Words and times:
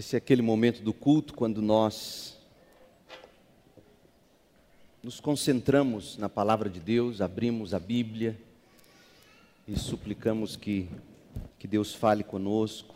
Esse 0.00 0.16
é 0.16 0.18
aquele 0.18 0.40
momento 0.40 0.82
do 0.82 0.94
culto 0.94 1.34
quando 1.34 1.60
nós 1.60 2.34
nos 5.02 5.20
concentramos 5.20 6.16
na 6.16 6.26
palavra 6.26 6.70
de 6.70 6.80
Deus, 6.80 7.20
abrimos 7.20 7.74
a 7.74 7.78
Bíblia 7.78 8.40
e 9.68 9.78
suplicamos 9.78 10.56
que, 10.56 10.88
que 11.58 11.68
Deus 11.68 11.94
fale 11.94 12.24
conosco 12.24 12.94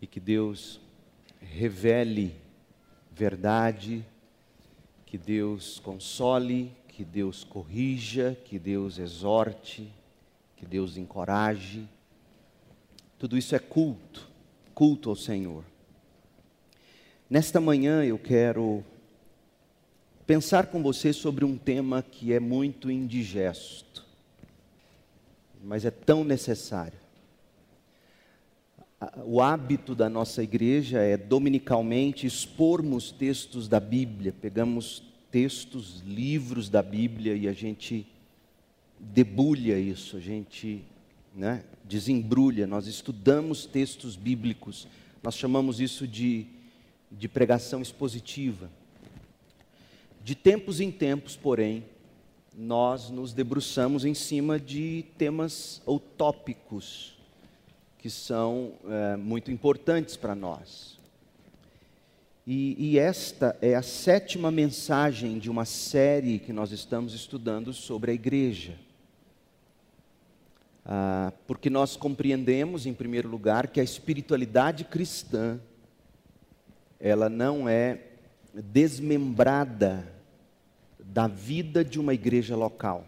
e 0.00 0.06
que 0.06 0.20
Deus 0.20 0.80
revele 1.40 2.36
verdade, 3.10 4.06
que 5.04 5.18
Deus 5.18 5.80
console, 5.80 6.72
que 6.86 7.04
Deus 7.04 7.42
corrija, 7.42 8.38
que 8.44 8.60
Deus 8.60 8.96
exorte, 8.96 9.92
que 10.56 10.64
Deus 10.64 10.96
encoraje. 10.96 11.84
Tudo 13.18 13.36
isso 13.36 13.56
é 13.56 13.58
culto, 13.58 14.28
culto 14.72 15.10
ao 15.10 15.16
Senhor. 15.16 15.64
Nesta 17.30 17.60
manhã 17.60 18.04
eu 18.04 18.18
quero 18.18 18.84
pensar 20.26 20.66
com 20.66 20.82
você 20.82 21.12
sobre 21.12 21.44
um 21.44 21.56
tema 21.56 22.02
que 22.02 22.32
é 22.32 22.40
muito 22.40 22.90
indigesto, 22.90 24.04
mas 25.62 25.84
é 25.84 25.92
tão 25.92 26.24
necessário. 26.24 26.98
O 29.24 29.40
hábito 29.40 29.94
da 29.94 30.08
nossa 30.08 30.42
igreja 30.42 30.98
é 30.98 31.16
dominicalmente 31.16 32.26
expormos 32.26 33.12
textos 33.12 33.68
da 33.68 33.78
Bíblia, 33.78 34.32
pegamos 34.32 35.00
textos, 35.30 36.02
livros 36.04 36.68
da 36.68 36.82
Bíblia 36.82 37.36
e 37.36 37.46
a 37.46 37.52
gente 37.52 38.08
debulha 38.98 39.78
isso, 39.78 40.16
a 40.16 40.20
gente 40.20 40.82
né, 41.32 41.62
desembrulha, 41.84 42.66
nós 42.66 42.88
estudamos 42.88 43.66
textos 43.66 44.16
bíblicos, 44.16 44.88
nós 45.22 45.36
chamamos 45.36 45.78
isso 45.78 46.08
de 46.08 46.58
de 47.10 47.28
pregação 47.28 47.82
expositiva. 47.82 48.70
De 50.22 50.34
tempos 50.34 50.80
em 50.80 50.90
tempos, 50.90 51.36
porém, 51.36 51.84
nós 52.56 53.10
nos 53.10 53.32
debruçamos 53.32 54.04
em 54.04 54.14
cima 54.14 54.58
de 54.60 55.04
temas 55.16 55.80
ou 55.86 55.98
tópicos 55.98 57.18
que 57.98 58.08
são 58.08 58.72
é, 58.88 59.16
muito 59.16 59.50
importantes 59.50 60.16
para 60.16 60.34
nós. 60.34 60.98
E, 62.46 62.74
e, 62.78 62.98
esta 62.98 63.56
é 63.60 63.74
a 63.74 63.82
sétima 63.82 64.50
mensagem 64.50 65.38
de 65.38 65.50
uma 65.50 65.66
série 65.66 66.38
que 66.38 66.52
nós 66.52 66.72
estamos 66.72 67.12
estudando 67.12 67.72
sobre 67.74 68.10
a 68.10 68.14
igreja. 68.14 68.74
Ah, 70.84 71.32
porque 71.46 71.68
nós 71.68 71.94
compreendemos, 71.94 72.86
em 72.86 72.94
primeiro 72.94 73.28
lugar, 73.28 73.68
que 73.68 73.78
a 73.78 73.84
espiritualidade 73.84 74.84
cristã 74.84 75.60
ela 77.00 77.28
não 77.28 77.68
é 77.68 77.98
desmembrada 78.52 80.06
da 80.98 81.26
vida 81.26 81.84
de 81.84 81.98
uma 81.98 82.12
igreja 82.12 82.54
local. 82.54 83.06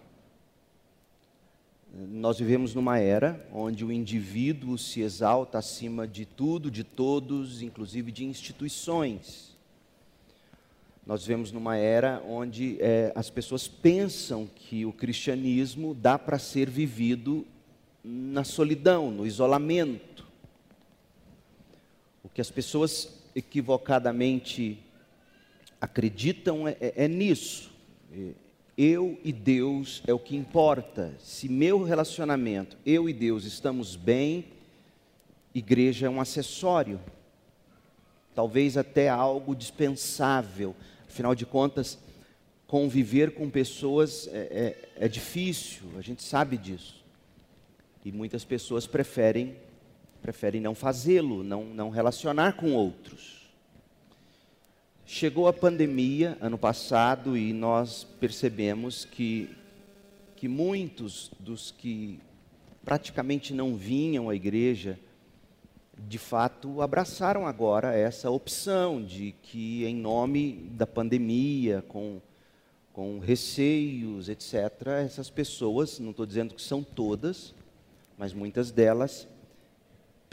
Nós 1.94 2.38
vivemos 2.38 2.74
numa 2.74 2.98
era 2.98 3.46
onde 3.52 3.84
o 3.84 3.92
indivíduo 3.92 4.78
se 4.78 5.02
exalta 5.02 5.58
acima 5.58 6.08
de 6.08 6.24
tudo, 6.24 6.70
de 6.70 6.82
todos, 6.82 7.60
inclusive 7.60 8.10
de 8.10 8.24
instituições. 8.24 9.54
Nós 11.06 11.22
vivemos 11.22 11.52
numa 11.52 11.76
era 11.76 12.22
onde 12.26 12.78
é, 12.80 13.12
as 13.14 13.28
pessoas 13.28 13.68
pensam 13.68 14.48
que 14.54 14.86
o 14.86 14.92
cristianismo 14.92 15.92
dá 15.92 16.18
para 16.18 16.38
ser 16.38 16.70
vivido 16.70 17.44
na 18.02 18.42
solidão, 18.42 19.10
no 19.10 19.26
isolamento. 19.26 20.26
O 22.24 22.28
que 22.28 22.40
as 22.40 22.50
pessoas 22.50 23.21
equivocadamente 23.34 24.78
acreditam 25.80 26.68
é, 26.68 26.76
é, 26.80 27.04
é 27.04 27.08
nisso. 27.08 27.72
Eu 28.76 29.18
e 29.24 29.32
Deus 29.32 30.02
é 30.06 30.14
o 30.14 30.18
que 30.18 30.36
importa. 30.36 31.14
Se 31.18 31.48
meu 31.48 31.82
relacionamento, 31.82 32.76
eu 32.86 33.08
e 33.08 33.12
Deus 33.12 33.44
estamos 33.44 33.96
bem, 33.96 34.46
igreja 35.54 36.06
é 36.06 36.10
um 36.10 36.20
acessório. 36.20 37.00
Talvez 38.34 38.76
até 38.76 39.08
algo 39.08 39.54
dispensável. 39.54 40.74
Afinal 41.06 41.34
de 41.34 41.44
contas, 41.44 41.98
conviver 42.66 43.34
com 43.34 43.50
pessoas 43.50 44.26
é, 44.28 44.76
é, 44.96 45.04
é 45.04 45.08
difícil, 45.08 45.82
a 45.98 46.00
gente 46.00 46.22
sabe 46.22 46.56
disso. 46.56 47.04
E 48.04 48.10
muitas 48.10 48.44
pessoas 48.44 48.86
preferem 48.86 49.54
preferem 50.22 50.60
não 50.60 50.74
fazê-lo, 50.74 51.42
não, 51.42 51.64
não 51.64 51.90
relacionar 51.90 52.52
com 52.52 52.72
outros. 52.72 53.50
Chegou 55.04 55.48
a 55.48 55.52
pandemia 55.52 56.38
ano 56.40 56.56
passado 56.56 57.36
e 57.36 57.52
nós 57.52 58.04
percebemos 58.20 59.04
que, 59.04 59.50
que 60.36 60.46
muitos 60.46 61.30
dos 61.40 61.72
que 61.72 62.20
praticamente 62.84 63.52
não 63.52 63.74
vinham 63.74 64.30
à 64.30 64.34
igreja, 64.34 64.98
de 65.98 66.18
fato 66.18 66.80
abraçaram 66.80 67.46
agora 67.46 67.94
essa 67.94 68.30
opção 68.30 69.02
de 69.02 69.34
que, 69.42 69.84
em 69.84 69.94
nome 69.94 70.70
da 70.72 70.86
pandemia, 70.86 71.84
com, 71.88 72.20
com 72.92 73.18
receios, 73.18 74.28
etc., 74.28 74.86
essas 75.04 75.28
pessoas, 75.28 75.98
não 75.98 76.10
estou 76.10 76.24
dizendo 76.24 76.54
que 76.54 76.62
são 76.62 76.82
todas, 76.82 77.54
mas 78.16 78.32
muitas 78.32 78.70
delas 78.70 79.28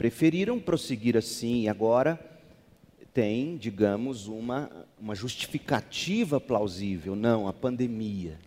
preferiram 0.00 0.58
prosseguir 0.58 1.14
assim 1.14 1.64
e 1.64 1.68
agora 1.68 2.18
tem, 3.12 3.58
digamos, 3.58 4.28
uma, 4.28 4.70
uma 4.98 5.14
justificativa 5.14 6.40
plausível. 6.40 7.14
Não, 7.14 7.46
a 7.46 7.52
pandemia. 7.52 8.38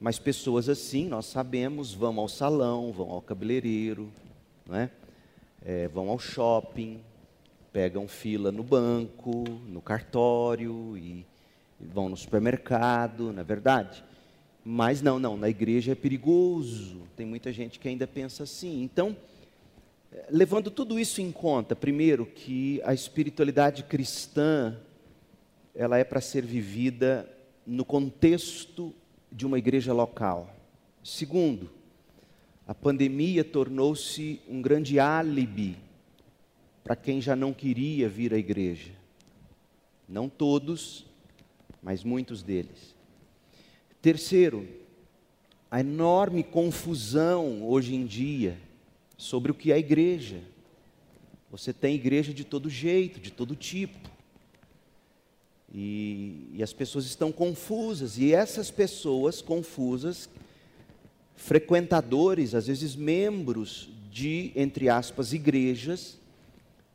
Mas 0.00 0.18
pessoas 0.18 0.70
assim, 0.70 1.06
nós 1.06 1.26
sabemos, 1.26 1.92
vão 1.92 2.18
ao 2.18 2.28
salão, 2.28 2.90
vão 2.92 3.10
ao 3.10 3.20
cabeleireiro, 3.20 4.10
não 4.66 4.74
é? 4.74 4.90
É, 5.62 5.86
vão 5.88 6.08
ao 6.08 6.18
shopping, 6.18 7.02
pegam 7.70 8.08
fila 8.08 8.50
no 8.50 8.62
banco, 8.62 9.44
no 9.68 9.82
cartório 9.82 10.96
e, 10.96 11.26
vão 11.78 12.08
no 12.08 12.16
supermercado, 12.16 13.34
não 13.34 13.40
é 13.42 13.44
verdade? 13.44 14.02
Mas 14.64 15.02
não, 15.02 15.18
não, 15.18 15.36
na 15.36 15.50
igreja 15.50 15.92
é 15.92 15.94
perigoso. 15.94 17.02
Tem 17.14 17.26
muita 17.26 17.52
gente 17.52 17.78
que 17.78 17.86
ainda 17.86 18.06
pensa 18.06 18.44
assim. 18.44 18.82
Então, 18.82 19.14
levando 20.28 20.70
tudo 20.70 20.98
isso 20.98 21.20
em 21.20 21.30
conta, 21.30 21.76
primeiro 21.76 22.26
que 22.26 22.80
a 22.84 22.92
espiritualidade 22.92 23.84
cristã 23.84 24.76
ela 25.74 25.98
é 25.98 26.04
para 26.04 26.20
ser 26.20 26.44
vivida 26.44 27.28
no 27.66 27.84
contexto 27.84 28.94
de 29.30 29.46
uma 29.46 29.58
igreja 29.58 29.92
local. 29.92 30.54
Segundo, 31.02 31.70
a 32.66 32.74
pandemia 32.74 33.44
tornou-se 33.44 34.40
um 34.48 34.60
grande 34.60 34.98
álibi 34.98 35.76
para 36.82 36.96
quem 36.96 37.20
já 37.20 37.36
não 37.36 37.52
queria 37.52 38.08
vir 38.08 38.34
à 38.34 38.38
igreja. 38.38 38.92
Não 40.08 40.28
todos, 40.28 41.06
mas 41.80 42.02
muitos 42.02 42.42
deles. 42.42 42.96
Terceiro, 44.02 44.66
a 45.70 45.80
enorme 45.80 46.42
confusão 46.42 47.62
hoje 47.62 47.94
em 47.94 48.04
dia 48.04 48.58
sobre 49.20 49.52
o 49.52 49.54
que 49.54 49.70
é 49.70 49.78
igreja. 49.78 50.40
Você 51.50 51.74
tem 51.74 51.94
igreja 51.94 52.32
de 52.32 52.42
todo 52.42 52.70
jeito, 52.70 53.20
de 53.20 53.30
todo 53.30 53.54
tipo. 53.54 53.98
E, 55.72 56.48
e, 56.54 56.62
as 56.62 56.72
pessoas 56.72 57.04
estão 57.04 57.30
confusas, 57.30 58.16
e 58.18 58.32
essas 58.32 58.70
pessoas 58.70 59.42
confusas, 59.42 60.28
frequentadores, 61.36 62.54
às 62.54 62.66
vezes 62.66 62.96
membros 62.96 63.90
de, 64.10 64.52
entre 64.56 64.88
aspas, 64.88 65.32
igrejas, 65.32 66.18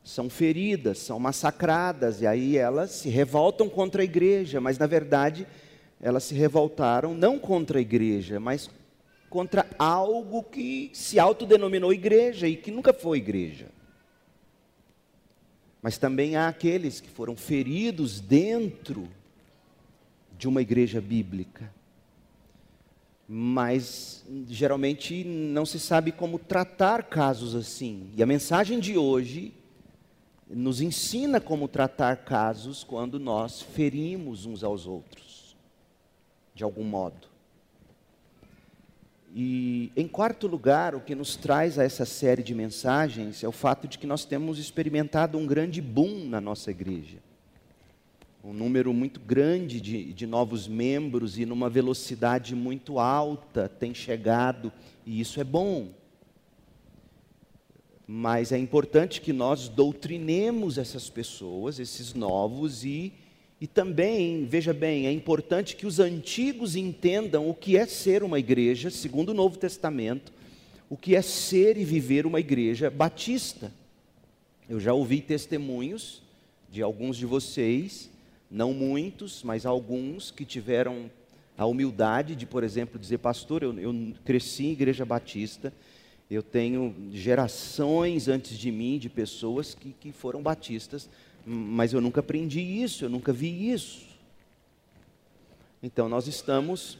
são 0.04 0.28
feridas, 0.28 0.98
são 0.98 1.18
massacradas, 1.20 2.20
e 2.20 2.26
aí 2.26 2.56
elas 2.56 2.90
se 2.90 3.08
revoltam 3.08 3.68
contra 3.68 4.02
a 4.02 4.04
igreja, 4.04 4.60
mas 4.60 4.78
na 4.78 4.86
verdade 4.86 5.46
elas 6.00 6.24
se 6.24 6.34
revoltaram 6.34 7.14
não 7.14 7.38
contra 7.38 7.78
a 7.78 7.82
igreja, 7.82 8.38
mas 8.38 8.68
contra 9.36 9.66
algo 9.78 10.42
que 10.42 10.90
se 10.94 11.18
autodenominou 11.18 11.92
igreja 11.92 12.48
e 12.48 12.56
que 12.56 12.70
nunca 12.70 12.94
foi 12.94 13.18
igreja. 13.18 13.66
Mas 15.82 15.98
também 15.98 16.36
há 16.36 16.48
aqueles 16.48 17.02
que 17.02 17.10
foram 17.10 17.36
feridos 17.36 18.18
dentro 18.18 19.06
de 20.38 20.48
uma 20.48 20.62
igreja 20.62 21.02
bíblica. 21.02 21.70
Mas 23.28 24.24
geralmente 24.48 25.22
não 25.22 25.66
se 25.66 25.78
sabe 25.78 26.12
como 26.12 26.38
tratar 26.38 27.02
casos 27.02 27.54
assim. 27.54 28.10
E 28.16 28.22
a 28.22 28.26
mensagem 28.26 28.80
de 28.80 28.96
hoje 28.96 29.52
nos 30.48 30.80
ensina 30.80 31.42
como 31.42 31.68
tratar 31.68 32.24
casos 32.24 32.82
quando 32.82 33.20
nós 33.20 33.60
ferimos 33.60 34.46
uns 34.46 34.64
aos 34.64 34.86
outros, 34.86 35.54
de 36.54 36.64
algum 36.64 36.84
modo. 36.84 37.35
E, 39.38 39.92
em 39.94 40.08
quarto 40.08 40.46
lugar, 40.46 40.94
o 40.94 41.00
que 41.02 41.14
nos 41.14 41.36
traz 41.36 41.78
a 41.78 41.84
essa 41.84 42.06
série 42.06 42.42
de 42.42 42.54
mensagens 42.54 43.44
é 43.44 43.48
o 43.48 43.52
fato 43.52 43.86
de 43.86 43.98
que 43.98 44.06
nós 44.06 44.24
temos 44.24 44.58
experimentado 44.58 45.36
um 45.36 45.46
grande 45.46 45.82
boom 45.82 46.26
na 46.26 46.40
nossa 46.40 46.70
igreja. 46.70 47.18
Um 48.42 48.54
número 48.54 48.94
muito 48.94 49.20
grande 49.20 49.78
de, 49.78 50.10
de 50.14 50.26
novos 50.26 50.66
membros 50.66 51.38
e 51.38 51.44
numa 51.44 51.68
velocidade 51.68 52.54
muito 52.54 52.98
alta 52.98 53.68
tem 53.68 53.92
chegado, 53.92 54.72
e 55.04 55.20
isso 55.20 55.38
é 55.38 55.44
bom. 55.44 55.90
Mas 58.06 58.52
é 58.52 58.58
importante 58.58 59.20
que 59.20 59.34
nós 59.34 59.68
doutrinemos 59.68 60.78
essas 60.78 61.10
pessoas, 61.10 61.78
esses 61.78 62.14
novos, 62.14 62.86
e 62.86 63.12
e 63.60 63.66
também, 63.66 64.44
veja 64.44 64.74
bem, 64.74 65.06
é 65.06 65.12
importante 65.12 65.76
que 65.76 65.86
os 65.86 65.98
antigos 65.98 66.76
entendam 66.76 67.48
o 67.48 67.54
que 67.54 67.76
é 67.76 67.86
ser 67.86 68.22
uma 68.22 68.38
igreja, 68.38 68.90
segundo 68.90 69.30
o 69.30 69.34
Novo 69.34 69.56
Testamento, 69.56 70.30
o 70.90 70.96
que 70.96 71.16
é 71.16 71.22
ser 71.22 71.78
e 71.78 71.84
viver 71.84 72.26
uma 72.26 72.38
igreja 72.38 72.90
batista. 72.90 73.72
Eu 74.68 74.78
já 74.78 74.92
ouvi 74.92 75.20
testemunhos 75.20 76.22
de 76.70 76.82
alguns 76.82 77.16
de 77.16 77.24
vocês, 77.24 78.10
não 78.50 78.74
muitos, 78.74 79.42
mas 79.42 79.64
alguns 79.64 80.30
que 80.30 80.44
tiveram 80.44 81.10
a 81.56 81.64
humildade 81.64 82.36
de, 82.36 82.44
por 82.44 82.62
exemplo, 82.62 83.00
dizer: 83.00 83.18
Pastor, 83.18 83.62
eu, 83.62 83.78
eu 83.78 84.12
cresci 84.24 84.66
em 84.66 84.72
igreja 84.72 85.04
batista, 85.04 85.72
eu 86.30 86.42
tenho 86.42 86.94
gerações 87.12 88.28
antes 88.28 88.58
de 88.58 88.70
mim 88.70 88.98
de 88.98 89.08
pessoas 89.08 89.74
que, 89.74 89.94
que 89.98 90.12
foram 90.12 90.42
batistas, 90.42 91.08
mas 91.46 91.92
eu 91.92 92.00
nunca 92.00 92.18
aprendi 92.18 92.60
isso, 92.60 93.04
eu 93.04 93.08
nunca 93.08 93.32
vi 93.32 93.70
isso. 93.70 94.04
Então 95.80 96.08
nós 96.08 96.26
estamos 96.26 96.98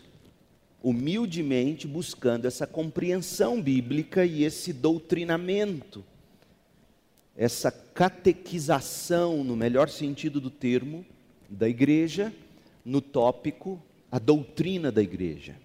humildemente 0.80 1.88
buscando 1.88 2.46
essa 2.46 2.64
compreensão 2.64 3.60
bíblica 3.60 4.24
e 4.24 4.44
esse 4.44 4.72
doutrinamento, 4.72 6.04
essa 7.36 7.72
catequização, 7.72 9.42
no 9.42 9.56
melhor 9.56 9.88
sentido 9.88 10.40
do 10.40 10.50
termo, 10.50 11.04
da 11.50 11.68
igreja, 11.68 12.32
no 12.84 13.00
tópico, 13.00 13.82
a 14.12 14.20
doutrina 14.20 14.92
da 14.92 15.02
igreja. 15.02 15.56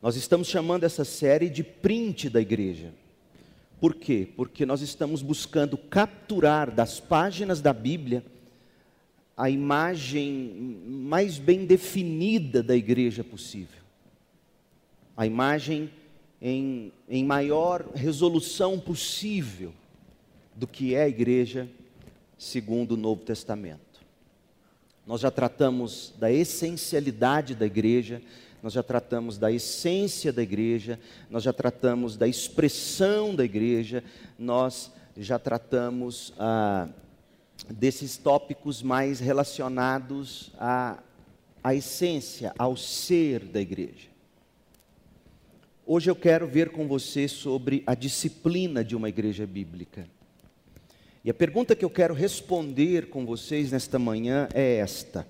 Nós 0.00 0.14
estamos 0.14 0.46
chamando 0.46 0.84
essa 0.84 1.04
série 1.04 1.50
de 1.50 1.64
print 1.64 2.30
da 2.30 2.40
igreja. 2.40 2.94
Por 3.80 3.94
quê? 3.94 4.28
Porque 4.36 4.66
nós 4.66 4.80
estamos 4.80 5.22
buscando 5.22 5.76
capturar 5.76 6.70
das 6.70 6.98
páginas 6.98 7.60
da 7.60 7.72
Bíblia 7.72 8.24
a 9.36 9.48
imagem 9.48 10.82
mais 10.84 11.38
bem 11.38 11.64
definida 11.64 12.60
da 12.60 12.74
igreja 12.74 13.22
possível. 13.22 13.80
A 15.16 15.24
imagem 15.24 15.90
em, 16.42 16.92
em 17.08 17.24
maior 17.24 17.88
resolução 17.94 18.80
possível 18.80 19.72
do 20.56 20.66
que 20.66 20.94
é 20.94 21.04
a 21.04 21.08
igreja 21.08 21.68
segundo 22.36 22.92
o 22.92 22.96
Novo 22.96 23.22
Testamento. 23.22 24.00
Nós 25.06 25.20
já 25.20 25.30
tratamos 25.30 26.12
da 26.18 26.30
essencialidade 26.30 27.54
da 27.54 27.64
igreja, 27.64 28.20
nós 28.62 28.72
já 28.72 28.82
tratamos 28.82 29.38
da 29.38 29.50
essência 29.52 30.32
da 30.32 30.42
igreja, 30.42 30.98
nós 31.30 31.42
já 31.42 31.52
tratamos 31.52 32.16
da 32.16 32.26
expressão 32.26 33.34
da 33.34 33.44
igreja, 33.44 34.02
nós 34.38 34.90
já 35.16 35.38
tratamos 35.38 36.32
ah, 36.38 36.88
desses 37.70 38.16
tópicos 38.16 38.82
mais 38.82 39.20
relacionados 39.20 40.50
à, 40.58 40.98
à 41.62 41.74
essência, 41.74 42.52
ao 42.58 42.76
ser 42.76 43.44
da 43.44 43.60
igreja. 43.60 44.08
Hoje 45.86 46.10
eu 46.10 46.16
quero 46.16 46.46
ver 46.46 46.70
com 46.70 46.86
você 46.86 47.28
sobre 47.28 47.82
a 47.86 47.94
disciplina 47.94 48.84
de 48.84 48.94
uma 48.94 49.08
igreja 49.08 49.46
bíblica. 49.46 50.06
E 51.24 51.30
a 51.30 51.34
pergunta 51.34 51.74
que 51.74 51.84
eu 51.84 51.90
quero 51.90 52.14
responder 52.14 53.08
com 53.08 53.24
vocês 53.24 53.72
nesta 53.72 53.98
manhã 53.98 54.48
é 54.52 54.76
esta 54.76 55.26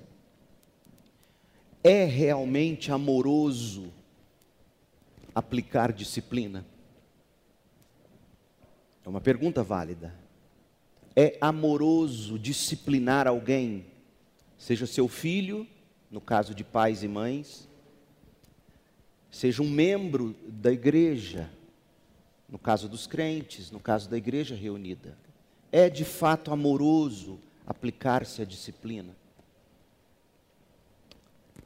é 1.82 2.04
realmente 2.04 2.90
amoroso 2.90 3.92
aplicar 5.34 5.92
disciplina? 5.92 6.66
É 9.04 9.08
uma 9.08 9.20
pergunta 9.20 9.62
válida. 9.62 10.14
É 11.16 11.36
amoroso 11.40 12.38
disciplinar 12.38 13.26
alguém, 13.26 13.86
seja 14.56 14.86
seu 14.86 15.08
filho, 15.08 15.66
no 16.10 16.20
caso 16.20 16.54
de 16.54 16.62
pais 16.62 17.02
e 17.02 17.08
mães, 17.08 17.69
seja 19.30 19.62
um 19.62 19.69
membro 19.69 20.34
da 20.46 20.72
igreja, 20.72 21.50
no 22.48 22.58
caso 22.58 22.88
dos 22.88 23.06
crentes, 23.06 23.70
no 23.70 23.80
caso 23.80 24.08
da 24.08 24.16
igreja 24.16 24.54
reunida. 24.54 25.16
É 25.70 25.88
de 25.88 26.04
fato 26.04 26.52
amoroso 26.52 27.38
aplicar-se 27.66 28.40
à 28.40 28.44
disciplina? 28.44 29.14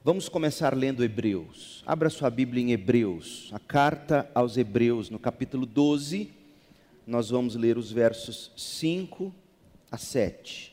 Vamos 0.05 0.29
começar 0.29 0.77
lendo 0.77 1.05
Hebreus. 1.05 1.81
Abra 1.87 2.11
sua 2.11 2.29
Bíblia 2.29 2.61
em 2.61 2.73
Hebreus, 2.73 3.51
a 3.53 3.61
carta 3.61 4.29
aos 4.35 4.57
Hebreus, 4.57 5.09
no 5.09 5.17
capítulo 5.17 5.65
12. 5.65 6.29
Nós 7.07 7.31
vamos 7.31 7.55
ler 7.55 7.79
os 7.79 7.93
versos 7.93 8.51
5 8.57 9.33
a 9.93 9.97
7. 9.97 10.73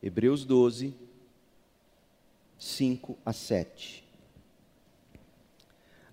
Hebreus 0.00 0.44
12, 0.44 0.94
5 2.56 3.18
a 3.26 3.32
7. 3.32 4.04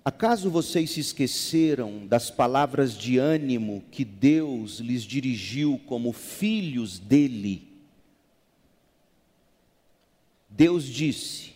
Acaso 0.03 0.49
vocês 0.49 0.89
se 0.89 0.99
esqueceram 0.99 2.07
das 2.07 2.31
palavras 2.31 2.97
de 2.97 3.19
ânimo 3.19 3.83
que 3.91 4.03
Deus 4.03 4.79
lhes 4.79 5.03
dirigiu 5.03 5.79
como 5.85 6.11
filhos 6.11 6.97
dele? 6.97 7.67
Deus 10.49 10.85
disse: 10.85 11.50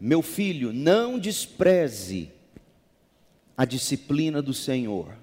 meu 0.00 0.22
filho, 0.22 0.72
não 0.72 1.18
despreze 1.18 2.30
a 3.56 3.64
disciplina 3.64 4.40
do 4.40 4.54
Senhor. 4.54 5.16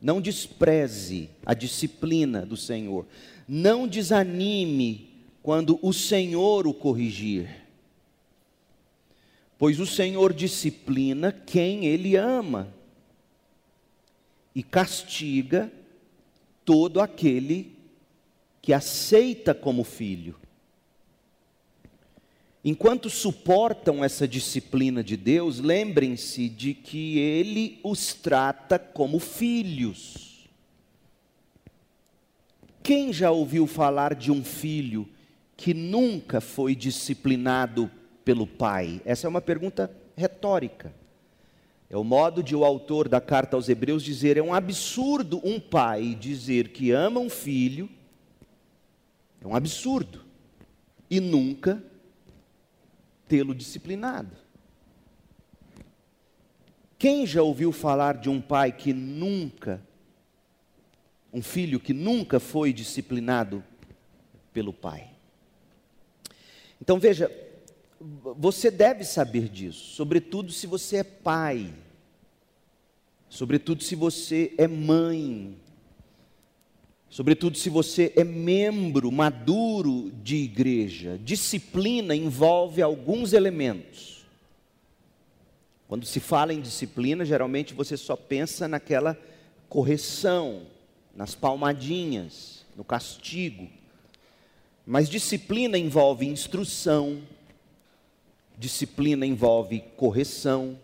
Não 0.00 0.20
despreze 0.20 1.28
a 1.44 1.52
disciplina 1.52 2.46
do 2.46 2.56
Senhor. 2.56 3.06
Não 3.46 3.86
desanime 3.86 5.10
quando 5.42 5.78
o 5.82 5.92
Senhor 5.92 6.66
o 6.66 6.72
corrigir. 6.72 7.48
Pois 9.58 9.78
o 9.78 9.86
Senhor 9.86 10.32
disciplina 10.32 11.30
quem 11.30 11.84
ele 11.84 12.16
ama 12.16 12.72
e 14.54 14.62
castiga 14.62 15.70
todo 16.64 17.00
aquele 17.00 17.76
que 18.62 18.72
aceita 18.72 19.54
como 19.54 19.84
filho. 19.84 20.36
Enquanto 22.62 23.08
suportam 23.08 24.04
essa 24.04 24.28
disciplina 24.28 25.02
de 25.02 25.16
Deus, 25.16 25.60
lembrem-se 25.60 26.46
de 26.48 26.74
que 26.74 27.18
Ele 27.18 27.80
os 27.82 28.12
trata 28.12 28.78
como 28.78 29.18
filhos. 29.18 30.48
Quem 32.82 33.12
já 33.12 33.30
ouviu 33.30 33.66
falar 33.66 34.14
de 34.14 34.30
um 34.30 34.44
filho 34.44 35.08
que 35.56 35.72
nunca 35.72 36.40
foi 36.40 36.74
disciplinado 36.74 37.90
pelo 38.24 38.46
pai? 38.46 39.00
Essa 39.06 39.26
é 39.26 39.30
uma 39.30 39.40
pergunta 39.40 39.90
retórica. 40.14 40.92
É 41.88 41.96
o 41.96 42.04
modo 42.04 42.42
de 42.42 42.54
o 42.54 42.64
autor 42.64 43.08
da 43.08 43.22
carta 43.22 43.56
aos 43.56 43.70
Hebreus 43.70 44.02
dizer: 44.04 44.36
é 44.36 44.42
um 44.42 44.52
absurdo 44.52 45.40
um 45.42 45.58
pai 45.58 46.14
dizer 46.14 46.68
que 46.68 46.90
ama 46.90 47.20
um 47.20 47.30
filho, 47.30 47.88
é 49.40 49.46
um 49.46 49.56
absurdo, 49.56 50.20
e 51.10 51.20
nunca 51.20 51.82
tê-lo 53.30 53.54
disciplinado. 53.54 54.36
Quem 56.98 57.24
já 57.24 57.40
ouviu 57.40 57.70
falar 57.70 58.16
de 58.16 58.28
um 58.28 58.40
pai 58.40 58.72
que 58.72 58.92
nunca, 58.92 59.80
um 61.32 61.40
filho 61.40 61.78
que 61.78 61.94
nunca 61.94 62.40
foi 62.40 62.72
disciplinado 62.72 63.62
pelo 64.52 64.72
pai? 64.72 65.12
Então 66.82 66.98
veja, 66.98 67.30
você 68.36 68.68
deve 68.68 69.04
saber 69.04 69.48
disso, 69.48 69.94
sobretudo 69.94 70.50
se 70.50 70.66
você 70.66 70.96
é 70.96 71.04
pai, 71.04 71.72
sobretudo 73.28 73.84
se 73.84 73.94
você 73.94 74.52
é 74.58 74.66
mãe, 74.66 75.56
Sobretudo 77.10 77.58
se 77.58 77.68
você 77.68 78.12
é 78.14 78.22
membro 78.22 79.10
maduro 79.10 80.12
de 80.22 80.36
igreja. 80.36 81.18
Disciplina 81.18 82.14
envolve 82.14 82.80
alguns 82.80 83.32
elementos. 83.32 84.24
Quando 85.88 86.06
se 86.06 86.20
fala 86.20 86.54
em 86.54 86.60
disciplina, 86.60 87.24
geralmente 87.24 87.74
você 87.74 87.96
só 87.96 88.14
pensa 88.14 88.68
naquela 88.68 89.18
correção, 89.68 90.62
nas 91.12 91.34
palmadinhas, 91.34 92.64
no 92.76 92.84
castigo. 92.84 93.68
Mas 94.86 95.08
disciplina 95.08 95.76
envolve 95.76 96.24
instrução, 96.24 97.20
disciplina 98.56 99.26
envolve 99.26 99.82
correção, 99.96 100.78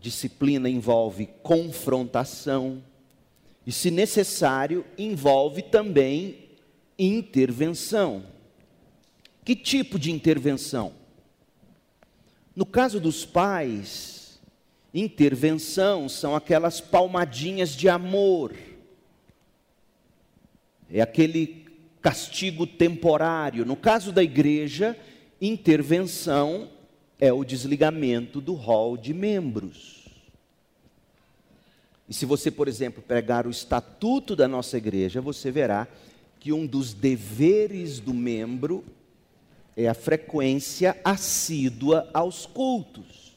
disciplina 0.00 0.68
envolve 0.68 1.26
confrontação, 1.40 2.82
e, 3.66 3.72
se 3.72 3.90
necessário, 3.90 4.84
envolve 4.98 5.62
também 5.62 6.50
intervenção. 6.98 8.24
Que 9.44 9.56
tipo 9.56 9.98
de 9.98 10.10
intervenção? 10.10 10.92
No 12.54 12.66
caso 12.66 13.00
dos 13.00 13.24
pais, 13.24 14.40
intervenção 14.92 16.08
são 16.08 16.36
aquelas 16.36 16.80
palmadinhas 16.80 17.74
de 17.74 17.88
amor, 17.88 18.54
é 20.90 21.00
aquele 21.00 21.66
castigo 22.02 22.66
temporário. 22.66 23.64
No 23.64 23.76
caso 23.76 24.12
da 24.12 24.22
igreja, 24.22 24.98
intervenção 25.40 26.68
é 27.18 27.32
o 27.32 27.44
desligamento 27.44 28.40
do 28.40 28.52
rol 28.52 28.96
de 28.96 29.14
membros. 29.14 30.01
E 32.08 32.14
se 32.14 32.26
você, 32.26 32.50
por 32.50 32.68
exemplo, 32.68 33.02
pegar 33.02 33.46
o 33.46 33.50
estatuto 33.50 34.34
da 34.34 34.48
nossa 34.48 34.76
igreja, 34.76 35.20
você 35.20 35.50
verá 35.50 35.86
que 36.38 36.52
um 36.52 36.66
dos 36.66 36.92
deveres 36.92 38.00
do 38.00 38.12
membro 38.12 38.84
é 39.76 39.88
a 39.88 39.94
frequência 39.94 41.00
assídua 41.04 42.10
aos 42.12 42.46
cultos. 42.46 43.32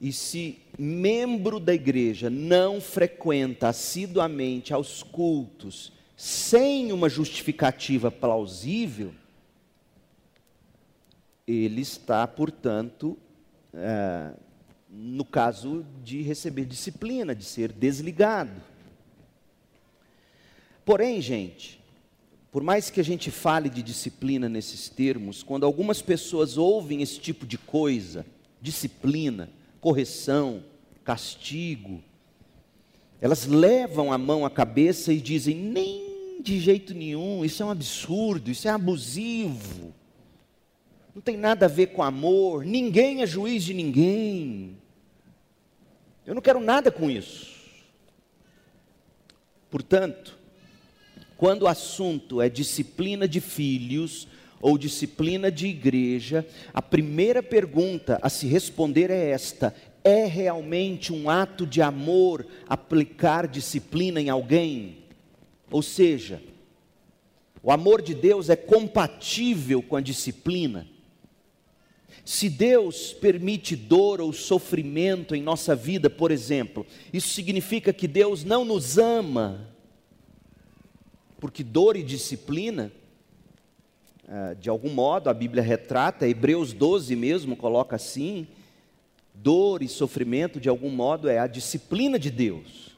E 0.00 0.12
se 0.12 0.58
membro 0.78 1.58
da 1.58 1.72
igreja 1.72 2.28
não 2.28 2.80
frequenta 2.80 3.68
assiduamente 3.68 4.74
aos 4.74 5.02
cultos, 5.02 5.92
sem 6.16 6.92
uma 6.92 7.08
justificativa 7.08 8.10
plausível, 8.10 9.14
ele 11.46 11.80
está, 11.80 12.26
portanto, 12.26 13.16
é, 13.72 14.32
no 14.98 15.24
caso 15.24 15.84
de 16.02 16.22
receber 16.22 16.64
disciplina, 16.64 17.34
de 17.34 17.44
ser 17.44 17.70
desligado. 17.70 18.62
Porém, 20.84 21.20
gente, 21.20 21.78
por 22.50 22.62
mais 22.62 22.88
que 22.88 23.00
a 23.00 23.04
gente 23.04 23.30
fale 23.30 23.68
de 23.68 23.82
disciplina 23.82 24.48
nesses 24.48 24.88
termos, 24.88 25.42
quando 25.42 25.66
algumas 25.66 26.00
pessoas 26.00 26.56
ouvem 26.56 27.02
esse 27.02 27.20
tipo 27.20 27.44
de 27.44 27.58
coisa, 27.58 28.24
disciplina, 28.62 29.50
correção, 29.80 30.64
castigo, 31.04 32.02
elas 33.20 33.46
levam 33.46 34.12
a 34.12 34.16
mão 34.16 34.46
à 34.46 34.50
cabeça 34.50 35.12
e 35.12 35.20
dizem: 35.20 35.56
nem 35.56 36.40
de 36.42 36.58
jeito 36.58 36.94
nenhum, 36.94 37.44
isso 37.44 37.62
é 37.62 37.66
um 37.66 37.70
absurdo, 37.70 38.50
isso 38.50 38.66
é 38.66 38.70
abusivo, 38.70 39.92
não 41.14 41.20
tem 41.20 41.36
nada 41.36 41.66
a 41.66 41.68
ver 41.68 41.88
com 41.88 42.02
amor, 42.02 42.64
ninguém 42.64 43.22
é 43.22 43.26
juiz 43.26 43.64
de 43.64 43.74
ninguém, 43.74 44.76
eu 46.26 46.34
não 46.34 46.42
quero 46.42 46.60
nada 46.60 46.90
com 46.90 47.08
isso. 47.08 47.54
Portanto, 49.70 50.36
quando 51.36 51.62
o 51.62 51.68
assunto 51.68 52.40
é 52.40 52.48
disciplina 52.48 53.28
de 53.28 53.40
filhos 53.40 54.26
ou 54.60 54.78
disciplina 54.78 55.50
de 55.50 55.66
igreja, 55.66 56.46
a 56.72 56.82
primeira 56.82 57.42
pergunta 57.42 58.18
a 58.22 58.28
se 58.28 58.46
responder 58.46 59.10
é 59.10 59.30
esta: 59.30 59.74
é 60.02 60.24
realmente 60.24 61.12
um 61.12 61.28
ato 61.30 61.66
de 61.66 61.82
amor 61.82 62.46
aplicar 62.68 63.46
disciplina 63.46 64.20
em 64.20 64.30
alguém? 64.30 65.04
Ou 65.70 65.82
seja, 65.82 66.42
o 67.62 67.70
amor 67.70 68.00
de 68.00 68.14
Deus 68.14 68.48
é 68.48 68.56
compatível 68.56 69.82
com 69.82 69.96
a 69.96 70.00
disciplina. 70.00 70.86
Se 72.26 72.50
Deus 72.50 73.12
permite 73.12 73.76
dor 73.76 74.20
ou 74.20 74.32
sofrimento 74.32 75.32
em 75.32 75.40
nossa 75.40 75.76
vida, 75.76 76.10
por 76.10 76.32
exemplo, 76.32 76.84
isso 77.12 77.28
significa 77.28 77.92
que 77.92 78.08
Deus 78.08 78.42
não 78.42 78.64
nos 78.64 78.98
ama 78.98 79.68
porque 81.38 81.62
dor 81.62 81.96
e 81.96 82.02
disciplina, 82.02 82.90
ah, 84.28 84.54
de 84.58 84.68
algum 84.68 84.90
modo, 84.90 85.30
a 85.30 85.34
Bíblia 85.34 85.62
retrata, 85.62 86.26
Hebreus 86.26 86.72
12 86.72 87.14
mesmo 87.14 87.56
coloca 87.56 87.94
assim: 87.94 88.48
dor 89.32 89.80
e 89.80 89.86
sofrimento, 89.86 90.58
de 90.58 90.68
algum 90.68 90.90
modo, 90.90 91.28
é 91.28 91.38
a 91.38 91.46
disciplina 91.46 92.18
de 92.18 92.32
Deus. 92.32 92.96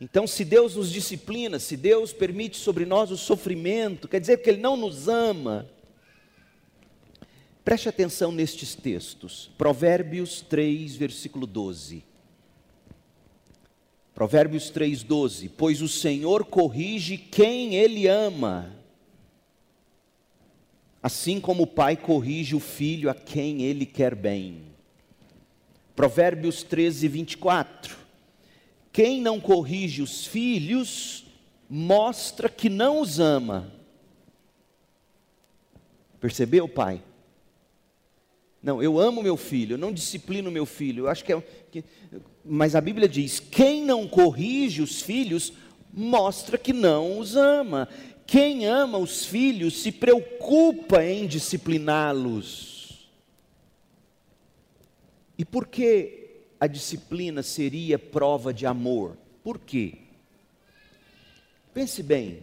Então, 0.00 0.26
se 0.26 0.42
Deus 0.42 0.74
nos 0.74 0.90
disciplina, 0.90 1.58
se 1.58 1.76
Deus 1.76 2.14
permite 2.14 2.56
sobre 2.56 2.86
nós 2.86 3.10
o 3.10 3.16
sofrimento, 3.18 4.08
quer 4.08 4.20
dizer 4.20 4.38
que 4.38 4.48
Ele 4.48 4.62
não 4.62 4.74
nos 4.74 5.06
ama. 5.06 5.68
Preste 7.68 7.86
atenção 7.86 8.32
nestes 8.32 8.74
textos. 8.74 9.50
Provérbios 9.58 10.40
3, 10.40 10.96
versículo 10.96 11.46
12. 11.46 12.02
Provérbios 14.14 14.72
3,12: 14.72 15.50
Pois 15.54 15.82
o 15.82 15.86
Senhor 15.86 16.46
corrige 16.46 17.18
quem 17.18 17.74
Ele 17.74 18.06
ama, 18.06 18.74
assim 21.02 21.38
como 21.38 21.64
o 21.64 21.66
pai 21.66 21.94
corrige 21.94 22.56
o 22.56 22.58
filho 22.58 23.10
a 23.10 23.14
quem 23.14 23.60
ele 23.60 23.84
quer 23.84 24.14
bem. 24.14 24.62
Provérbios 25.94 26.62
13, 26.62 27.06
24: 27.06 27.98
Quem 28.90 29.20
não 29.20 29.38
corrige 29.38 30.00
os 30.00 30.24
filhos, 30.26 31.26
mostra 31.68 32.48
que 32.48 32.70
não 32.70 33.02
os 33.02 33.20
ama. 33.20 33.70
Percebeu, 36.18 36.66
pai? 36.66 37.02
Não, 38.62 38.82
eu 38.82 38.98
amo 38.98 39.22
meu 39.22 39.36
filho, 39.36 39.74
eu 39.74 39.78
não 39.78 39.92
disciplino 39.92 40.50
meu 40.50 40.66
filho. 40.66 41.04
Eu 41.04 41.08
acho 41.08 41.24
que 41.24 41.32
é. 41.32 41.40
Que, 41.70 41.84
mas 42.44 42.74
a 42.74 42.80
Bíblia 42.80 43.08
diz: 43.08 43.38
quem 43.38 43.84
não 43.84 44.06
corrige 44.08 44.82
os 44.82 45.00
filhos, 45.00 45.52
mostra 45.92 46.58
que 46.58 46.72
não 46.72 47.18
os 47.18 47.36
ama. 47.36 47.88
Quem 48.26 48.66
ama 48.66 48.98
os 48.98 49.24
filhos 49.24 49.80
se 49.80 49.90
preocupa 49.90 51.02
em 51.02 51.26
discipliná-los. 51.26 53.08
E 55.38 55.44
por 55.44 55.66
que 55.66 56.42
a 56.60 56.66
disciplina 56.66 57.42
seria 57.42 57.98
prova 57.98 58.52
de 58.52 58.66
amor? 58.66 59.16
Por 59.42 59.58
quê? 59.58 59.94
Pense 61.72 62.02
bem, 62.02 62.40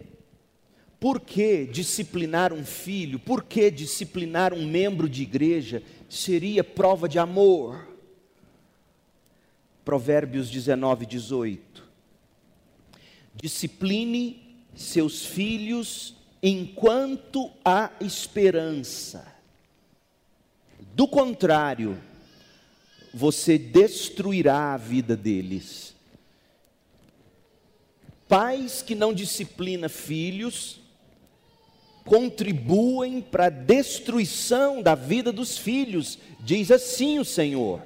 por 0.99 1.19
que 1.19 1.65
disciplinar 1.65 2.53
um 2.53 2.65
filho, 2.65 3.19
por 3.19 3.43
que 3.43 3.69
disciplinar 3.69 4.53
um 4.53 4.65
membro 4.65 5.09
de 5.09 5.23
igreja 5.23 5.83
seria 6.09 6.63
prova 6.63 7.07
de 7.07 7.19
amor? 7.19 7.87
Provérbios 9.83 10.49
19, 10.49 11.05
18. 11.05 11.83
Discipline 13.35 14.41
seus 14.73 15.25
filhos 15.25 16.15
enquanto 16.41 17.51
há 17.63 17.91
esperança. 17.99 19.33
Do 20.93 21.07
contrário, 21.07 22.01
você 23.13 23.57
destruirá 23.57 24.73
a 24.73 24.77
vida 24.77 25.15
deles. 25.15 25.93
Pais 28.27 28.81
que 28.81 28.95
não 28.95 29.13
disciplinam 29.13 29.89
filhos 29.89 30.84
contribuem 32.05 33.19
para 33.19 33.47
a 33.47 33.49
destruição 33.49 34.81
da 34.81 34.93
vida 34.93 35.31
dos 35.31 35.57
filhos, 35.57 36.19
diz 36.39 36.69
assim 36.69 37.17
o 37.17 37.25
Senhor. 37.25 37.81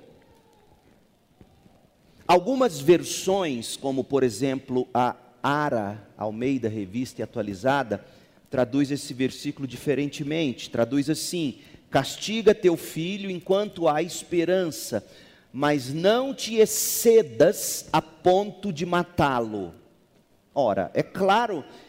Algumas 2.28 2.80
versões, 2.80 3.76
como 3.78 4.04
por 4.04 4.22
exemplo 4.22 4.88
a 4.94 5.16
Ara 5.42 6.06
Almeida 6.18 6.68
Revista 6.68 7.22
e 7.22 7.24
Atualizada, 7.24 8.06
traduz 8.52 8.92
esse 8.92 9.14
versículo 9.14 9.66
diferentemente. 9.66 10.70
Traduz 10.70 11.10
assim: 11.10 11.60
Castiga 11.90 12.54
teu 12.54 12.76
filho 12.76 13.32
enquanto 13.32 13.88
há 13.88 14.04
esperança, 14.04 15.04
mas 15.52 15.92
não 15.94 16.36
te 16.36 16.58
excedas 16.58 17.88
a 17.92 18.02
ponto 18.02 18.72
de 18.72 18.86
matá-lo. 18.86 19.74
Ora, 20.54 20.92
é 20.94 21.02
claro 21.02 21.64
que 21.64 21.89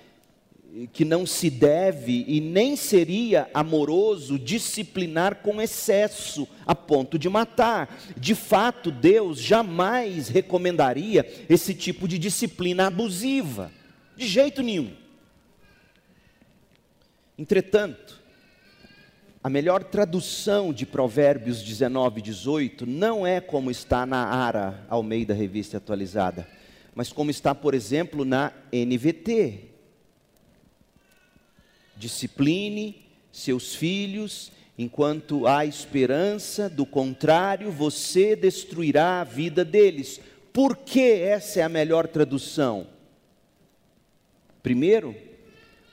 não 1.04 1.26
se 1.26 1.50
deve 1.50 2.24
e 2.28 2.40
nem 2.40 2.76
seria 2.76 3.48
amoroso 3.52 4.38
disciplinar 4.38 5.36
com 5.36 5.60
excesso 5.60 6.46
a 6.64 6.74
ponto 6.74 7.18
de 7.18 7.28
matar. 7.28 7.98
De 8.16 8.34
fato, 8.34 8.90
Deus 8.90 9.40
jamais 9.40 10.28
recomendaria 10.28 11.26
esse 11.48 11.74
tipo 11.74 12.06
de 12.06 12.18
disciplina 12.18 12.86
abusiva, 12.86 13.72
de 14.16 14.26
jeito 14.26 14.62
nenhum. 14.62 14.92
Entretanto, 17.36 18.20
a 19.42 19.48
melhor 19.48 19.82
tradução 19.82 20.72
de 20.72 20.84
Provérbios 20.84 21.62
19 21.62 22.20
e 22.20 22.22
18 22.22 22.86
não 22.86 23.26
é 23.26 23.40
como 23.40 23.70
está 23.70 24.04
na 24.04 24.26
Ara 24.26 24.84
Almeida 24.88 25.32
Revista 25.32 25.78
Atualizada, 25.78 26.46
mas 26.94 27.10
como 27.10 27.30
está, 27.30 27.54
por 27.54 27.72
exemplo, 27.72 28.24
na 28.24 28.52
NVT, 28.70 29.69
Discipline 32.00 32.96
seus 33.30 33.74
filhos 33.74 34.50
enquanto 34.76 35.46
há 35.46 35.66
esperança, 35.66 36.66
do 36.68 36.86
contrário, 36.86 37.70
você 37.70 38.34
destruirá 38.34 39.20
a 39.20 39.24
vida 39.24 39.62
deles. 39.62 40.18
Por 40.54 40.74
que 40.74 41.12
essa 41.12 41.60
é 41.60 41.62
a 41.62 41.68
melhor 41.68 42.08
tradução? 42.08 42.86
Primeiro, 44.62 45.14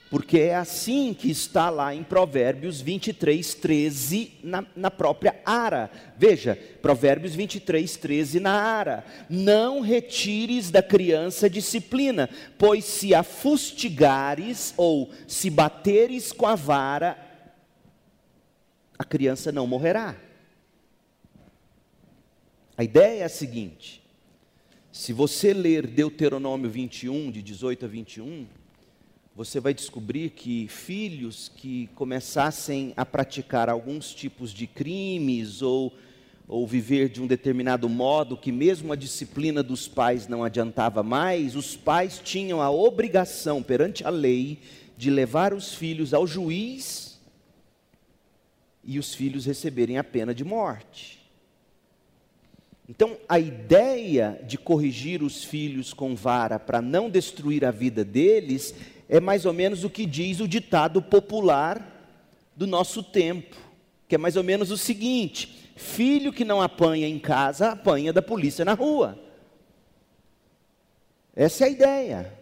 porque 0.10 0.40
é 0.40 0.56
assim 0.56 1.14
que 1.14 1.30
está 1.30 1.70
lá 1.70 1.94
em 1.94 2.04
Provérbios 2.04 2.80
23, 2.80 3.54
13, 3.56 4.32
na, 4.42 4.66
na, 4.76 4.90
própria 4.90 5.40
Ara. 5.46 5.92
Veja, 6.18 6.58
Provérbios 6.82 7.36
23, 7.36 7.98
13 7.98 8.40
na 8.40 8.54
Ara. 8.54 9.06
Não 9.30 9.82
retires 9.82 10.72
da 10.72 10.82
criança 10.82 11.50
disciplina, 11.50 12.30
pois 12.58 12.86
se 12.86 13.14
a 13.14 13.22
fustigares 13.22 14.74
ou 14.78 15.12
se 15.28 15.50
bateres 15.50 16.32
com 16.32 16.46
a 16.46 16.56
vara, 16.56 17.18
a 18.98 19.04
criança 19.04 19.52
não 19.52 19.68
morrerá. 19.68 20.16
A 22.78 22.84
ideia 22.84 23.22
é 23.22 23.26
a 23.26 23.30
seguinte: 23.30 24.02
se 24.90 25.12
você 25.12 25.54
ler 25.54 25.86
Deuteronômio 25.86 26.70
21, 26.70 27.30
de 27.30 27.42
18 27.42 27.86
a 27.86 27.88
21, 27.90 28.48
você 29.38 29.60
vai 29.60 29.72
descobrir 29.72 30.32
que 30.32 30.68
filhos 30.68 31.52
que 31.56 31.92
começassem 31.94 32.92
a 32.98 33.06
praticar 33.06 33.70
alguns 33.70 34.12
tipos 34.12 34.50
de 34.52 34.66
crimes 34.66 35.62
ou, 35.62 35.94
ou 36.48 36.66
viver 36.66 37.08
de 37.08 37.22
um 37.22 37.28
determinado 37.28 37.88
modo, 37.88 38.36
que 38.36 38.52
mesmo 38.52 38.92
a 38.92 38.96
disciplina 38.96 39.62
dos 39.62 39.88
pais 39.88 40.28
não 40.28 40.44
adiantava 40.44 41.04
mais, 41.04 41.56
os 41.56 41.76
pais 41.76 42.20
tinham 42.24 42.64
a 42.64 42.72
obrigação 42.72 43.62
perante 43.62 44.04
a 44.04 44.10
lei 44.10 44.58
de 44.98 45.12
levar 45.12 45.54
os 45.54 45.72
filhos 45.72 46.16
ao 46.16 46.26
juiz 46.26 47.20
e 48.84 48.98
os 48.98 49.14
filhos 49.14 49.46
receberem 49.46 50.00
a 50.00 50.04
pena 50.04 50.34
de 50.34 50.44
morte. 50.44 51.18
Então, 52.90 53.18
a 53.28 53.38
ideia 53.38 54.42
de 54.48 54.58
corrigir 54.58 55.22
os 55.22 55.44
filhos 55.44 55.94
com 55.94 56.16
vara 56.16 56.58
para 56.58 56.82
não 56.82 57.10
destruir 57.10 57.66
a 57.66 57.70
vida 57.70 58.04
deles 58.04 58.74
é 59.10 59.20
mais 59.20 59.46
ou 59.46 59.54
menos 59.54 59.84
o 59.84 59.90
que 59.90 60.06
diz 60.06 60.40
o 60.40 60.48
ditado 60.48 61.02
popular 61.02 61.96
do 62.56 62.68
nosso 62.68 63.04
tempo, 63.04 63.56
que 64.08 64.16
é 64.16 64.18
mais 64.18 64.36
ou 64.36 64.44
menos 64.44 64.72
o 64.72 64.78
seguinte: 64.78 65.72
filho 65.76 66.34
que 66.34 66.44
não 66.44 66.62
apanha 66.62 67.08
em 67.08 67.20
casa, 67.20 67.70
apanha 67.70 68.12
da 68.12 68.22
polícia 68.22 68.66
na 68.66 68.74
rua. 68.74 69.18
Essa 71.36 71.66
é 71.66 71.68
a 71.68 71.72
ideia. 71.72 72.38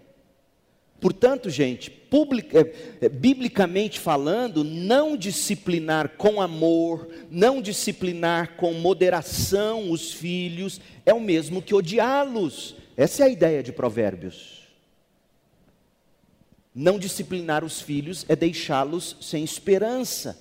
Portanto, 1.02 1.50
gente, 1.50 1.92
publica, 1.92 2.62
é, 2.62 2.74
é, 3.02 3.10
biblicamente 3.10 4.00
falando, 4.00 4.64
não 4.64 5.18
disciplinar 5.18 6.10
com 6.18 6.42
amor, 6.42 7.10
não 7.30 7.62
disciplinar 7.62 8.56
com 8.56 8.74
moderação 8.74 9.92
os 9.92 10.14
filhos, 10.14 10.80
é 11.06 11.14
o 11.14 11.20
mesmo 11.20 11.62
que 11.62 11.76
odiá-los. 11.76 12.76
Essa 12.96 13.24
é 13.24 13.26
a 13.26 13.30
ideia 13.30 13.62
de 13.62 13.74
Provérbios. 13.74 14.55
Não 16.76 17.00
disciplinar 17.00 17.64
os 17.64 17.80
filhos 17.80 18.26
é 18.28 18.36
deixá-los 18.36 19.16
sem 19.22 19.46
esperança. 19.46 20.38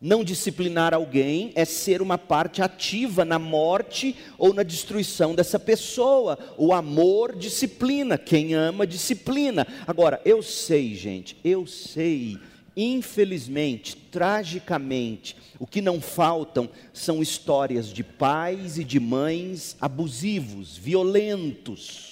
Não 0.00 0.24
disciplinar 0.24 0.92
alguém 0.92 1.52
é 1.54 1.64
ser 1.64 2.02
uma 2.02 2.18
parte 2.18 2.60
ativa 2.60 3.24
na 3.24 3.38
morte 3.38 4.16
ou 4.36 4.52
na 4.52 4.64
destruição 4.64 5.32
dessa 5.32 5.60
pessoa. 5.60 6.36
O 6.58 6.72
amor 6.72 7.36
disciplina, 7.36 8.18
quem 8.18 8.52
ama 8.52 8.84
disciplina. 8.84 9.64
Agora, 9.86 10.20
eu 10.24 10.42
sei, 10.42 10.96
gente, 10.96 11.36
eu 11.44 11.64
sei, 11.64 12.36
infelizmente, 12.76 13.94
tragicamente, 13.94 15.36
o 15.56 15.68
que 15.68 15.80
não 15.80 16.00
faltam 16.00 16.68
são 16.92 17.22
histórias 17.22 17.92
de 17.92 18.02
pais 18.02 18.78
e 18.78 18.82
de 18.82 18.98
mães 18.98 19.76
abusivos, 19.80 20.76
violentos 20.76 22.11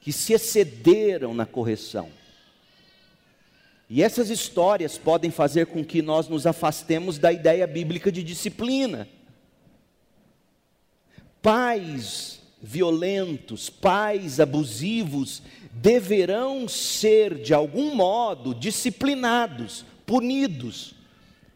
que 0.00 0.12
se 0.12 0.32
excederam 0.32 1.34
na 1.34 1.46
correção. 1.46 2.08
E 3.88 4.02
essas 4.02 4.30
histórias 4.30 4.96
podem 4.96 5.30
fazer 5.30 5.66
com 5.66 5.84
que 5.84 6.00
nós 6.00 6.28
nos 6.28 6.46
afastemos 6.46 7.18
da 7.18 7.32
ideia 7.32 7.66
bíblica 7.66 8.10
de 8.10 8.22
disciplina. 8.22 9.08
Pais 11.42 12.40
violentos, 12.62 13.70
pais 13.70 14.38
abusivos, 14.38 15.42
deverão 15.72 16.68
ser, 16.68 17.40
de 17.40 17.54
algum 17.54 17.94
modo, 17.94 18.54
disciplinados, 18.54 19.84
punidos, 20.04 20.94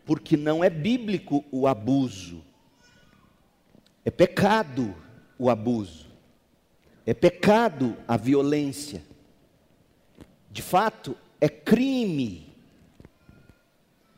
porque 0.07 0.37
não 0.37 0.65
é 0.65 0.71
bíblico 0.71 1.45
o 1.51 1.67
abuso, 1.67 2.43
é 4.05 4.11
pecado 4.11 4.95
o 5.39 5.51
abuso. 5.51 6.04
É 7.07 7.13
pecado 7.13 7.97
a 8.09 8.17
violência. 8.17 9.03
De 10.51 10.63
fato, 10.63 11.17
é 11.41 11.49
crime. 11.49 12.47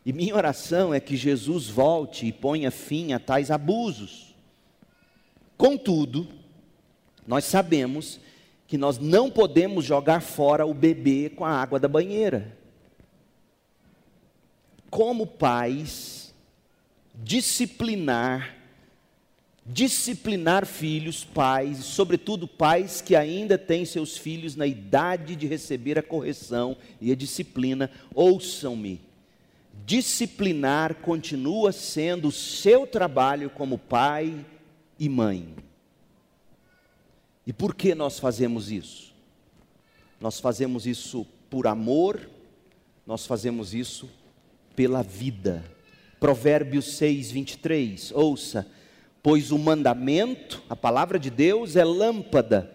E 0.04 0.12
minha 0.12 0.36
oração 0.36 0.94
é 0.94 1.00
que 1.00 1.16
Jesus 1.16 1.66
volte 1.66 2.26
e 2.26 2.32
ponha 2.32 2.70
fim 2.70 3.12
a 3.12 3.18
tais 3.18 3.50
abusos. 3.50 4.34
Contudo, 5.56 6.28
nós 7.26 7.44
sabemos 7.44 8.20
que 8.68 8.78
nós 8.78 8.98
não 8.98 9.30
podemos 9.30 9.84
jogar 9.84 10.20
fora 10.20 10.66
o 10.66 10.74
bebê 10.74 11.30
com 11.30 11.44
a 11.44 11.50
água 11.50 11.80
da 11.80 11.88
banheira. 11.88 12.56
Como 14.90 15.26
pais, 15.26 16.34
disciplinar 17.14 18.55
disciplinar 19.68 20.64
filhos, 20.64 21.24
pais, 21.24 21.78
sobretudo 21.78 22.46
pais 22.46 23.00
que 23.00 23.16
ainda 23.16 23.58
têm 23.58 23.84
seus 23.84 24.16
filhos 24.16 24.54
na 24.54 24.66
idade 24.66 25.34
de 25.34 25.46
receber 25.46 25.98
a 25.98 26.02
correção 26.02 26.76
e 27.00 27.10
a 27.10 27.16
disciplina, 27.16 27.90
ouçam-me. 28.14 29.00
Disciplinar 29.84 30.96
continua 30.96 31.72
sendo 31.72 32.28
o 32.28 32.32
seu 32.32 32.86
trabalho 32.86 33.50
como 33.50 33.76
pai 33.76 34.44
e 34.98 35.08
mãe. 35.08 35.54
E 37.46 37.52
por 37.52 37.74
que 37.74 37.94
nós 37.94 38.18
fazemos 38.18 38.70
isso? 38.70 39.14
Nós 40.20 40.40
fazemos 40.40 40.86
isso 40.86 41.26
por 41.50 41.66
amor, 41.66 42.28
nós 43.06 43.26
fazemos 43.26 43.74
isso 43.74 44.08
pela 44.74 45.02
vida. 45.02 45.64
Provérbios 46.18 46.96
6, 46.96 47.30
23, 47.30 48.12
ouça 48.12 48.66
pois 49.26 49.50
o 49.50 49.58
mandamento, 49.58 50.62
a 50.70 50.76
palavra 50.76 51.18
de 51.18 51.30
Deus, 51.30 51.74
é 51.74 51.84
lâmpada, 51.84 52.70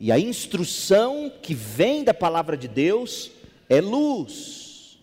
e 0.00 0.10
a 0.10 0.18
instrução 0.18 1.30
que 1.40 1.54
vem 1.54 2.02
da 2.02 2.12
palavra 2.12 2.56
de 2.56 2.66
Deus 2.66 3.30
é 3.68 3.80
luz. 3.80 4.98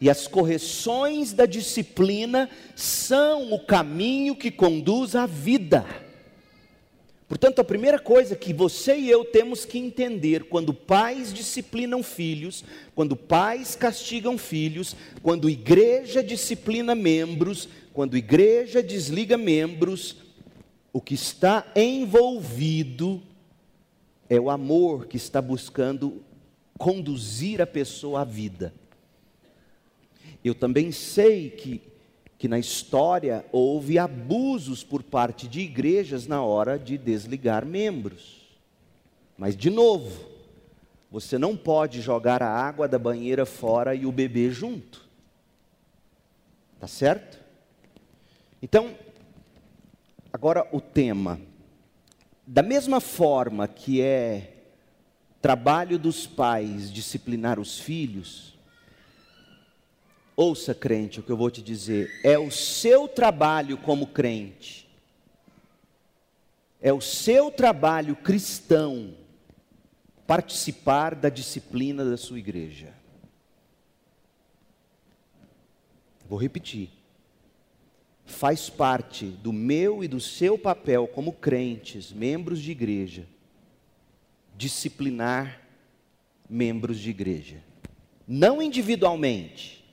E 0.00 0.08
as 0.08 0.26
correções 0.26 1.34
da 1.34 1.44
disciplina 1.44 2.48
são 2.74 3.52
o 3.52 3.60
caminho 3.66 4.34
que 4.34 4.50
conduz 4.50 5.14
à 5.14 5.26
vida. 5.26 5.84
Portanto, 7.28 7.58
a 7.58 7.64
primeira 7.64 7.98
coisa 7.98 8.34
que 8.34 8.54
você 8.54 8.96
e 8.96 9.10
eu 9.10 9.26
temos 9.26 9.66
que 9.66 9.78
entender 9.78 10.44
quando 10.44 10.72
pais 10.72 11.34
disciplinam 11.34 12.02
filhos, 12.02 12.64
quando 12.94 13.14
pais 13.14 13.74
castigam 13.74 14.38
filhos, 14.38 14.96
quando 15.22 15.50
igreja 15.50 16.22
disciplina 16.22 16.94
membros, 16.94 17.68
quando 17.96 18.14
igreja 18.14 18.82
desliga 18.82 19.38
membros, 19.38 20.16
o 20.92 21.00
que 21.00 21.14
está 21.14 21.66
envolvido 21.74 23.22
é 24.28 24.38
o 24.38 24.50
amor 24.50 25.06
que 25.06 25.16
está 25.16 25.40
buscando 25.40 26.22
conduzir 26.76 27.62
a 27.62 27.66
pessoa 27.66 28.20
à 28.20 28.24
vida. 28.24 28.74
Eu 30.44 30.54
também 30.54 30.92
sei 30.92 31.48
que, 31.48 31.80
que 32.36 32.46
na 32.46 32.58
história 32.58 33.46
houve 33.50 33.98
abusos 33.98 34.84
por 34.84 35.02
parte 35.02 35.48
de 35.48 35.60
igrejas 35.60 36.26
na 36.26 36.42
hora 36.42 36.78
de 36.78 36.98
desligar 36.98 37.64
membros. 37.64 38.46
Mas, 39.38 39.56
de 39.56 39.70
novo, 39.70 40.28
você 41.10 41.38
não 41.38 41.56
pode 41.56 42.02
jogar 42.02 42.42
a 42.42 42.50
água 42.50 42.86
da 42.86 42.98
banheira 42.98 43.46
fora 43.46 43.94
e 43.94 44.04
o 44.04 44.12
bebê 44.12 44.50
junto. 44.50 45.02
Tá 46.78 46.86
certo? 46.86 47.45
Então, 48.68 48.98
agora 50.32 50.66
o 50.72 50.80
tema. 50.80 51.40
Da 52.44 52.64
mesma 52.64 53.00
forma 53.00 53.68
que 53.68 54.02
é 54.02 54.54
trabalho 55.40 56.00
dos 56.00 56.26
pais 56.26 56.92
disciplinar 56.92 57.60
os 57.60 57.78
filhos, 57.78 58.58
ouça, 60.34 60.74
crente, 60.74 61.20
o 61.20 61.22
que 61.22 61.30
eu 61.30 61.36
vou 61.36 61.48
te 61.48 61.62
dizer, 61.62 62.10
é 62.24 62.36
o 62.36 62.50
seu 62.50 63.06
trabalho 63.06 63.78
como 63.78 64.08
crente, 64.08 64.90
é 66.80 66.92
o 66.92 67.00
seu 67.00 67.52
trabalho 67.52 68.16
cristão 68.16 69.14
participar 70.26 71.14
da 71.14 71.28
disciplina 71.28 72.04
da 72.04 72.16
sua 72.16 72.40
igreja. 72.40 72.92
Vou 76.28 76.36
repetir. 76.36 76.95
Faz 78.26 78.68
parte 78.68 79.24
do 79.26 79.52
meu 79.52 80.02
e 80.02 80.08
do 80.08 80.20
seu 80.20 80.58
papel 80.58 81.06
como 81.06 81.32
crentes, 81.32 82.12
membros 82.12 82.60
de 82.60 82.72
igreja, 82.72 83.26
disciplinar 84.56 85.62
membros 86.50 86.98
de 86.98 87.10
igreja. 87.10 87.62
Não 88.26 88.60
individualmente, 88.60 89.84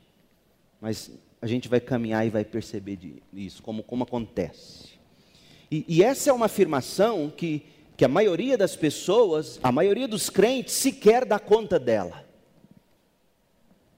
mas 0.81 1.11
a 1.39 1.47
gente 1.47 1.69
vai 1.69 1.79
caminhar 1.79 2.25
e 2.25 2.29
vai 2.29 2.43
perceber 2.43 2.97
isso, 3.31 3.61
como, 3.61 3.83
como 3.83 4.03
acontece. 4.03 4.93
E, 5.69 5.85
e 5.87 6.03
essa 6.03 6.29
é 6.29 6.33
uma 6.33 6.47
afirmação 6.47 7.31
que, 7.35 7.63
que 7.95 8.05
a 8.05 8.07
maioria 8.07 8.57
das 8.57 8.75
pessoas, 8.75 9.59
a 9.61 9.71
maioria 9.71 10.07
dos 10.07 10.29
crentes, 10.29 10.73
sequer 10.73 11.25
dá 11.25 11.39
conta 11.39 11.79
dela. 11.79 12.22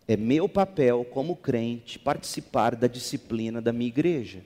É 0.07 0.15
meu 0.15 0.47
papel 0.47 1.05
como 1.05 1.35
crente 1.35 1.97
participar 1.97 2.75
da 2.75 2.87
disciplina 2.87 3.61
da 3.61 3.73
minha 3.73 3.87
igreja. 3.87 4.41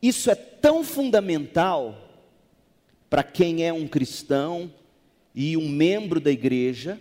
Isso 0.00 0.30
é 0.30 0.34
tão 0.34 0.84
fundamental 0.84 1.96
para 3.08 3.22
quem 3.22 3.64
é 3.64 3.72
um 3.72 3.86
cristão 3.86 4.72
e 5.34 5.56
um 5.56 5.68
membro 5.68 6.20
da 6.20 6.30
igreja, 6.30 7.00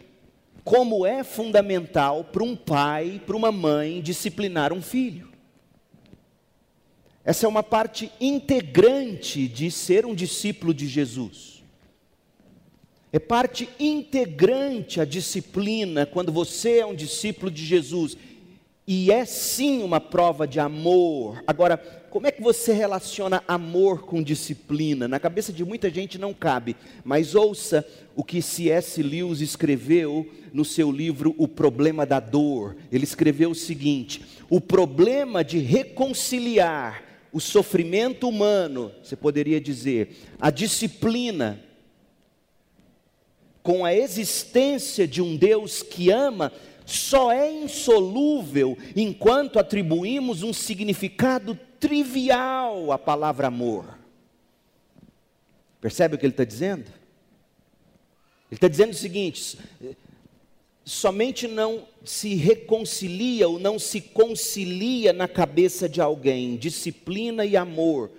como 0.64 1.06
é 1.06 1.24
fundamental 1.24 2.24
para 2.24 2.44
um 2.44 2.56
pai, 2.56 3.22
para 3.26 3.36
uma 3.36 3.52
mãe 3.52 4.02
disciplinar 4.02 4.72
um 4.72 4.82
filho. 4.82 5.32
Essa 7.24 7.46
é 7.46 7.50
uma 7.50 7.64
parte 7.64 8.12
integrante 8.20 9.48
de 9.48 9.70
ser 9.70 10.06
um 10.06 10.16
discípulo 10.16 10.74
de 10.74 10.88
Jesus. 10.88 11.51
É 13.14 13.20
parte 13.20 13.68
integrante 13.80 15.02
a 15.02 15.06
disciplina 15.06 16.06
quando 16.06 16.32
você 16.32 16.80
é 16.80 16.86
um 16.86 16.96
discípulo 16.96 17.52
de 17.52 17.66
Jesus. 17.66 18.16
E 18.88 19.12
é 19.12 19.26
sim 19.26 19.84
uma 19.84 20.00
prova 20.00 20.48
de 20.48 20.60
amor. 20.60 21.44
Agora, 21.46 21.78
como 22.10 22.28
é 22.28 22.32
que 22.32 22.42
você 22.42 22.74
relaciona 22.74 23.44
amor 23.48 24.06
com 24.06 24.24
disciplina? 24.24 25.08
Na 25.08 25.20
cabeça 25.20 25.54
de 25.54 25.64
muita 25.64 25.90
gente 25.90 26.18
não 26.18 26.34
cabe, 26.34 26.76
mas 27.04 27.36
ouça 27.36 27.86
o 28.16 28.24
que 28.24 28.42
C.S. 28.42 29.02
Lewis 29.02 29.40
escreveu 29.40 30.30
no 30.52 30.66
seu 30.66 30.92
livro 30.92 31.36
O 31.38 31.48
Problema 31.48 32.06
da 32.06 32.20
Dor. 32.20 32.76
Ele 32.92 33.04
escreveu 33.04 33.52
o 33.52 33.56
seguinte: 33.56 34.26
o 34.50 34.60
problema 34.60 35.44
de 35.44 35.60
reconciliar 35.60 37.04
o 37.32 37.40
sofrimento 37.40 38.28
humano, 38.28 38.92
você 39.02 39.16
poderia 39.16 39.62
dizer, 39.62 40.18
a 40.40 40.50
disciplina, 40.50 41.62
com 43.64 43.86
a 43.86 43.94
existência 43.94 45.08
de 45.08 45.22
um 45.22 45.36
Deus 45.36 45.84
que 45.84 46.10
ama, 46.10 46.52
só 46.86 47.32
é 47.32 47.52
insolúvel 47.52 48.78
enquanto 48.96 49.60
atribuímos 49.60 50.44
um 50.44 50.52
significado 50.52 51.58
trivial 51.80 52.92
à 52.92 52.98
palavra 52.98 53.48
amor. 53.48 53.98
Percebe 55.80 56.16
o 56.16 56.18
que 56.18 56.26
ele 56.26 56.34
está 56.34 56.44
dizendo? 56.44 56.86
Ele 58.52 58.58
está 58.58 58.68
dizendo 58.68 58.92
o 58.92 58.96
seguinte: 58.96 59.58
somente 60.84 61.48
não 61.48 61.88
se 62.04 62.36
reconcilia 62.36 63.48
ou 63.48 63.60
não 63.60 63.80
se 63.80 64.02
concilia 64.02 65.14
na 65.14 65.28
cabeça 65.28 65.88
de 65.88 66.02
alguém 66.02 66.58
disciplina 66.58 67.46
e 67.46 67.56
amor, 67.56 68.12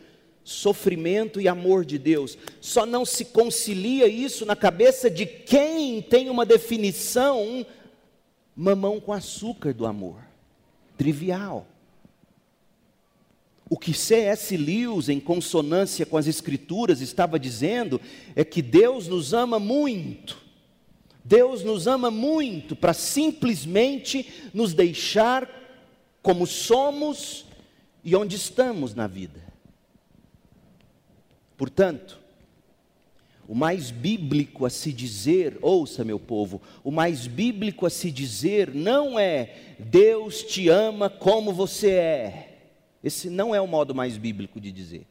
sofrimento 0.44 1.40
e 1.40 1.48
amor 1.48 1.84
de 1.84 1.98
Deus. 1.98 2.36
Só 2.60 2.84
não 2.84 3.04
se 3.04 3.26
concilia 3.26 4.06
isso 4.06 4.44
na 4.44 4.56
cabeça 4.56 5.10
de 5.10 5.26
quem 5.26 6.02
tem 6.02 6.28
uma 6.28 6.44
definição 6.44 7.64
mamão 8.54 9.00
com 9.00 9.12
açúcar 9.12 9.72
do 9.72 9.86
amor. 9.86 10.18
Trivial. 10.96 11.66
O 13.68 13.78
que 13.78 13.94
C.S. 13.94 14.54
Lewis, 14.54 15.08
em 15.08 15.18
consonância 15.18 16.04
com 16.04 16.18
as 16.18 16.26
Escrituras, 16.26 17.00
estava 17.00 17.38
dizendo 17.38 18.00
é 18.36 18.44
que 18.44 18.60
Deus 18.60 19.08
nos 19.08 19.32
ama 19.32 19.58
muito. 19.58 20.36
Deus 21.24 21.62
nos 21.62 21.86
ama 21.86 22.10
muito 22.10 22.76
para 22.76 22.92
simplesmente 22.92 24.50
nos 24.52 24.74
deixar 24.74 25.48
como 26.20 26.46
somos 26.46 27.46
e 28.04 28.14
onde 28.14 28.36
estamos 28.36 28.94
na 28.94 29.06
vida. 29.06 29.51
Portanto, 31.62 32.18
o 33.46 33.54
mais 33.54 33.92
bíblico 33.92 34.66
a 34.66 34.68
se 34.68 34.92
dizer, 34.92 35.58
ouça 35.62 36.04
meu 36.04 36.18
povo, 36.18 36.60
o 36.82 36.90
mais 36.90 37.28
bíblico 37.28 37.86
a 37.86 37.90
se 37.90 38.10
dizer 38.10 38.74
não 38.74 39.16
é 39.16 39.76
Deus 39.78 40.42
te 40.42 40.68
ama 40.68 41.08
como 41.08 41.52
você 41.52 41.90
é. 41.92 42.58
Esse 43.04 43.30
não 43.30 43.54
é 43.54 43.60
o 43.60 43.68
modo 43.68 43.94
mais 43.94 44.16
bíblico 44.16 44.60
de 44.60 44.72
dizer. 44.72 45.06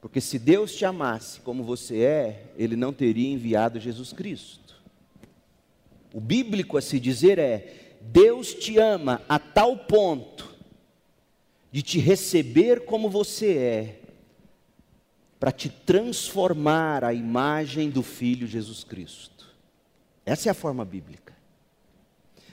Porque 0.00 0.20
se 0.20 0.38
Deus 0.38 0.76
te 0.76 0.84
amasse 0.84 1.40
como 1.40 1.64
você 1.64 1.98
é, 2.02 2.44
Ele 2.56 2.76
não 2.76 2.92
teria 2.92 3.28
enviado 3.28 3.80
Jesus 3.80 4.12
Cristo. 4.12 4.80
O 6.14 6.20
bíblico 6.20 6.78
a 6.78 6.80
se 6.80 7.00
dizer 7.00 7.36
é: 7.40 7.96
Deus 8.00 8.54
te 8.54 8.78
ama 8.78 9.22
a 9.28 9.40
tal 9.40 9.76
ponto 9.76 10.47
de 11.70 11.82
te 11.82 11.98
receber 11.98 12.84
como 12.84 13.10
você 13.10 13.56
é, 13.56 14.00
para 15.38 15.52
te 15.52 15.68
transformar 15.68 17.04
à 17.04 17.12
imagem 17.12 17.90
do 17.90 18.02
Filho 18.02 18.46
Jesus 18.46 18.82
Cristo. 18.84 19.46
Essa 20.24 20.48
é 20.48 20.50
a 20.50 20.54
forma 20.54 20.84
bíblica. 20.84 21.36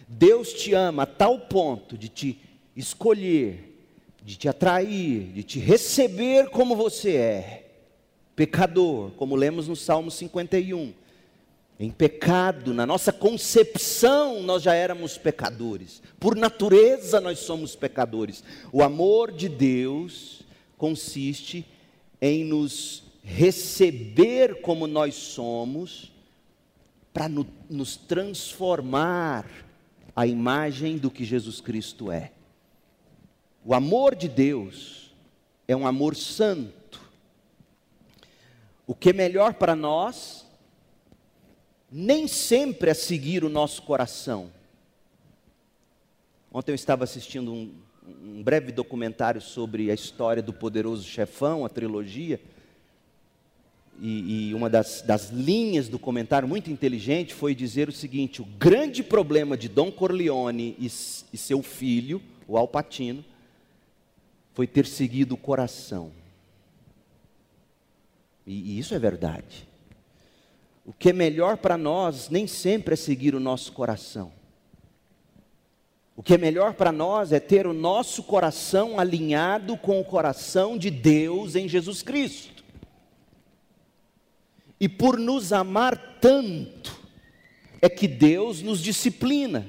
Deus 0.07 0.53
te 0.53 0.73
ama 0.73 1.03
a 1.03 1.07
tal 1.07 1.39
ponto 1.39 1.97
de 1.97 2.09
te 2.09 2.39
escolher, 2.75 3.75
de 4.23 4.35
te 4.35 4.47
atrair, 4.47 5.31
de 5.33 5.43
te 5.43 5.59
receber 5.59 6.49
como 6.49 6.75
você 6.75 7.15
é, 7.15 7.67
pecador, 8.35 9.11
como 9.11 9.35
lemos 9.35 9.67
no 9.67 9.75
Salmo 9.75 10.11
51. 10.11 10.93
Em 11.77 11.91
pecado, 11.91 12.73
na 12.73 12.85
nossa 12.85 13.11
concepção, 13.11 14.41
nós 14.41 14.63
já 14.63 14.73
éramos 14.73 15.17
pecadores. 15.17 16.01
Por 16.19 16.35
natureza, 16.35 17.19
nós 17.19 17.39
somos 17.39 17.75
pecadores. 17.75 18.43
O 18.71 18.81
amor 18.81 19.31
de 19.31 19.49
Deus 19.49 20.41
consiste 20.77 21.65
em 22.21 22.45
nos 22.45 23.03
receber 23.21 24.61
como 24.61 24.87
nós 24.87 25.15
somos, 25.15 26.13
para 27.13 27.27
no, 27.27 27.45
nos 27.69 27.97
transformar 27.97 29.45
à 30.15 30.25
imagem 30.25 30.97
do 30.97 31.11
que 31.11 31.25
Jesus 31.25 31.59
Cristo 31.59 32.11
é. 32.11 32.31
O 33.65 33.73
amor 33.73 34.15
de 34.15 34.29
Deus 34.29 35.13
é 35.67 35.75
um 35.75 35.87
amor 35.87 36.15
santo. 36.15 37.01
O 38.85 38.93
que 38.93 39.09
é 39.09 39.13
melhor 39.13 39.55
para 39.55 39.75
nós, 39.75 40.44
nem 41.97 42.27
sempre 42.27 42.89
é 42.89 42.93
seguir 42.93 43.45
o 43.45 43.49
nosso 43.49 43.81
coração. 43.83 44.51
Ontem 46.51 46.73
eu 46.73 46.75
estava 46.75 47.05
assistindo 47.05 47.53
um, 47.53 47.73
um 48.21 48.43
breve 48.43 48.73
documentário 48.73 49.39
sobre 49.39 49.89
a 49.89 49.93
história 49.93 50.43
do 50.43 50.51
poderoso 50.51 51.07
chefão, 51.07 51.63
a 51.63 51.69
trilogia. 51.69 52.41
E, 53.97 54.49
e, 54.49 54.53
uma 54.53 54.69
das, 54.69 55.01
das, 55.03 55.29
linhas 55.29 55.87
do 55.87 55.97
comentário 55.97 56.49
muito 56.49 56.69
inteligente 56.69 57.33
foi 57.33 57.55
dizer 57.55 57.87
o 57.87 57.93
seguinte: 57.93 58.41
o 58.41 58.45
grande 58.45 59.01
problema 59.01 59.55
de 59.55 59.69
Dom 59.69 59.89
Corleone 59.89 60.75
e, 60.77 60.87
e 60.87 61.37
seu 61.37 61.63
filho, 61.63 62.21
o 62.45 62.57
Alpatino, 62.57 63.23
foi 64.53 64.67
ter 64.67 64.85
seguido 64.85 65.35
o 65.35 65.37
coração. 65.37 66.11
E, 68.45 68.75
e 68.75 68.79
isso 68.79 68.93
é 68.93 68.99
verdade. 68.99 69.65
O 70.85 70.93
que 70.93 71.09
é 71.09 71.13
melhor 71.13 71.57
para 71.57 71.77
nós 71.77 72.29
nem 72.29 72.45
sempre 72.45 72.93
é 72.93 72.97
seguir 72.97 73.33
o 73.33 73.39
nosso 73.39 73.71
coração. 73.71 74.31
O 76.15 76.21
que 76.21 76.35
é 76.35 76.37
melhor 76.37 76.75
para 76.75 76.91
nós 76.91 77.31
é 77.31 77.39
ter 77.39 77.65
o 77.65 77.73
nosso 77.73 78.21
coração 78.23 78.99
alinhado 78.99 79.75
com 79.77 79.99
o 79.99 80.05
coração 80.05 80.77
de 80.77 80.91
Deus 80.91 81.55
em 81.55 81.67
Jesus 81.67 82.03
Cristo. 82.03 82.63
E 84.79 84.87
por 84.87 85.17
nos 85.17 85.51
amar 85.51 86.19
tanto, 86.21 86.95
é 87.81 87.89
que 87.89 88.07
Deus 88.07 88.61
nos 88.61 88.79
disciplina. 88.79 89.67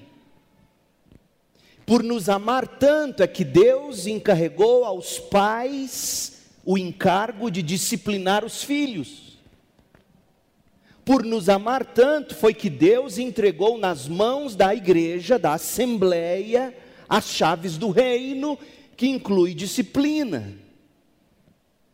Por 1.86 2.02
nos 2.02 2.28
amar 2.28 2.66
tanto, 2.66 3.22
é 3.22 3.26
que 3.26 3.44
Deus 3.44 4.06
encarregou 4.06 4.84
aos 4.84 5.18
pais 5.18 6.42
o 6.64 6.76
encargo 6.76 7.50
de 7.50 7.62
disciplinar 7.62 8.44
os 8.44 8.62
filhos 8.62 9.25
por 11.06 11.24
nos 11.24 11.48
amar 11.48 11.84
tanto, 11.84 12.34
foi 12.34 12.52
que 12.52 12.68
Deus 12.68 13.16
entregou 13.16 13.78
nas 13.78 14.08
mãos 14.08 14.56
da 14.56 14.74
igreja, 14.74 15.38
da 15.38 15.54
assembleia, 15.54 16.76
as 17.08 17.28
chaves 17.28 17.78
do 17.78 17.90
reino, 17.90 18.58
que 18.96 19.06
inclui 19.06 19.54
disciplina. 19.54 20.52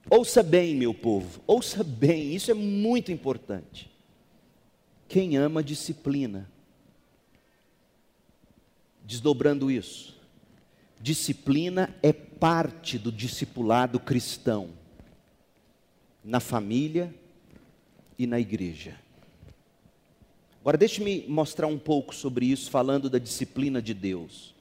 Ouça 0.09 0.43
bem, 0.43 0.75
meu 0.75 0.95
povo, 0.95 1.43
ouça 1.47 1.85
bem, 1.85 2.35
isso 2.35 2.51
é 2.51 2.55
muito 2.55 3.13
importante. 3.13 3.91
Quem 5.07 5.37
ama 5.37 5.63
disciplina, 5.63 6.51
desdobrando 9.05 9.71
isso, 9.71 10.19
disciplina 10.99 11.95
é 12.03 12.15
parte 12.15 12.99
do 12.99 13.13
discipulado 13.13 14.01
cristão, 14.01 14.71
na 16.25 16.41
família 16.41 17.15
e 18.19 18.27
na 18.27 18.41
igreja. 18.41 19.02
Agora, 20.63 20.79
deixe-me 20.79 21.25
mostrar 21.27 21.67
um 21.67 21.77
pouco 21.77 22.15
sobre 22.15 22.47
isso, 22.47 22.71
falando 22.71 23.11
da 23.11 23.19
disciplina 23.19 23.83
de 23.83 23.93
Deus. 23.93 24.55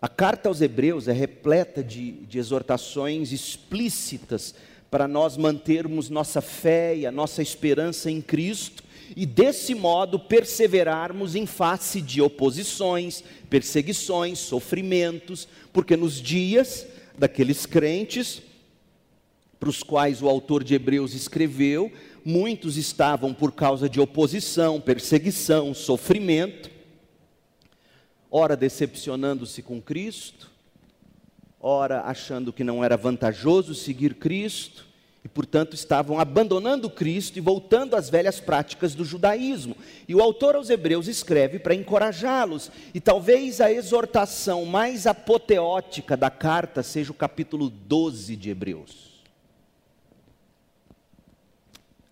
A 0.00 0.08
carta 0.08 0.48
aos 0.48 0.62
Hebreus 0.62 1.06
é 1.06 1.12
repleta 1.12 1.84
de, 1.84 2.12
de 2.12 2.38
exortações 2.38 3.30
explícitas 3.30 4.54
para 4.90 5.06
nós 5.06 5.36
mantermos 5.36 6.08
nossa 6.08 6.40
fé 6.40 6.96
e 6.96 7.04
a 7.04 7.12
nossa 7.12 7.42
esperança 7.42 8.10
em 8.10 8.22
Cristo 8.22 8.82
e, 9.14 9.26
desse 9.26 9.74
modo, 9.74 10.18
perseverarmos 10.18 11.34
em 11.34 11.44
face 11.44 12.00
de 12.00 12.22
oposições, 12.22 13.22
perseguições, 13.50 14.38
sofrimentos, 14.38 15.46
porque 15.74 15.94
nos 15.94 16.14
dias 16.14 16.86
daqueles 17.18 17.66
crentes, 17.66 18.40
para 19.60 19.68
os 19.68 19.82
quais 19.82 20.22
o 20.22 20.28
autor 20.28 20.64
de 20.64 20.74
Hebreus 20.74 21.12
escreveu, 21.12 21.92
muitos 22.26 22.76
estavam 22.76 23.32
por 23.32 23.52
causa 23.52 23.88
de 23.88 24.00
oposição, 24.00 24.80
perseguição, 24.80 25.72
sofrimento, 25.72 26.68
ora 28.28 28.56
decepcionando-se 28.56 29.62
com 29.62 29.80
Cristo, 29.80 30.50
ora 31.60 32.00
achando 32.00 32.52
que 32.52 32.64
não 32.64 32.82
era 32.82 32.96
vantajoso 32.96 33.76
seguir 33.76 34.16
Cristo, 34.16 34.84
e 35.24 35.28
portanto 35.28 35.74
estavam 35.74 36.18
abandonando 36.18 36.90
Cristo 36.90 37.36
e 37.36 37.40
voltando 37.40 37.94
às 37.94 38.10
velhas 38.10 38.40
práticas 38.40 38.92
do 38.92 39.04
judaísmo. 39.04 39.76
E 40.08 40.14
o 40.14 40.20
autor 40.20 40.56
aos 40.56 40.68
Hebreus 40.68 41.06
escreve 41.06 41.60
para 41.60 41.76
encorajá-los, 41.76 42.72
e 42.92 43.00
talvez 43.00 43.60
a 43.60 43.70
exortação 43.70 44.64
mais 44.64 45.06
apoteótica 45.06 46.16
da 46.16 46.28
carta 46.28 46.82
seja 46.82 47.12
o 47.12 47.14
capítulo 47.14 47.70
12 47.70 48.34
de 48.34 48.50
Hebreus. 48.50 49.05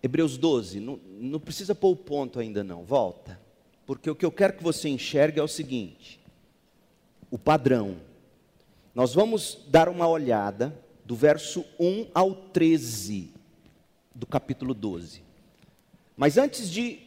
Hebreus 0.05 0.37
12, 0.37 0.79
não, 0.79 0.99
não 1.19 1.39
precisa 1.39 1.73
pôr 1.73 1.89
o 1.89 1.95
ponto 1.95 2.39
ainda 2.39 2.63
não, 2.63 2.83
volta. 2.83 3.39
Porque 3.87 4.07
o 4.07 4.13
que 4.13 4.23
eu 4.23 4.31
quero 4.31 4.53
que 4.53 4.61
você 4.61 4.87
enxergue 4.87 5.39
é 5.39 5.43
o 5.43 5.47
seguinte: 5.47 6.19
o 7.31 7.39
padrão. 7.39 7.97
Nós 8.93 9.15
vamos 9.15 9.57
dar 9.67 9.89
uma 9.89 10.07
olhada 10.07 10.79
do 11.03 11.15
verso 11.15 11.65
1 11.79 12.11
ao 12.13 12.35
13 12.35 13.33
do 14.13 14.27
capítulo 14.27 14.75
12. 14.75 15.23
Mas 16.15 16.37
antes 16.37 16.69
de, 16.69 16.99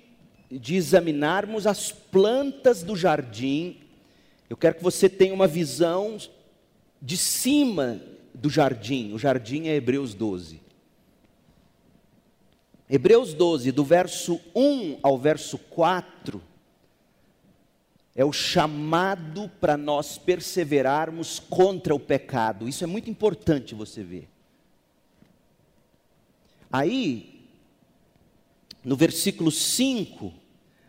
de 0.50 0.74
examinarmos 0.74 1.68
as 1.68 1.92
plantas 1.92 2.82
do 2.82 2.96
jardim, 2.96 3.76
eu 4.50 4.56
quero 4.56 4.74
que 4.74 4.82
você 4.82 5.08
tenha 5.08 5.32
uma 5.32 5.46
visão 5.46 6.18
de 7.00 7.16
cima 7.16 8.02
do 8.34 8.50
jardim. 8.50 9.12
O 9.12 9.18
jardim 9.20 9.68
é 9.68 9.76
Hebreus 9.76 10.14
12. 10.14 10.66
Hebreus 12.90 13.34
12, 13.34 13.70
do 13.70 13.84
verso 13.84 14.40
1 14.54 15.00
ao 15.02 15.18
verso 15.18 15.58
4, 15.58 16.40
é 18.14 18.24
o 18.24 18.32
chamado 18.32 19.48
para 19.60 19.76
nós 19.76 20.16
perseverarmos 20.16 21.38
contra 21.38 21.94
o 21.94 22.00
pecado. 22.00 22.68
Isso 22.68 22.82
é 22.82 22.86
muito 22.86 23.10
importante 23.10 23.74
você 23.74 24.02
ver. 24.02 24.28
Aí, 26.72 27.44
no 28.82 28.96
versículo 28.96 29.50
5, 29.50 30.32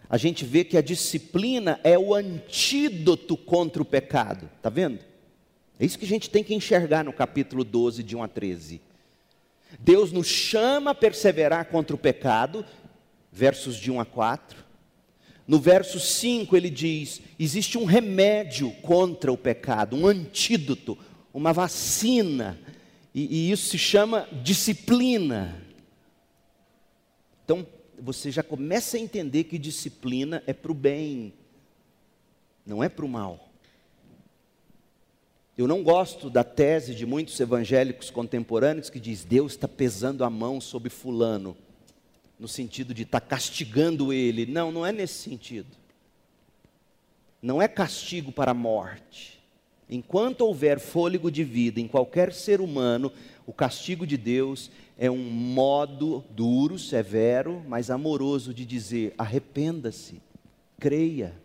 a 0.10 0.18
gente 0.18 0.44
vê 0.44 0.64
que 0.64 0.78
a 0.78 0.82
disciplina 0.82 1.80
é 1.84 2.00
o 2.00 2.16
antídoto 2.16 3.38
contra 3.38 3.82
o 3.82 3.86
pecado. 3.86 4.50
Está 4.58 4.70
vendo? 4.70 5.00
É 5.78 5.86
isso 5.86 6.00
que 6.00 6.06
a 6.06 6.10
gente 6.10 6.30
tem 6.30 6.44
que 6.44 6.56
enxergar 6.56 7.04
no 7.04 7.14
capítulo 7.14 7.64
12, 7.64 8.04
de 8.04 8.16
1 8.16 8.24
a 8.24 8.28
13. 8.28 8.82
Deus 9.78 10.12
nos 10.12 10.28
chama 10.28 10.92
a 10.92 10.96
perseverar 10.96 11.66
contra 11.66 11.96
o 11.96 12.00
pecado, 12.00 12.66
versos 13.32 13.76
de 13.76 13.92
1 13.92 14.00
a 14.00 14.06
4. 14.06 14.58
No 15.48 15.60
verso 15.60 16.00
5 16.00 16.56
ele 16.56 16.70
diz: 16.70 17.22
existe 17.38 17.78
um 17.78 17.86
remédio 17.86 18.72
contra 18.82 19.32
o 19.32 19.38
pecado, 19.38 19.96
um 19.96 20.08
antídoto, 20.08 20.98
uma 21.34 21.54
vacina, 21.54 22.60
e, 23.14 23.48
e 23.48 23.52
isso 23.52 23.70
se 23.70 23.78
chama 23.78 24.28
disciplina. 24.44 25.64
Então, 27.44 27.66
você 28.00 28.32
já 28.32 28.44
começa 28.44 28.96
a 28.96 29.00
entender 29.00 29.46
que 29.46 29.58
disciplina 29.58 30.44
é 30.48 30.54
para 30.54 30.72
o 30.72 30.76
bem, 30.76 31.34
não 32.66 32.84
é 32.84 32.88
para 32.88 33.06
o 33.06 33.10
mal. 33.10 33.49
Eu 35.60 35.68
não 35.68 35.84
gosto 35.84 36.30
da 36.30 36.42
tese 36.42 36.96
de 36.96 37.06
muitos 37.06 37.38
evangélicos 37.38 38.10
contemporâneos 38.10 38.90
que 38.90 38.98
diz 38.98 39.26
Deus 39.26 39.52
está 39.52 39.68
pesando 39.68 40.24
a 40.24 40.30
mão 40.30 40.62
sobre 40.62 40.90
fulano, 40.90 41.54
no 42.40 42.48
sentido 42.48 42.94
de 42.94 43.04
estar 43.04 43.20
tá 43.20 43.28
castigando 43.28 44.14
ele. 44.14 44.46
Não, 44.46 44.72
não 44.72 44.86
é 44.86 44.94
nesse 44.94 45.16
sentido. 45.16 45.68
Não 47.42 47.62
é 47.62 47.68
castigo 47.68 48.32
para 48.32 48.52
a 48.52 48.54
morte. 48.54 49.38
Enquanto 49.90 50.46
houver 50.46 50.80
fôlego 50.80 51.30
de 51.30 51.44
vida 51.44 51.82
em 51.82 51.90
qualquer 51.90 52.32
ser 52.32 52.62
humano, 52.62 53.12
o 53.46 53.52
castigo 53.52 54.08
de 54.08 54.16
Deus 54.16 54.72
é 54.98 55.12
um 55.12 55.30
modo 55.30 56.24
duro, 56.30 56.80
severo, 56.80 57.62
mas 57.68 57.90
amoroso 57.90 58.54
de 58.54 58.66
dizer: 58.66 59.14
arrependa-se, 59.18 60.22
creia, 60.80 61.36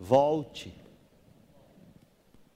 volte. 0.00 0.72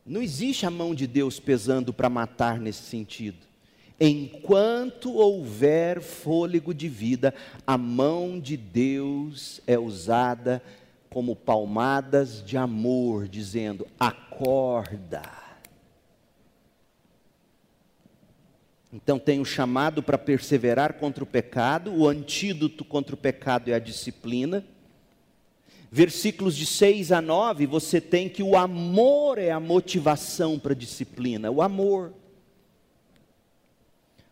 Não 0.06 0.22
existe 0.22 0.64
a 0.64 0.70
mão 0.70 0.94
de 0.94 1.04
Deus 1.04 1.40
pesando 1.40 1.92
para 1.92 2.08
matar 2.08 2.60
nesse 2.60 2.84
sentido. 2.84 3.38
Enquanto 3.98 5.12
houver 5.12 6.00
fôlego 6.00 6.72
de 6.72 6.88
vida, 6.88 7.34
a 7.66 7.76
mão 7.76 8.38
de 8.38 8.56
Deus 8.56 9.60
é 9.66 9.76
usada 9.76 10.62
como 11.10 11.34
palmadas 11.34 12.44
de 12.44 12.56
amor, 12.56 13.26
dizendo: 13.26 13.84
acorda. 13.98 15.22
Então 18.92 19.18
tem 19.18 19.40
o 19.40 19.44
chamado 19.44 20.04
para 20.04 20.16
perseverar 20.16 20.94
contra 20.94 21.24
o 21.24 21.26
pecado, 21.26 21.92
o 21.92 22.06
antídoto 22.06 22.84
contra 22.84 23.14
o 23.14 23.18
pecado 23.18 23.70
é 23.70 23.74
a 23.74 23.80
disciplina 23.80 24.64
versículos 25.90 26.56
de 26.56 26.66
6 26.66 27.12
a 27.12 27.20
9, 27.20 27.66
você 27.66 28.00
tem 28.00 28.28
que 28.28 28.42
o 28.42 28.56
amor 28.56 29.38
é 29.38 29.50
a 29.50 29.60
motivação 29.60 30.58
para 30.58 30.72
a 30.72 30.76
disciplina, 30.76 31.50
o 31.50 31.62
amor. 31.62 32.12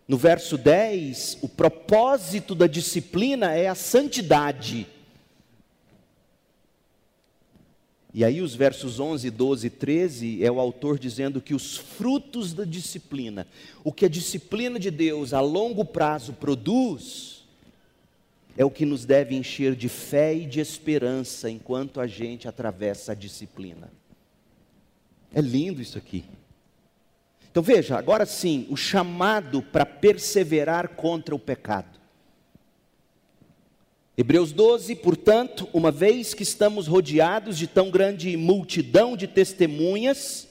No 0.07 0.19
verso 0.19 0.59
10, 0.59 1.39
o 1.41 1.49
propósito 1.49 2.55
da 2.55 2.67
disciplina 2.67 3.53
é 3.53 3.69
a 3.69 3.75
santidade. 3.75 4.87
E 8.13 8.25
aí, 8.25 8.41
os 8.41 8.55
versos 8.55 9.01
11, 9.01 9.29
12 9.29 9.67
e 9.67 9.71
13 9.71 10.45
é 10.45 10.51
o 10.53 10.61
autor 10.61 11.01
dizendo 11.01 11.41
que 11.41 11.53
os 11.53 11.77
frutos 11.77 12.53
da 12.53 12.65
disciplina, 12.65 13.45
o 13.83 13.91
que 13.91 14.05
a 14.05 14.09
disciplina 14.09 14.79
de 14.79 14.89
Deus 14.89 15.33
a 15.33 15.41
longo 15.41 15.85
prazo 15.85 16.33
produz, 16.33 17.34
é 18.57 18.65
o 18.65 18.71
que 18.71 18.87
nos 18.87 19.05
deve 19.05 19.35
encher 19.35 19.75
de 19.75 19.89
fé 19.89 20.35
e 20.35 20.47
de 20.47 20.61
esperança 20.61 21.51
enquanto 21.51 22.01
a 22.01 22.07
gente 22.07 22.47
atravessa 22.47 23.13
a 23.13 23.15
disciplina. 23.15 23.91
É 25.35 25.41
lindo 25.41 25.83
isso 25.83 25.99
aqui. 25.99 26.25
Então 27.51 27.63
veja, 27.63 27.97
agora 27.97 28.27
sim, 28.27 28.67
o 28.71 28.77
chamado 28.77 29.63
para 29.63 29.85
perseverar 29.85 30.91
contra 30.91 31.35
o 31.35 31.39
pecado. 31.39 32.01
Hebreus 34.17 34.53
12, 34.53 34.95
portanto, 34.97 35.69
uma 35.73 35.91
vez 35.91 36.35
que 36.35 36.45
estamos 36.45 36.87
rodeados 36.87 37.59
de 37.59 37.67
tão 37.67 37.91
grande 37.91 38.37
multidão 38.37 39.17
de 39.17 39.27
testemunhas, 39.27 40.47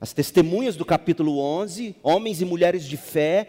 as 0.00 0.12
testemunhas 0.12 0.74
do 0.74 0.84
capítulo 0.84 1.38
11, 1.38 1.94
homens 2.02 2.40
e 2.40 2.44
mulheres 2.44 2.84
de 2.84 2.96
fé, 2.96 3.46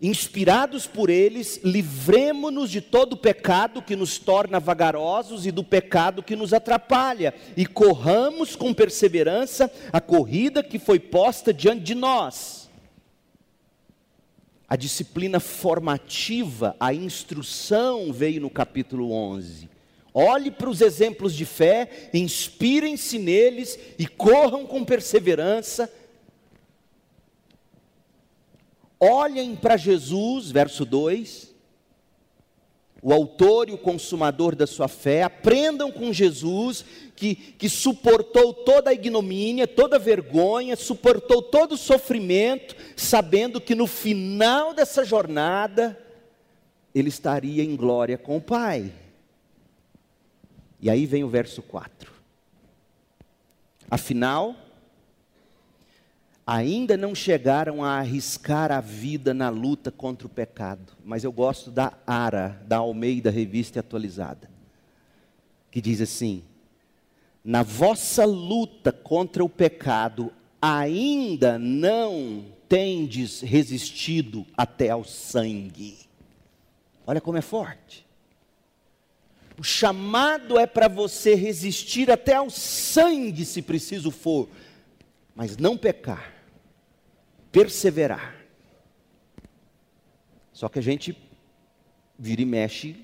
inspirados 0.00 0.86
por 0.86 1.08
eles, 1.08 1.60
livremo-nos 1.64 2.70
de 2.70 2.80
todo 2.80 3.14
o 3.14 3.16
pecado 3.16 3.80
que 3.80 3.96
nos 3.96 4.18
torna 4.18 4.60
vagarosos 4.60 5.46
e 5.46 5.50
do 5.50 5.64
pecado 5.64 6.22
que 6.22 6.36
nos 6.36 6.52
atrapalha, 6.52 7.34
e 7.56 7.64
corramos 7.64 8.54
com 8.54 8.74
perseverança 8.74 9.72
a 9.92 10.00
corrida 10.00 10.62
que 10.62 10.78
foi 10.78 10.98
posta 10.98 11.52
diante 11.52 11.82
de 11.82 11.94
nós. 11.94 12.68
A 14.68 14.76
disciplina 14.76 15.38
formativa, 15.38 16.76
a 16.80 16.92
instrução 16.92 18.12
veio 18.12 18.40
no 18.40 18.50
capítulo 18.50 19.12
11. 19.12 19.70
Olhe 20.12 20.50
para 20.50 20.70
os 20.70 20.80
exemplos 20.80 21.34
de 21.34 21.44
fé, 21.44 22.08
inspirem-se 22.12 23.18
neles 23.18 23.78
e 23.98 24.06
corram 24.06 24.66
com 24.66 24.84
perseverança 24.84 25.90
Olhem 28.98 29.54
para 29.54 29.76
Jesus, 29.76 30.50
verso 30.50 30.84
2. 30.84 31.54
o 33.02 33.12
autor 33.12 33.68
e 33.68 33.72
o 33.72 33.78
consumador 33.78 34.56
da 34.56 34.66
sua 34.66 34.88
fé, 34.88 35.22
aprendam 35.22 35.92
com 35.92 36.12
Jesus, 36.12 36.84
que, 37.14 37.36
que 37.36 37.68
suportou 37.68 38.52
toda 38.52 38.90
a 38.90 38.94
ignomínia, 38.94 39.68
toda 39.68 39.94
a 39.96 39.98
vergonha, 39.98 40.74
suportou 40.74 41.40
todo 41.40 41.72
o 41.72 41.78
sofrimento, 41.78 42.74
sabendo 42.96 43.60
que 43.60 43.76
no 43.76 43.86
final 43.86 44.74
dessa 44.74 45.04
jornada, 45.04 45.96
ele 46.92 47.08
estaria 47.08 47.62
em 47.62 47.76
glória 47.76 48.18
com 48.18 48.38
o 48.38 48.40
Pai. 48.40 48.92
E 50.80 50.90
aí 50.90 51.06
vem 51.06 51.22
o 51.22 51.28
verso 51.28 51.62
4. 51.62 52.12
Afinal, 53.90 54.56
ainda 56.46 56.96
não 56.96 57.14
chegaram 57.14 57.82
a 57.82 57.98
arriscar 57.98 58.70
a 58.70 58.80
vida 58.80 59.34
na 59.34 59.48
luta 59.48 59.90
contra 59.90 60.26
o 60.26 60.30
pecado, 60.30 60.92
mas 61.04 61.24
eu 61.24 61.32
gosto 61.32 61.70
da 61.70 61.92
ARA, 62.06 62.62
da 62.66 62.76
Almeida 62.76 63.30
Revista 63.30 63.80
Atualizada, 63.80 64.48
que 65.70 65.80
diz 65.80 66.00
assim: 66.00 66.44
na 67.44 67.64
vossa 67.64 68.24
luta 68.24 68.92
contra 68.92 69.44
o 69.44 69.48
pecado, 69.48 70.32
ainda 70.62 71.58
não 71.58 72.44
tendes 72.68 73.40
resistido 73.40 74.46
até 74.56 74.90
ao 74.90 75.04
sangue. 75.04 75.98
Olha 77.06 77.20
como 77.20 77.38
é 77.38 77.42
forte. 77.42 78.06
O 79.58 79.64
chamado 79.64 80.58
é 80.58 80.66
para 80.66 80.86
você 80.86 81.34
resistir 81.34 82.10
até 82.10 82.34
ao 82.34 82.50
sangue, 82.50 83.44
se 83.44 83.62
preciso 83.62 84.10
for, 84.10 84.48
mas 85.34 85.56
não 85.56 85.78
pecar, 85.78 86.35
perseverar. 87.56 88.36
Só 90.52 90.68
que 90.68 90.78
a 90.78 90.82
gente 90.82 91.16
vira 92.18 92.42
e 92.42 92.44
mexe, 92.44 92.96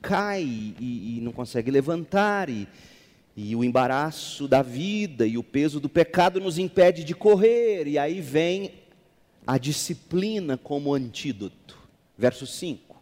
cai 0.00 0.42
e, 0.42 1.18
e 1.18 1.20
não 1.20 1.30
consegue 1.30 1.70
levantar, 1.70 2.48
e, 2.48 2.66
e 3.36 3.54
o 3.54 3.62
embaraço 3.62 4.48
da 4.48 4.62
vida 4.62 5.26
e 5.26 5.36
o 5.36 5.42
peso 5.42 5.78
do 5.78 5.90
pecado 5.90 6.40
nos 6.40 6.56
impede 6.56 7.04
de 7.04 7.14
correr, 7.14 7.86
e 7.86 7.98
aí 7.98 8.22
vem 8.22 8.72
a 9.46 9.58
disciplina 9.58 10.56
como 10.56 10.94
antídoto. 10.94 11.76
Verso 12.16 12.46
5. 12.46 12.96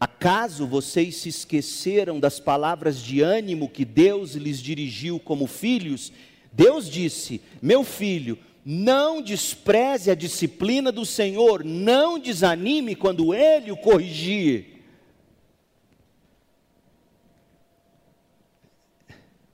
Acaso 0.00 0.66
vocês 0.66 1.14
se 1.14 1.28
esqueceram 1.28 2.18
das 2.18 2.40
palavras 2.40 3.00
de 3.00 3.20
ânimo 3.20 3.68
que 3.68 3.84
Deus 3.84 4.32
lhes 4.32 4.60
dirigiu 4.60 5.20
como 5.20 5.46
filhos? 5.46 6.12
Deus 6.52 6.90
disse: 6.90 7.40
Meu 7.62 7.84
filho, 7.84 8.36
não 8.68 9.22
despreze 9.22 10.10
a 10.10 10.14
disciplina 10.16 10.90
do 10.90 11.06
Senhor, 11.06 11.62
não 11.62 12.18
desanime 12.18 12.96
quando 12.96 13.32
Ele 13.32 13.70
o 13.70 13.76
corrigir. 13.76 14.82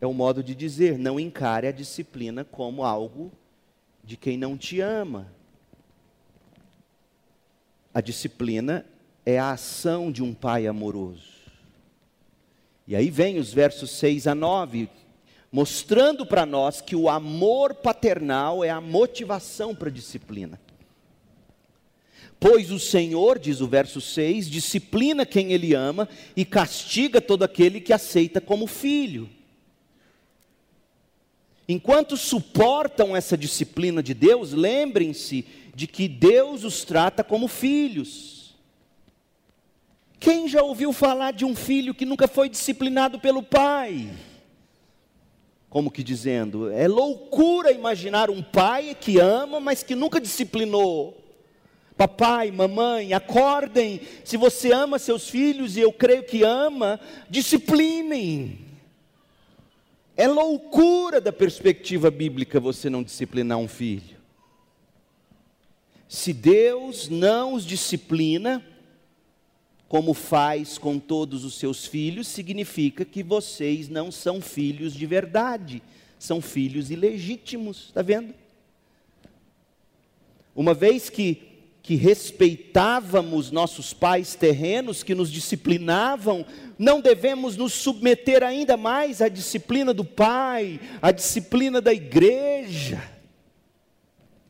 É 0.01 0.07
um 0.07 0.15
modo 0.15 0.43
de 0.43 0.55
dizer: 0.55 0.97
não 0.97 1.21
encare 1.21 1.67
a 1.67 1.73
disciplina 1.73 2.43
como 2.43 2.85
algo 2.85 3.31
de 4.03 4.17
quem 4.17 4.39
não 4.39 4.57
te 4.57 4.81
ama. 4.81 5.31
A 7.93 8.01
disciplina 8.01 8.87
é 9.27 9.39
a 9.39 9.51
ação 9.51 10.11
de 10.11 10.23
um 10.23 10.33
pai 10.33 10.67
amoroso. 10.67 11.43
E 12.87 12.97
aí 12.97 13.11
vem 13.11 13.39
os 13.39 13.53
versos 13.53 13.91
6 13.91 14.27
a 14.27 14.35
9, 14.35 14.89
mostrando 15.53 16.25
para 16.25 16.47
nós 16.47 16.81
que 16.81 16.97
o 16.97 17.11
amor 17.11 17.75
paternal 17.75 18.65
é 18.65 18.71
a 18.71 18.81
motivação 18.81 19.75
para 19.75 19.91
a 19.91 19.93
disciplina. 19.93 20.59
Pois 22.41 22.73
o 22.73 22.79
Senhor, 22.79 23.39
diz 23.39 23.61
o 23.61 23.69
verso 23.69 24.01
6, 24.01 24.51
disciplina 24.51 25.27
quem 25.27 25.53
Ele 25.53 25.75
ama 25.75 26.09
e 26.35 26.45
castiga 26.45 27.21
todo 27.21 27.43
aquele 27.45 27.81
que 27.81 27.93
aceita 27.93 28.41
como 28.41 28.67
filho. 28.67 29.29
Enquanto 31.69 32.17
suportam 32.17 33.15
essa 33.15 33.37
disciplina 33.37 34.03
de 34.03 34.15
Deus, 34.15 34.53
lembrem-se 34.53 35.47
de 35.75 35.87
que 35.87 36.09
Deus 36.09 36.65
os 36.65 36.85
trata 36.85 37.23
como 37.23 37.47
filhos. 37.47 38.57
Quem 40.19 40.49
já 40.49 40.63
ouviu 40.63 40.93
falar 40.93 41.33
de 41.33 41.45
um 41.45 41.55
filho 41.55 41.95
que 41.95 42.05
nunca 42.05 42.27
foi 42.27 42.49
disciplinado 42.49 43.21
pelo 43.21 43.43
pai? 43.43 44.11
Como 45.73 45.91
que 45.91 46.03
dizendo, 46.03 46.71
é 46.71 46.87
loucura 46.87 47.73
imaginar 47.73 48.29
um 48.29 48.43
pai 48.43 48.95
que 48.95 49.19
ama, 49.19 49.59
mas 49.59 49.83
que 49.83 49.95
nunca 49.95 50.21
disciplinou. 50.21 51.17
Papai, 51.97 52.51
mamãe, 52.51 53.15
acordem. 53.15 54.03
Se 54.23 54.37
você 54.37 54.71
ama 54.71 54.99
seus 54.99 55.31
filhos, 55.31 55.75
e 55.75 55.81
eu 55.81 55.91
creio 55.91 56.25
que 56.25 56.43
ama, 56.43 57.01
disciplinem. 57.31 58.59
É 60.15 60.29
loucura 60.29 61.23
da 61.23 61.33
perspectiva 61.33 62.11
bíblica 62.11 62.61
você 62.61 62.91
não 62.91 63.03
disciplinar 63.03 63.57
um 63.57 63.67
filho. 63.67 64.19
Se 66.07 66.35
Deus 66.35 67.09
não 67.09 67.55
os 67.55 67.65
disciplina, 67.65 68.63
como 69.93 70.15
faz 70.15 70.79
com 70.79 70.99
todos 70.99 71.45
os 71.45 71.59
seus 71.59 71.85
filhos, 71.85 72.27
significa 72.27 73.05
que 73.05 73.23
vocês 73.23 73.91
não 73.91 74.11
são 74.11 74.41
filhos 74.41 74.95
de 74.95 75.05
verdade, 75.05 75.83
são 76.19 76.41
filhos 76.41 76.91
ilegítimos, 76.91 77.89
está 77.89 78.01
vendo? 78.01 78.33
Uma 80.57 80.73
vez 80.73 81.11
que, 81.11 81.43
que 81.83 81.95
respeitávamos 81.95 83.51
nossos 83.51 83.93
pais 83.93 84.35
terrenos, 84.35 85.03
que 85.03 85.15
nos 85.15 85.31
disciplinavam, 85.31 86.47
não 86.79 86.99
devemos 86.99 87.59
nos 87.59 87.75
submeter 87.75 88.43
ainda 88.43 88.79
mais 88.79 89.21
à 89.21 89.29
disciplina 89.29 89.93
do 89.93 90.07
pai, 90.07 90.81
à 91.03 91.13
disciplina 91.13 91.83
da 91.83 91.93
igreja, 91.93 93.11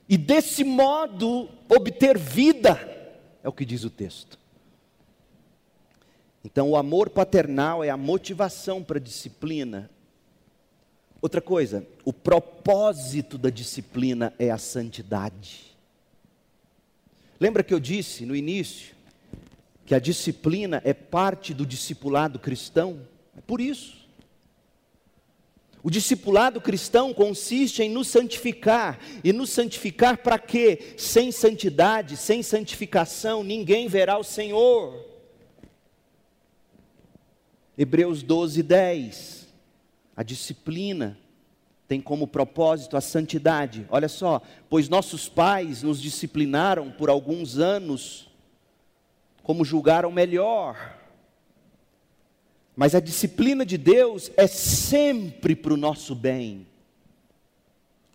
e 0.08 0.16
desse 0.16 0.62
modo 0.62 1.48
obter 1.68 2.16
vida, 2.16 2.78
é 3.42 3.48
o 3.48 3.52
que 3.52 3.64
diz 3.64 3.82
o 3.82 3.90
texto. 3.90 4.40
Então, 6.44 6.70
o 6.70 6.76
amor 6.76 7.10
paternal 7.10 7.84
é 7.84 7.90
a 7.90 7.96
motivação 7.96 8.82
para 8.82 8.98
a 8.98 9.00
disciplina. 9.00 9.90
Outra 11.20 11.40
coisa, 11.40 11.86
o 12.04 12.12
propósito 12.12 13.38
da 13.38 13.48
disciplina 13.48 14.34
é 14.38 14.50
a 14.50 14.58
santidade. 14.58 15.76
Lembra 17.38 17.62
que 17.62 17.72
eu 17.72 17.78
disse 17.78 18.26
no 18.26 18.34
início 18.34 18.94
que 19.86 19.94
a 19.94 20.00
disciplina 20.00 20.82
é 20.84 20.92
parte 20.92 21.54
do 21.54 21.64
discipulado 21.64 22.38
cristão? 22.38 23.06
É 23.36 23.40
por 23.40 23.60
isso. 23.60 24.02
O 25.82 25.90
discipulado 25.90 26.60
cristão 26.60 27.12
consiste 27.12 27.82
em 27.82 27.90
nos 27.90 28.08
santificar. 28.08 28.98
E 29.22 29.32
nos 29.32 29.50
santificar 29.50 30.18
para 30.18 30.38
quê? 30.38 30.94
Sem 30.96 31.30
santidade, 31.30 32.16
sem 32.16 32.42
santificação, 32.42 33.42
ninguém 33.42 33.88
verá 33.88 34.18
o 34.18 34.24
Senhor. 34.24 35.11
Hebreus 37.76 38.22
12, 38.22 38.62
10. 38.62 39.48
A 40.16 40.22
disciplina 40.22 41.18
tem 41.88 42.00
como 42.00 42.26
propósito 42.26 42.96
a 42.96 43.00
santidade. 43.00 43.86
Olha 43.90 44.08
só, 44.08 44.40
pois 44.68 44.88
nossos 44.88 45.28
pais 45.28 45.82
nos 45.82 46.00
disciplinaram 46.00 46.90
por 46.90 47.10
alguns 47.10 47.58
anos, 47.58 48.30
como 49.42 49.64
julgaram 49.64 50.10
melhor. 50.10 50.98
Mas 52.74 52.94
a 52.94 53.00
disciplina 53.00 53.66
de 53.66 53.76
Deus 53.76 54.30
é 54.36 54.46
sempre 54.46 55.54
para 55.54 55.74
o 55.74 55.76
nosso 55.76 56.14
bem, 56.14 56.66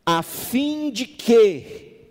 a 0.03 0.23
fim 0.23 0.89
de 0.89 1.05
que, 1.05 2.07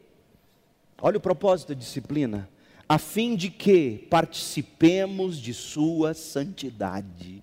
olha 1.01 1.17
o 1.17 1.21
propósito 1.21 1.69
da 1.69 1.75
disciplina, 1.75 2.49
a 2.88 2.99
fim 2.99 3.35
de 3.35 3.51
que 3.51 4.07
participemos 4.11 5.38
de 5.38 5.53
Sua 5.53 6.14
santidade. 6.14 7.42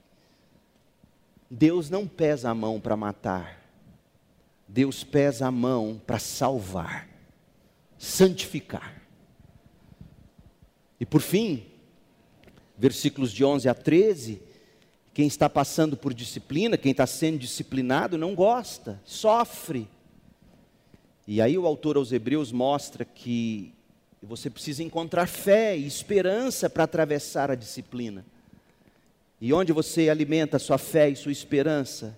Deus 1.49 1.89
não 1.89 2.08
pesa 2.08 2.50
a 2.50 2.56
mão 2.56 2.79
para 2.79 2.96
matar, 2.96 3.62
Deus 4.67 5.04
pesa 5.04 5.48
a 5.48 5.52
mão 5.52 6.02
para 6.06 6.17
salvar, 6.17 7.08
santificar. 7.98 9.02
E 11.00 11.06
por 11.06 11.21
fim, 11.21 11.65
versículos 12.77 13.31
de 13.31 13.44
11 13.44 13.67
a 13.67 13.73
13, 13.73 14.41
quem 15.13 15.27
está 15.27 15.50
passando 15.50 15.96
por 15.96 16.13
disciplina, 16.13 16.77
quem 16.77 16.91
está 16.91 17.06
sendo 17.06 17.37
disciplinado, 17.37 18.17
não 18.17 18.33
gosta, 18.33 19.00
sofre. 19.06 19.87
E 21.27 21.39
aí 21.39 21.58
o 21.58 21.67
autor 21.67 21.98
aos 21.98 22.12
Hebreus 22.12 22.52
mostra 22.52 23.06
que 23.06 23.73
você 24.26 24.50
precisa 24.50 24.82
encontrar 24.82 25.28
fé 25.28 25.78
e 25.78 25.86
esperança 25.86 26.69
para 26.69 26.86
atravessar 26.86 27.52
a 27.52 27.56
disciplina. 27.56 28.26
E 29.42 29.52
onde 29.52 29.74
você 29.74 30.10
alimenta 30.10 30.58
sua 30.58 30.78
fé 30.78 31.10
e 31.10 31.15
sua 31.15 31.32
esperança? 31.34 32.17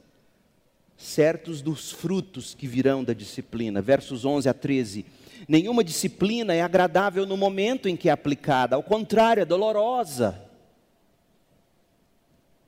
Certos 0.96 1.62
dos 1.64 1.92
frutos 1.92 2.54
que 2.54 2.68
virão 2.68 3.04
da 3.04 3.14
disciplina. 3.14 3.82
Versos 3.82 4.24
11 4.24 4.48
a 4.48 4.54
13. 4.54 5.06
Nenhuma 5.48 5.84
disciplina 5.84 6.54
é 6.54 6.62
agradável 6.62 7.26
no 7.26 7.36
momento 7.36 7.90
em 7.90 7.98
que 7.98 8.10
é 8.10 8.12
aplicada, 8.12 8.76
ao 8.76 8.84
contrário, 8.84 9.42
é 9.42 9.46
dolorosa. 9.46 10.40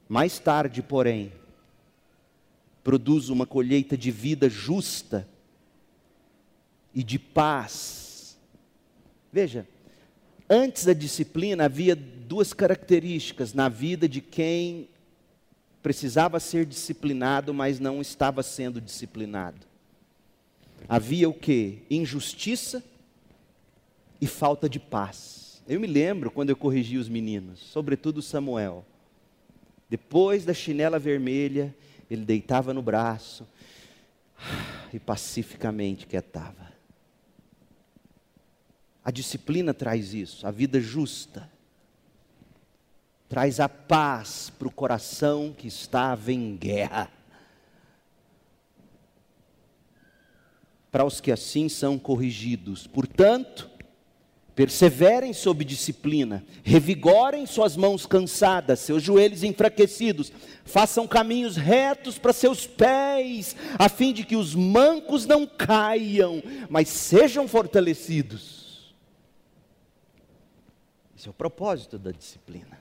Mais 0.10 0.40
tarde, 0.40 0.82
porém, 0.82 1.32
produz 2.84 3.30
uma 3.30 3.46
colheita 3.46 3.98
de 3.98 4.10
vida 4.10 4.50
justa 4.50 5.28
e 6.96 7.04
de 7.04 7.20
paz. 7.20 8.07
Veja, 9.38 9.68
antes 10.50 10.86
da 10.86 10.94
disciplina 10.94 11.66
havia 11.66 11.96
duas 11.96 12.54
características 12.54 13.54
na 13.54 13.70
vida 13.70 14.10
de 14.10 14.20
quem 14.20 14.90
precisava 15.84 16.40
ser 16.40 16.66
disciplinado, 16.66 17.54
mas 17.54 17.80
não 17.80 18.02
estava 18.02 18.42
sendo 18.42 18.82
disciplinado. 18.82 19.60
Havia 20.90 21.30
o 21.30 21.36
que? 21.36 21.84
Injustiça 21.88 22.84
e 24.20 24.26
falta 24.26 24.68
de 24.68 24.80
paz. 24.80 25.62
Eu 25.68 25.80
me 25.80 25.86
lembro 25.86 26.32
quando 26.32 26.50
eu 26.50 26.56
corrigi 26.56 26.98
os 26.98 27.08
meninos, 27.08 27.60
sobretudo 27.60 28.24
Samuel. 28.24 28.84
Depois 29.88 30.46
da 30.46 30.54
chinela 30.56 30.98
vermelha, 30.98 31.76
ele 32.10 32.26
deitava 32.26 32.74
no 32.74 32.82
braço 32.82 33.48
e 34.92 34.98
pacificamente 35.00 36.08
quietava. 36.08 36.67
A 39.08 39.12
disciplina 39.12 39.74
traz 39.74 40.14
isso, 40.14 40.46
a 40.46 40.52
vida 40.52 40.82
justa. 40.82 41.50
Traz 43.30 43.58
a 43.58 43.70
paz 43.70 44.52
para 44.60 44.68
o 44.68 44.72
coração 44.72 45.56
que 45.58 45.66
estava 45.66 46.30
em 46.30 46.58
guerra. 46.58 47.10
Para 50.92 51.06
os 51.06 51.22
que 51.22 51.32
assim 51.32 51.70
são 51.70 51.98
corrigidos. 51.98 52.86
Portanto, 52.86 53.70
Perseverem 54.54 55.34
sob 55.34 55.64
disciplina, 55.64 56.44
revigorem 56.64 57.46
suas 57.46 57.78
mãos 57.78 58.08
cansadas, 58.08 58.80
seus 58.80 59.04
joelhos 59.04 59.44
enfraquecidos, 59.44 60.32
façam 60.66 61.08
caminhos 61.08 61.56
retos 61.56 62.18
para 62.18 62.34
seus 62.34 62.66
pés, 62.66 63.56
a 63.78 63.88
fim 63.88 64.12
de 64.12 64.24
que 64.24 64.36
os 64.36 64.56
mancos 64.56 65.28
não 65.28 65.46
caiam, 65.46 66.42
mas 66.72 66.90
sejam 66.90 67.48
fortalecidos. 67.48 68.57
Esse 71.18 71.28
é 71.28 71.32
o 71.32 71.34
propósito 71.34 71.98
da 71.98 72.12
disciplina. 72.12 72.78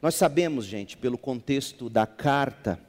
Nós 0.00 0.14
sabemos, 0.14 0.64
gente, 0.64 0.96
pelo 0.96 1.18
contexto 1.18 1.90
da 1.90 2.06
carta, 2.06 2.80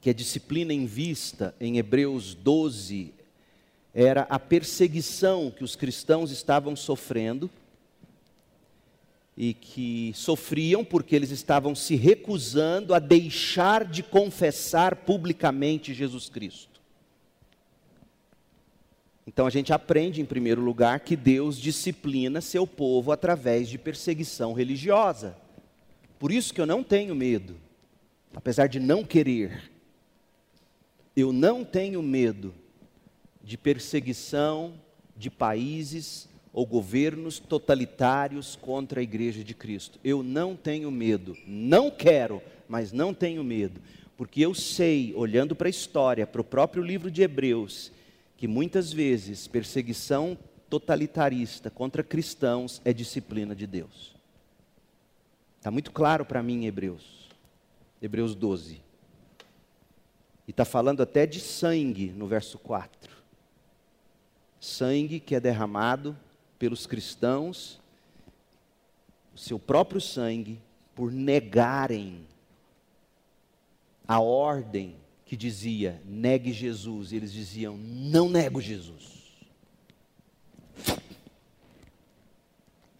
que 0.00 0.08
a 0.08 0.14
disciplina 0.14 0.72
em 0.72 0.86
vista 0.86 1.54
em 1.60 1.76
Hebreus 1.76 2.32
12 2.32 3.12
era 3.92 4.22
a 4.30 4.38
perseguição 4.38 5.50
que 5.50 5.62
os 5.62 5.76
cristãos 5.76 6.30
estavam 6.30 6.74
sofrendo 6.74 7.50
e 9.36 9.52
que 9.52 10.12
sofriam 10.14 10.82
porque 10.82 11.14
eles 11.14 11.30
estavam 11.30 11.74
se 11.74 11.96
recusando 11.96 12.94
a 12.94 12.98
deixar 12.98 13.84
de 13.84 14.02
confessar 14.02 14.96
publicamente 14.96 15.92
Jesus 15.92 16.30
Cristo. 16.30 16.69
Então 19.26 19.46
a 19.46 19.50
gente 19.50 19.72
aprende, 19.72 20.20
em 20.20 20.24
primeiro 20.24 20.60
lugar, 20.60 21.00
que 21.00 21.16
Deus 21.16 21.56
disciplina 21.56 22.40
seu 22.40 22.66
povo 22.66 23.12
através 23.12 23.68
de 23.68 23.78
perseguição 23.78 24.52
religiosa. 24.52 25.36
Por 26.18 26.32
isso 26.32 26.52
que 26.52 26.60
eu 26.60 26.66
não 26.66 26.82
tenho 26.82 27.14
medo, 27.14 27.56
apesar 28.34 28.66
de 28.66 28.80
não 28.80 29.04
querer. 29.04 29.70
Eu 31.16 31.32
não 31.32 31.64
tenho 31.64 32.02
medo 32.02 32.54
de 33.42 33.56
perseguição 33.56 34.74
de 35.16 35.30
países 35.30 36.28
ou 36.52 36.66
governos 36.66 37.38
totalitários 37.38 38.56
contra 38.56 39.00
a 39.00 39.02
igreja 39.02 39.44
de 39.44 39.54
Cristo. 39.54 39.98
Eu 40.02 40.22
não 40.22 40.56
tenho 40.56 40.90
medo, 40.90 41.36
não 41.46 41.90
quero, 41.90 42.42
mas 42.68 42.92
não 42.92 43.14
tenho 43.14 43.44
medo, 43.44 43.80
porque 44.16 44.40
eu 44.40 44.54
sei, 44.54 45.12
olhando 45.14 45.54
para 45.54 45.68
a 45.68 45.70
história, 45.70 46.26
para 46.26 46.40
o 46.40 46.44
próprio 46.44 46.82
livro 46.82 47.10
de 47.10 47.22
Hebreus, 47.22 47.92
que 48.40 48.48
muitas 48.48 48.92
vezes 48.92 49.46
perseguição 49.46 50.36
totalitarista 50.68 51.70
contra 51.70 52.02
cristãos 52.02 52.80
é 52.84 52.92
disciplina 52.92 53.54
de 53.54 53.66
Deus. 53.66 54.16
Está 55.58 55.70
muito 55.70 55.92
claro 55.92 56.24
para 56.24 56.42
mim 56.42 56.64
em 56.64 56.66
Hebreus, 56.66 57.28
Hebreus 58.00 58.34
12. 58.34 58.80
E 60.48 60.50
está 60.50 60.64
falando 60.64 61.02
até 61.02 61.26
de 61.26 61.38
sangue 61.38 62.10
no 62.10 62.26
verso 62.26 62.58
4 62.58 63.20
sangue 64.60 65.18
que 65.18 65.34
é 65.34 65.40
derramado 65.40 66.16
pelos 66.58 66.86
cristãos, 66.86 67.80
o 69.34 69.38
seu 69.38 69.58
próprio 69.58 70.00
sangue, 70.00 70.60
por 70.94 71.10
negarem 71.10 72.26
a 74.06 74.20
ordem 74.20 74.99
que 75.30 75.36
dizia 75.36 76.02
negue 76.04 76.52
Jesus, 76.52 77.12
e 77.12 77.16
eles 77.16 77.32
diziam 77.32 77.76
não 77.76 78.28
nego 78.28 78.60
Jesus. 78.60 79.38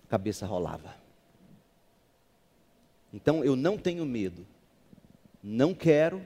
Cabeça 0.09 0.47
rolava. 0.47 0.95
Então 3.13 3.43
eu 3.43 3.57
não 3.57 3.77
tenho 3.77 4.07
medo, 4.07 4.47
não 5.43 5.75
quero, 5.75 6.25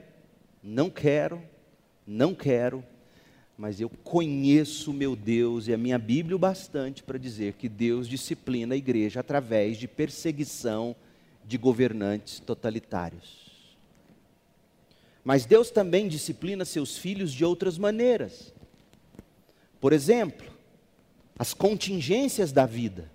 não 0.61 0.91
quero, 0.91 1.41
não 2.05 2.35
quero, 2.35 2.85
mas 3.57 3.81
eu 3.81 3.89
conheço 3.89 4.93
meu 4.93 5.15
Deus 5.15 5.67
e 5.67 5.73
a 5.73 5.77
minha 5.77 5.97
Bíblia 5.97 6.35
o 6.35 6.39
bastante 6.39 7.01
para 7.01 7.17
dizer 7.17 7.53
que 7.53 7.67
Deus 7.67 8.07
disciplina 8.07 8.75
a 8.75 8.77
igreja 8.77 9.21
através 9.21 9.75
de 9.75 9.87
perseguição 9.87 10.95
de 11.43 11.57
governantes 11.57 12.39
totalitários. 12.39 13.44
Mas 15.25 15.43
Deus 15.43 15.71
também 15.71 16.07
disciplina 16.07 16.63
seus 16.63 16.95
filhos 16.97 17.33
de 17.33 17.43
outras 17.43 17.79
maneiras. 17.79 18.53
Por 19.81 19.91
exemplo, 19.91 20.47
as 21.37 21.51
contingências 21.51 22.51
da 22.51 22.67
vida, 22.67 23.11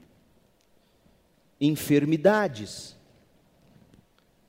enfermidades, 1.60 2.96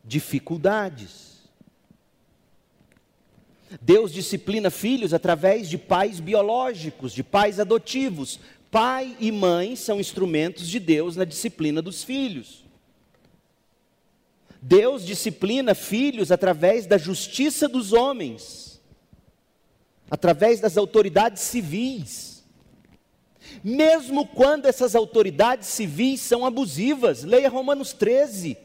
dificuldades, 0.03 1.31
Deus 3.79 4.11
disciplina 4.11 4.71
filhos 4.71 5.13
através 5.13 5.69
de 5.69 5.77
pais 5.77 6.19
biológicos, 6.19 7.13
de 7.13 7.23
pais 7.23 7.59
adotivos. 7.59 8.39
Pai 8.71 9.15
e 9.19 9.31
mãe 9.31 9.75
são 9.75 9.99
instrumentos 9.99 10.67
de 10.67 10.79
Deus 10.79 11.15
na 11.15 11.25
disciplina 11.25 11.79
dos 11.79 12.03
filhos. 12.03 12.60
Deus 14.61 15.03
disciplina 15.03 15.73
filhos 15.73 16.31
através 16.31 16.85
da 16.85 16.97
justiça 16.97 17.67
dos 17.67 17.93
homens, 17.93 18.79
através 20.09 20.59
das 20.59 20.77
autoridades 20.77 21.41
civis. 21.41 22.43
Mesmo 23.63 24.27
quando 24.27 24.67
essas 24.67 24.95
autoridades 24.95 25.67
civis 25.67 26.21
são 26.21 26.45
abusivas, 26.45 27.23
leia 27.23 27.49
Romanos 27.49 27.91
13. 27.91 28.55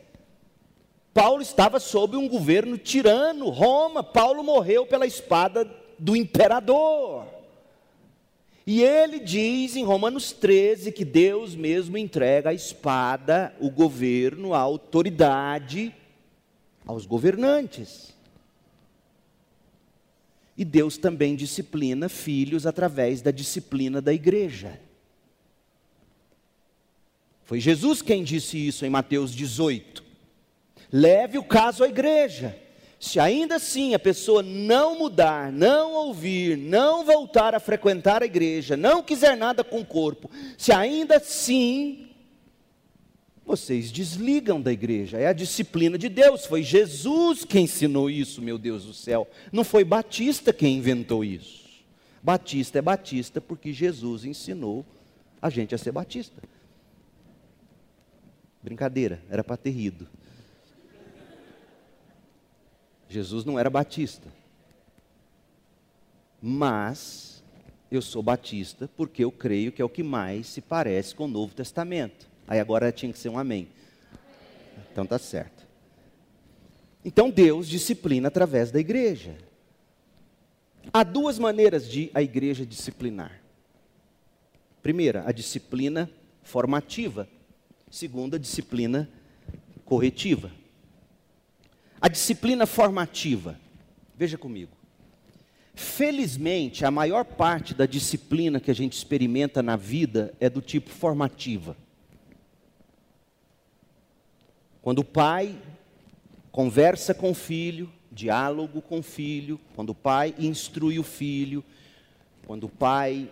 Paulo 1.14 1.40
estava 1.40 1.80
sob 1.80 2.14
um 2.14 2.28
governo 2.28 2.76
tirano, 2.76 3.48
Roma. 3.48 4.02
Paulo 4.02 4.44
morreu 4.44 4.84
pela 4.84 5.06
espada 5.06 5.66
do 5.98 6.14
imperador. 6.14 7.35
E 8.66 8.82
ele 8.82 9.20
diz 9.20 9.76
em 9.76 9.84
Romanos 9.84 10.32
13 10.32 10.90
que 10.90 11.04
Deus 11.04 11.54
mesmo 11.54 11.96
entrega 11.96 12.50
a 12.50 12.54
espada, 12.54 13.54
o 13.60 13.70
governo, 13.70 14.52
a 14.52 14.58
autoridade 14.58 15.94
aos 16.84 17.06
governantes. 17.06 18.12
E 20.56 20.64
Deus 20.64 20.98
também 20.98 21.36
disciplina 21.36 22.08
filhos 22.08 22.66
através 22.66 23.22
da 23.22 23.30
disciplina 23.30 24.02
da 24.02 24.12
igreja. 24.12 24.80
Foi 27.44 27.60
Jesus 27.60 28.02
quem 28.02 28.24
disse 28.24 28.58
isso 28.66 28.84
em 28.84 28.90
Mateus 28.90 29.32
18. 29.32 30.02
Leve 30.90 31.38
o 31.38 31.44
caso 31.44 31.84
à 31.84 31.88
igreja. 31.88 32.60
Se 32.98 33.20
ainda 33.20 33.56
assim 33.56 33.94
a 33.94 33.98
pessoa 33.98 34.42
não 34.42 34.98
mudar, 34.98 35.52
não 35.52 35.92
ouvir, 35.92 36.56
não 36.56 37.04
voltar 37.04 37.54
a 37.54 37.60
frequentar 37.60 38.22
a 38.22 38.26
igreja, 38.26 38.76
não 38.76 39.02
quiser 39.02 39.36
nada 39.36 39.62
com 39.62 39.80
o 39.80 39.84
corpo, 39.84 40.30
se 40.56 40.72
ainda 40.72 41.16
assim 41.16 42.08
vocês 43.44 43.92
desligam 43.92 44.60
da 44.60 44.72
igreja, 44.72 45.18
é 45.18 45.28
a 45.28 45.32
disciplina 45.32 45.96
de 45.96 46.08
Deus. 46.08 46.44
Foi 46.44 46.64
Jesus 46.64 47.44
quem 47.44 47.64
ensinou 47.64 48.10
isso, 48.10 48.42
meu 48.42 48.58
Deus 48.58 48.84
do 48.84 48.92
céu. 48.92 49.28
Não 49.52 49.62
foi 49.62 49.84
Batista 49.84 50.52
quem 50.52 50.78
inventou 50.78 51.24
isso. 51.24 51.64
Batista 52.20 52.80
é 52.80 52.82
Batista 52.82 53.40
porque 53.40 53.72
Jesus 53.72 54.24
ensinou 54.24 54.84
a 55.40 55.48
gente 55.48 55.76
a 55.76 55.78
ser 55.78 55.92
Batista. 55.92 56.42
Brincadeira, 58.60 59.22
era 59.30 59.44
para 59.44 59.56
ter 59.56 59.70
rido. 59.70 60.08
Jesus 63.08 63.44
não 63.44 63.58
era 63.58 63.70
batista. 63.70 64.28
Mas 66.40 67.42
eu 67.90 68.02
sou 68.02 68.22
batista 68.22 68.88
porque 68.96 69.24
eu 69.24 69.30
creio 69.30 69.72
que 69.72 69.80
é 69.80 69.84
o 69.84 69.88
que 69.88 70.02
mais 70.02 70.46
se 70.46 70.60
parece 70.60 71.14
com 71.14 71.24
o 71.24 71.28
Novo 71.28 71.54
Testamento. 71.54 72.28
Aí 72.46 72.60
agora 72.60 72.92
tinha 72.92 73.12
que 73.12 73.18
ser 73.18 73.28
um 73.28 73.38
amém. 73.38 73.68
então 74.92 75.06
tá 75.06 75.18
certo. 75.18 75.66
Então 77.04 77.30
Deus 77.30 77.68
disciplina 77.68 78.28
através 78.28 78.70
da 78.70 78.80
igreja. 78.80 79.36
Há 80.92 81.02
duas 81.02 81.38
maneiras 81.38 81.88
de 81.88 82.10
a 82.14 82.22
igreja 82.22 82.64
disciplinar. 82.64 83.40
Primeira, 84.82 85.24
a 85.26 85.32
disciplina 85.32 86.10
formativa. 86.42 87.28
Segunda, 87.90 88.36
a 88.36 88.40
disciplina 88.40 89.08
corretiva. 89.84 90.50
A 92.00 92.08
disciplina 92.08 92.66
formativa. 92.66 93.58
Veja 94.16 94.38
comigo. 94.38 94.72
Felizmente, 95.74 96.86
a 96.86 96.90
maior 96.90 97.24
parte 97.24 97.74
da 97.74 97.84
disciplina 97.84 98.58
que 98.58 98.70
a 98.70 98.74
gente 98.74 98.94
experimenta 98.94 99.62
na 99.62 99.76
vida 99.76 100.32
é 100.40 100.48
do 100.48 100.62
tipo 100.62 100.88
formativa. 100.88 101.76
Quando 104.80 105.00
o 105.00 105.04
pai 105.04 105.54
conversa 106.50 107.12
com 107.12 107.30
o 107.30 107.34
filho, 107.34 107.92
diálogo 108.10 108.80
com 108.80 109.00
o 109.00 109.02
filho, 109.02 109.60
quando 109.74 109.90
o 109.90 109.94
pai 109.94 110.34
instrui 110.38 110.98
o 110.98 111.02
filho, 111.02 111.62
quando 112.46 112.64
o 112.64 112.70
pai 112.70 113.30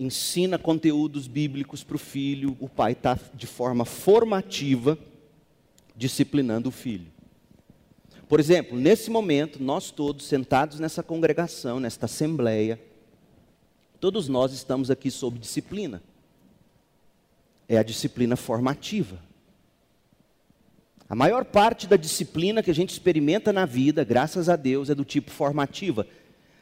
ensina 0.00 0.58
conteúdos 0.58 1.26
bíblicos 1.26 1.84
para 1.84 1.96
o 1.96 1.98
filho, 1.98 2.56
o 2.60 2.68
pai 2.68 2.92
está 2.92 3.18
de 3.34 3.46
forma 3.46 3.84
formativa 3.84 4.98
disciplinando 5.94 6.68
o 6.70 6.72
filho. 6.72 7.15
Por 8.28 8.40
exemplo, 8.40 8.76
nesse 8.76 9.10
momento, 9.10 9.62
nós 9.62 9.90
todos 9.90 10.26
sentados 10.26 10.80
nessa 10.80 11.02
congregação, 11.02 11.78
nesta 11.78 12.06
assembleia, 12.06 12.80
todos 14.00 14.28
nós 14.28 14.52
estamos 14.52 14.90
aqui 14.90 15.10
sob 15.10 15.38
disciplina. 15.38 16.02
É 17.68 17.78
a 17.78 17.82
disciplina 17.82 18.36
formativa. 18.36 19.20
A 21.08 21.14
maior 21.14 21.44
parte 21.44 21.86
da 21.86 21.96
disciplina 21.96 22.62
que 22.64 22.70
a 22.70 22.74
gente 22.74 22.90
experimenta 22.90 23.52
na 23.52 23.64
vida, 23.64 24.02
graças 24.02 24.48
a 24.48 24.56
Deus, 24.56 24.90
é 24.90 24.94
do 24.94 25.04
tipo 25.04 25.30
formativa. 25.30 26.04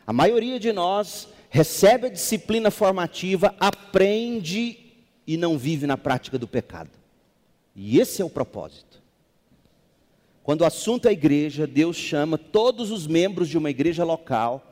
A 0.06 0.12
maioria 0.12 0.60
de 0.60 0.70
nós 0.70 1.28
recebe 1.48 2.08
a 2.08 2.10
disciplina 2.10 2.70
formativa, 2.70 3.54
aprende 3.58 4.78
e 5.26 5.38
não 5.38 5.56
vive 5.56 5.86
na 5.86 5.96
prática 5.96 6.38
do 6.38 6.46
pecado. 6.46 6.90
E 7.74 7.98
esse 7.98 8.20
é 8.20 8.24
o 8.24 8.28
propósito. 8.28 9.02
Quando 10.44 10.60
o 10.60 10.66
assunto 10.66 11.08
é 11.08 11.12
igreja, 11.12 11.66
Deus 11.66 11.96
chama 11.96 12.36
todos 12.36 12.90
os 12.90 13.06
membros 13.06 13.48
de 13.48 13.56
uma 13.56 13.70
igreja 13.70 14.04
local 14.04 14.62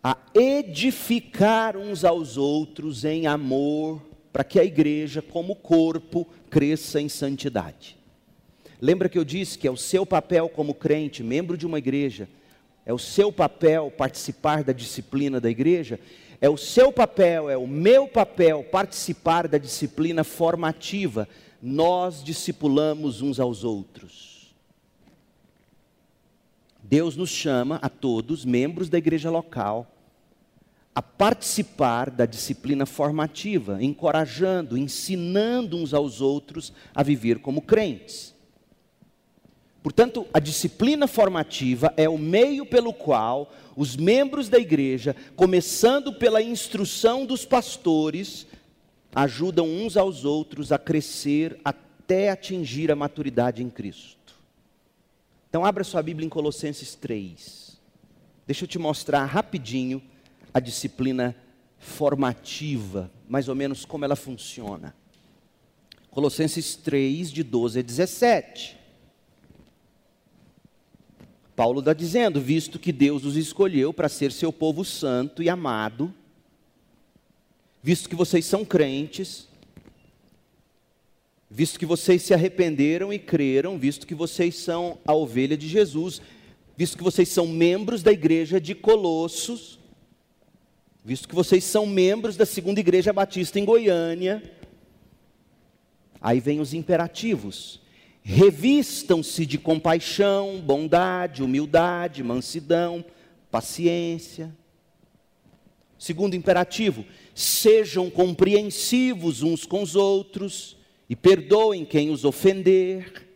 a 0.00 0.16
edificar 0.32 1.76
uns 1.76 2.04
aos 2.04 2.36
outros 2.36 3.04
em 3.04 3.26
amor, 3.26 4.00
para 4.32 4.44
que 4.44 4.60
a 4.60 4.64
igreja, 4.64 5.20
como 5.20 5.56
corpo, 5.56 6.24
cresça 6.48 7.00
em 7.00 7.08
santidade. 7.08 7.98
Lembra 8.80 9.08
que 9.08 9.18
eu 9.18 9.24
disse 9.24 9.58
que 9.58 9.66
é 9.66 9.70
o 9.70 9.76
seu 9.76 10.06
papel 10.06 10.48
como 10.48 10.72
crente, 10.72 11.24
membro 11.24 11.56
de 11.56 11.66
uma 11.66 11.78
igreja, 11.78 12.28
é 12.86 12.92
o 12.92 12.98
seu 12.98 13.32
papel 13.32 13.90
participar 13.90 14.62
da 14.62 14.72
disciplina 14.72 15.40
da 15.40 15.50
igreja? 15.50 15.98
É 16.40 16.48
o 16.48 16.56
seu 16.56 16.92
papel, 16.92 17.50
é 17.50 17.56
o 17.56 17.66
meu 17.66 18.06
papel 18.06 18.62
participar 18.62 19.48
da 19.48 19.58
disciplina 19.58 20.22
formativa. 20.22 21.28
Nós 21.60 22.22
discipulamos 22.22 23.20
uns 23.20 23.40
aos 23.40 23.64
outros. 23.64 24.33
Deus 26.94 27.16
nos 27.16 27.30
chama 27.30 27.80
a 27.82 27.88
todos, 27.88 28.44
membros 28.44 28.88
da 28.88 28.96
igreja 28.96 29.28
local, 29.28 29.92
a 30.94 31.02
participar 31.02 32.08
da 32.08 32.24
disciplina 32.24 32.86
formativa, 32.86 33.82
encorajando, 33.82 34.78
ensinando 34.78 35.76
uns 35.76 35.92
aos 35.92 36.20
outros 36.20 36.72
a 36.94 37.02
viver 37.02 37.40
como 37.40 37.60
crentes. 37.60 38.32
Portanto, 39.82 40.24
a 40.32 40.38
disciplina 40.38 41.08
formativa 41.08 41.92
é 41.96 42.08
o 42.08 42.16
meio 42.16 42.64
pelo 42.64 42.92
qual 42.92 43.52
os 43.74 43.96
membros 43.96 44.48
da 44.48 44.60
igreja, 44.60 45.16
começando 45.34 46.12
pela 46.12 46.40
instrução 46.40 47.26
dos 47.26 47.44
pastores, 47.44 48.46
ajudam 49.12 49.66
uns 49.66 49.96
aos 49.96 50.24
outros 50.24 50.70
a 50.70 50.78
crescer 50.78 51.58
até 51.64 52.30
atingir 52.30 52.92
a 52.92 52.94
maturidade 52.94 53.64
em 53.64 53.68
Cristo. 53.68 54.23
Então, 55.54 55.64
abra 55.64 55.84
sua 55.84 56.02
Bíblia 56.02 56.26
em 56.26 56.28
Colossenses 56.28 56.96
3. 56.96 57.78
Deixa 58.44 58.64
eu 58.64 58.68
te 58.68 58.76
mostrar 58.76 59.24
rapidinho 59.24 60.02
a 60.52 60.58
disciplina 60.58 61.32
formativa, 61.78 63.08
mais 63.28 63.48
ou 63.48 63.54
menos 63.54 63.84
como 63.84 64.04
ela 64.04 64.16
funciona. 64.16 64.92
Colossenses 66.10 66.74
3, 66.74 67.30
de 67.30 67.44
12 67.44 67.78
a 67.78 67.82
17. 67.82 68.76
Paulo 71.54 71.78
está 71.78 71.92
dizendo, 71.92 72.40
visto 72.40 72.76
que 72.76 72.90
Deus 72.90 73.24
os 73.24 73.36
escolheu 73.36 73.94
para 73.94 74.08
ser 74.08 74.32
seu 74.32 74.52
povo 74.52 74.84
santo 74.84 75.40
e 75.40 75.48
amado, 75.48 76.12
visto 77.80 78.08
que 78.08 78.16
vocês 78.16 78.44
são 78.44 78.64
crentes, 78.64 79.46
visto 81.54 81.78
que 81.78 81.86
vocês 81.86 82.20
se 82.20 82.34
arrependeram 82.34 83.12
e 83.12 83.18
creram, 83.18 83.78
visto 83.78 84.06
que 84.06 84.14
vocês 84.14 84.56
são 84.56 84.98
a 85.06 85.14
ovelha 85.14 85.56
de 85.56 85.68
Jesus, 85.68 86.20
visto 86.76 86.98
que 86.98 87.04
vocês 87.04 87.28
são 87.28 87.46
membros 87.46 88.02
da 88.02 88.10
igreja 88.10 88.60
de 88.60 88.74
Colossos, 88.74 89.78
visto 91.04 91.28
que 91.28 91.34
vocês 91.34 91.62
são 91.62 91.86
membros 91.86 92.36
da 92.36 92.44
segunda 92.44 92.80
igreja 92.80 93.12
batista 93.12 93.60
em 93.60 93.64
Goiânia, 93.64 94.42
aí 96.20 96.40
vem 96.40 96.58
os 96.58 96.74
imperativos 96.74 97.84
revistam-se 98.24 99.44
de 99.44 99.58
compaixão, 99.58 100.58
bondade, 100.58 101.42
humildade, 101.42 102.22
mansidão, 102.22 103.04
paciência. 103.50 104.50
Segundo 105.98 106.34
imperativo, 106.34 107.04
sejam 107.34 108.08
compreensivos 108.08 109.42
uns 109.42 109.66
com 109.66 109.82
os 109.82 109.94
outros 109.94 110.78
e 111.08 111.14
perdoem 111.14 111.84
quem 111.84 112.10
os 112.10 112.24
ofender. 112.24 113.26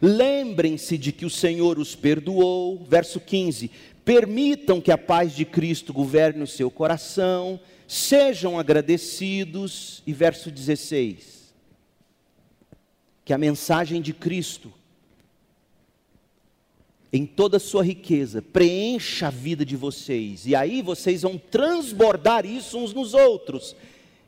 Lembrem-se 0.00 0.98
de 0.98 1.12
que 1.12 1.24
o 1.24 1.30
Senhor 1.30 1.78
os 1.78 1.94
perdoou. 1.94 2.84
Verso 2.84 3.18
15: 3.18 3.70
permitam 4.04 4.80
que 4.80 4.92
a 4.92 4.98
paz 4.98 5.34
de 5.34 5.44
Cristo 5.44 5.92
governe 5.92 6.42
o 6.42 6.46
seu 6.46 6.70
coração, 6.70 7.60
sejam 7.86 8.58
agradecidos. 8.58 10.02
E 10.06 10.12
verso 10.12 10.50
16: 10.50 11.52
que 13.24 13.32
a 13.32 13.38
mensagem 13.38 14.02
de 14.02 14.12
Cristo, 14.12 14.72
em 17.12 17.24
toda 17.26 17.56
a 17.56 17.60
sua 17.60 17.84
riqueza, 17.84 18.42
preencha 18.42 19.28
a 19.28 19.30
vida 19.30 19.64
de 19.64 19.76
vocês, 19.76 20.46
e 20.46 20.54
aí 20.54 20.82
vocês 20.82 21.22
vão 21.22 21.38
transbordar 21.38 22.44
isso 22.44 22.78
uns 22.78 22.92
nos 22.92 23.14
outros. 23.14 23.74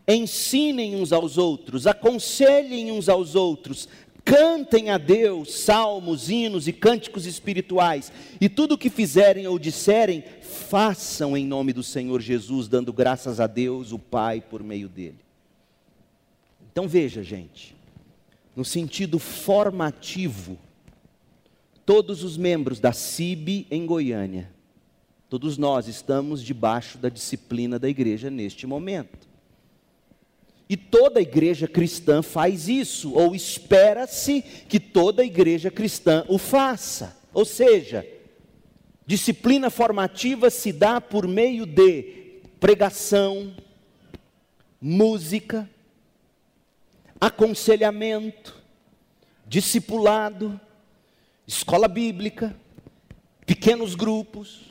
Ensinem 0.07 0.97
uns 0.97 1.13
aos 1.13 1.39
outros, 1.39 1.87
aconselhem 1.87 2.91
uns 2.91 3.09
aos 3.09 3.35
outros, 3.35 3.89
cantem 4.25 4.91
a 4.91 4.99
Deus 4.99 5.53
salmos, 5.55 6.29
hinos 6.29 6.67
e 6.67 6.73
cânticos 6.73 7.27
espirituais, 7.27 8.13
e 8.41 8.49
tudo 8.49 8.75
o 8.75 8.79
que 8.79 8.91
fizerem 8.91 9.47
ou 9.47 9.59
disserem, 9.59 10.25
façam 10.43 11.37
em 11.37 11.47
nome 11.47 11.73
do 11.73 11.83
Senhor 11.83 12.21
Jesus, 12.21 12.69
dando 12.69 12.93
graças 12.93 13.41
a 13.41 13.47
Deus, 13.47 13.93
o 13.93 13.99
Pai, 13.99 14.41
por 14.41 14.63
meio 14.63 14.89
dele. 14.89 15.19
Então 16.71 16.89
veja, 16.89 17.23
gente, 17.23 17.77
no 18.57 18.65
sentido 18.65 19.19
formativo, 19.19 20.59
todos 21.85 22.25
os 22.25 22.37
membros 22.37 22.81
da 22.81 22.93
CIB 22.93 23.67
em 23.71 23.85
Goiânia, 23.85 24.51
todos 25.29 25.59
nós 25.59 25.87
estamos 25.87 26.43
debaixo 26.43 26.99
da 26.99 27.09
disciplina 27.09 27.79
da 27.79 27.89
igreja 27.89 28.31
neste 28.31 28.67
momento. 28.67 29.32
E 30.73 30.77
toda 30.79 31.21
igreja 31.21 31.69
cristã 31.69 32.23
faz 32.23 32.67
isso, 32.67 33.13
ou 33.13 33.35
espera-se 33.35 34.41
que 34.41 34.81
toda 34.81 35.23
igreja 35.23 35.71
cristã 35.71 36.25
o 36.29 36.39
faça. 36.39 37.15
Ou 37.35 37.45
seja, 37.45 38.09
disciplina 39.07 39.69
formativa 39.69 40.49
se 40.49 40.73
dá 40.73 40.99
por 40.99 41.29
meio 41.29 41.67
de 41.67 42.41
pregação, 42.59 43.55
música, 44.81 45.69
aconselhamento, 47.21 48.57
discipulado, 49.47 50.59
escola 51.47 51.87
bíblica, 51.87 52.57
pequenos 53.45 53.95
grupos. 53.95 54.63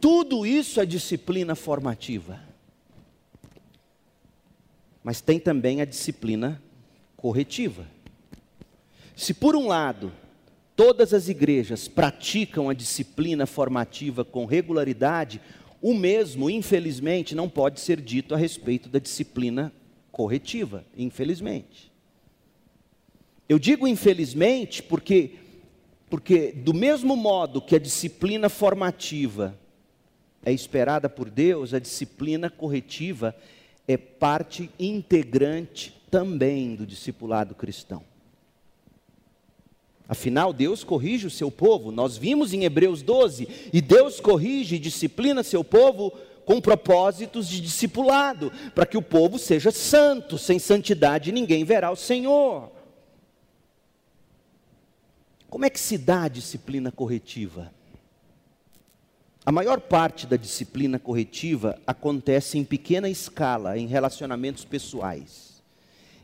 Tudo 0.00 0.44
isso 0.44 0.80
é 0.80 0.84
disciplina 0.84 1.54
formativa. 1.54 2.47
Mas 5.02 5.20
tem 5.20 5.38
também 5.38 5.80
a 5.80 5.84
disciplina 5.84 6.62
corretiva. 7.16 7.86
Se 9.16 9.34
por 9.34 9.56
um 9.56 9.66
lado, 9.66 10.12
todas 10.76 11.12
as 11.12 11.28
igrejas 11.28 11.88
praticam 11.88 12.70
a 12.70 12.74
disciplina 12.74 13.46
formativa 13.46 14.24
com 14.24 14.44
regularidade, 14.44 15.40
o 15.82 15.94
mesmo, 15.94 16.48
infelizmente, 16.48 17.34
não 17.34 17.48
pode 17.48 17.80
ser 17.80 18.00
dito 18.00 18.34
a 18.34 18.38
respeito 18.38 18.88
da 18.88 18.98
disciplina 18.98 19.72
corretiva, 20.10 20.84
infelizmente. 20.96 21.92
Eu 23.48 23.58
digo 23.58 23.88
infelizmente 23.88 24.82
porque, 24.82 25.36
porque 26.10 26.52
do 26.52 26.74
mesmo 26.74 27.16
modo 27.16 27.62
que 27.62 27.74
a 27.74 27.78
disciplina 27.80 28.48
formativa 28.48 29.58
é 30.44 30.52
esperada 30.52 31.08
por 31.08 31.30
Deus, 31.30 31.72
a 31.72 31.78
disciplina 31.78 32.50
corretiva 32.50 33.34
é 33.34 33.57
parte 33.96 34.70
integrante 34.78 35.94
também 36.10 36.74
do 36.74 36.86
discipulado 36.86 37.54
cristão. 37.54 38.02
Afinal, 40.08 40.52
Deus 40.52 40.82
corrige 40.82 41.26
o 41.26 41.30
seu 41.30 41.50
povo. 41.50 41.92
Nós 41.92 42.16
vimos 42.16 42.52
em 42.52 42.64
Hebreus 42.64 43.02
12, 43.02 43.70
e 43.72 43.80
Deus 43.80 44.20
corrige 44.20 44.76
e 44.76 44.78
disciplina 44.78 45.42
seu 45.42 45.62
povo 45.62 46.12
com 46.46 46.62
propósitos 46.62 47.46
de 47.46 47.60
discipulado, 47.60 48.50
para 48.74 48.86
que 48.86 48.96
o 48.96 49.02
povo 49.02 49.38
seja 49.38 49.70
santo, 49.70 50.38
sem 50.38 50.58
santidade 50.58 51.30
ninguém 51.30 51.62
verá 51.62 51.90
o 51.90 51.96
Senhor. 51.96 52.72
Como 55.50 55.66
é 55.66 55.70
que 55.70 55.78
se 55.78 55.98
dá 55.98 56.22
a 56.22 56.28
disciplina 56.28 56.90
corretiva? 56.90 57.70
A 59.48 59.50
maior 59.50 59.80
parte 59.80 60.26
da 60.26 60.36
disciplina 60.36 60.98
corretiva 60.98 61.80
acontece 61.86 62.58
em 62.58 62.64
pequena 62.64 63.08
escala, 63.08 63.78
em 63.78 63.86
relacionamentos 63.86 64.62
pessoais. 64.62 65.62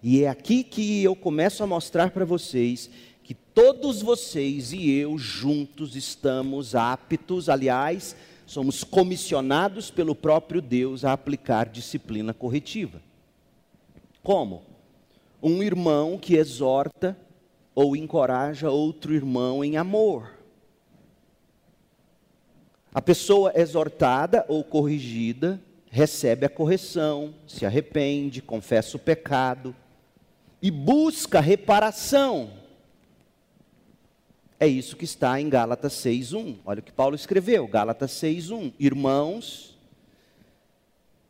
E 0.03 0.25
é 0.25 0.29
aqui 0.29 0.63
que 0.63 1.03
eu 1.03 1.17
começo 1.17 1.63
a 1.63 1.67
mostrar 1.67 2.11
para 2.11 2.27
vocês 2.27 2.91
que 3.23 3.33
todos 3.33 4.03
vocês 4.03 4.75
e 4.75 4.91
eu 4.91 5.17
juntos 5.17 5.97
estamos 5.97 6.75
aptos, 6.75 7.49
aliás, 7.49 8.15
somos 8.45 8.85
comissionados 8.85 9.91
pelo 9.91 10.15
próprio 10.15 10.61
Deus 10.61 11.03
a 11.03 11.15
aplicar 11.15 11.71
disciplina 11.71 12.35
corretiva. 12.35 13.01
Como? 14.23 14.65
Um 15.43 15.63
irmão 15.63 16.19
que 16.19 16.37
exorta 16.37 17.17
ou 17.75 17.97
encoraja 17.97 18.69
outro 18.69 19.15
irmão 19.15 19.65
em 19.65 19.79
amor. 19.79 20.34
A 22.95 23.03
pessoa 23.03 23.53
exortada 23.55 24.47
ou 24.49 24.65
corrigida 24.65 25.61
recebe 25.91 26.47
a 26.47 26.49
correção, 26.49 27.35
se 27.47 27.67
arrepende, 27.67 28.41
confessa 28.41 28.97
o 28.97 29.01
pecado 29.01 29.75
e 30.63 30.71
busca 30.71 31.41
reparação 31.41 32.65
é 34.65 34.67
isso 34.67 34.97
que 34.97 35.05
está 35.05 35.39
em 35.41 35.49
Gálatas 35.49 35.93
6:1. 35.93 36.57
Olha 36.65 36.81
o 36.81 36.83
que 36.83 36.93
Paulo 36.93 37.15
escreveu, 37.15 37.67
Gálatas 37.67 38.13
6:1. 38.13 38.73
Irmãos, 38.79 39.77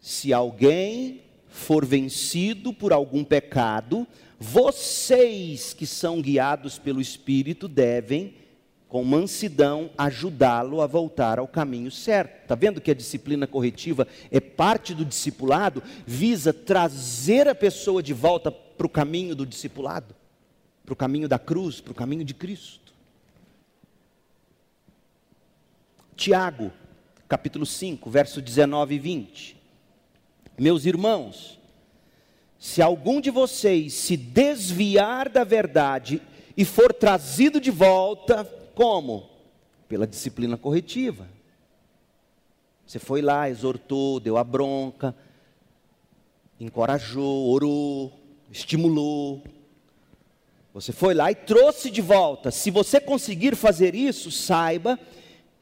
se 0.01 0.33
alguém 0.33 1.23
for 1.49 1.85
vencido 1.85 2.73
por 2.73 2.93
algum 2.93 3.25
pecado, 3.25 4.07
vocês 4.39 5.73
que 5.73 5.87
são 5.87 6.21
guiados 6.21 6.79
pelo 6.79 7.01
Espírito 7.01 7.67
devem, 7.67 8.35
com 8.95 9.03
mansidão, 9.03 9.91
ajudá-lo 9.99 10.81
a 10.81 10.87
voltar 10.87 11.41
ao 11.41 11.49
caminho 11.49 11.91
certo. 11.91 12.43
Está 12.43 12.55
vendo 12.55 12.81
que 12.81 12.93
a 12.93 12.95
disciplina 12.95 13.45
corretiva 13.45 14.07
é 14.31 14.39
parte 14.39 14.95
do 14.95 15.05
discipulado, 15.05 15.83
visa 16.07 16.53
trazer 16.53 17.49
a 17.49 17.57
pessoa 17.57 18.01
de 18.01 18.15
volta 18.15 18.53
para 18.53 18.87
o 18.87 18.89
caminho 18.89 19.35
do 19.35 19.45
discipulado, 19.45 20.15
para 20.85 20.93
o 20.93 20.97
caminho 20.97 21.29
da 21.29 21.41
cruz, 21.41 21.81
para 21.81 21.91
o 21.91 21.95
caminho 21.95 22.25
de 22.25 22.35
Cristo. 22.35 22.93
Tiago, 26.15 26.71
capítulo 27.29 27.67
5, 27.67 28.09
verso 28.09 28.41
19 28.41 28.95
e 28.95 28.99
20. 29.01 29.57
Meus 30.57 30.87
irmãos, 30.87 31.59
se 32.61 32.81
algum 32.81 33.21
de 33.21 33.33
vocês 33.33 33.93
se 33.93 34.17
desviar 34.17 35.29
da 35.29 35.43
verdade 35.43 36.23
e 36.57 36.65
for 36.65 36.93
trazido 36.93 37.61
de 37.61 37.73
volta, 37.73 38.49
como? 38.75 39.29
Pela 39.89 40.07
disciplina 40.07 40.57
corretiva. 40.57 41.29
Você 42.87 42.99
foi 42.99 43.23
lá, 43.23 43.49
exortou, 43.49 44.21
deu 44.21 44.37
a 44.37 44.45
bronca, 44.45 45.15
encorajou, 46.61 47.49
orou, 47.49 48.13
estimulou. 48.51 49.43
Você 50.73 50.93
foi 50.93 51.15
lá 51.15 51.31
e 51.31 51.35
trouxe 51.35 51.91
de 51.91 52.03
volta. 52.03 52.51
Se 52.51 52.71
você 52.71 53.01
conseguir 53.01 53.57
fazer 53.57 53.95
isso, 53.95 54.31
saiba 54.31 54.99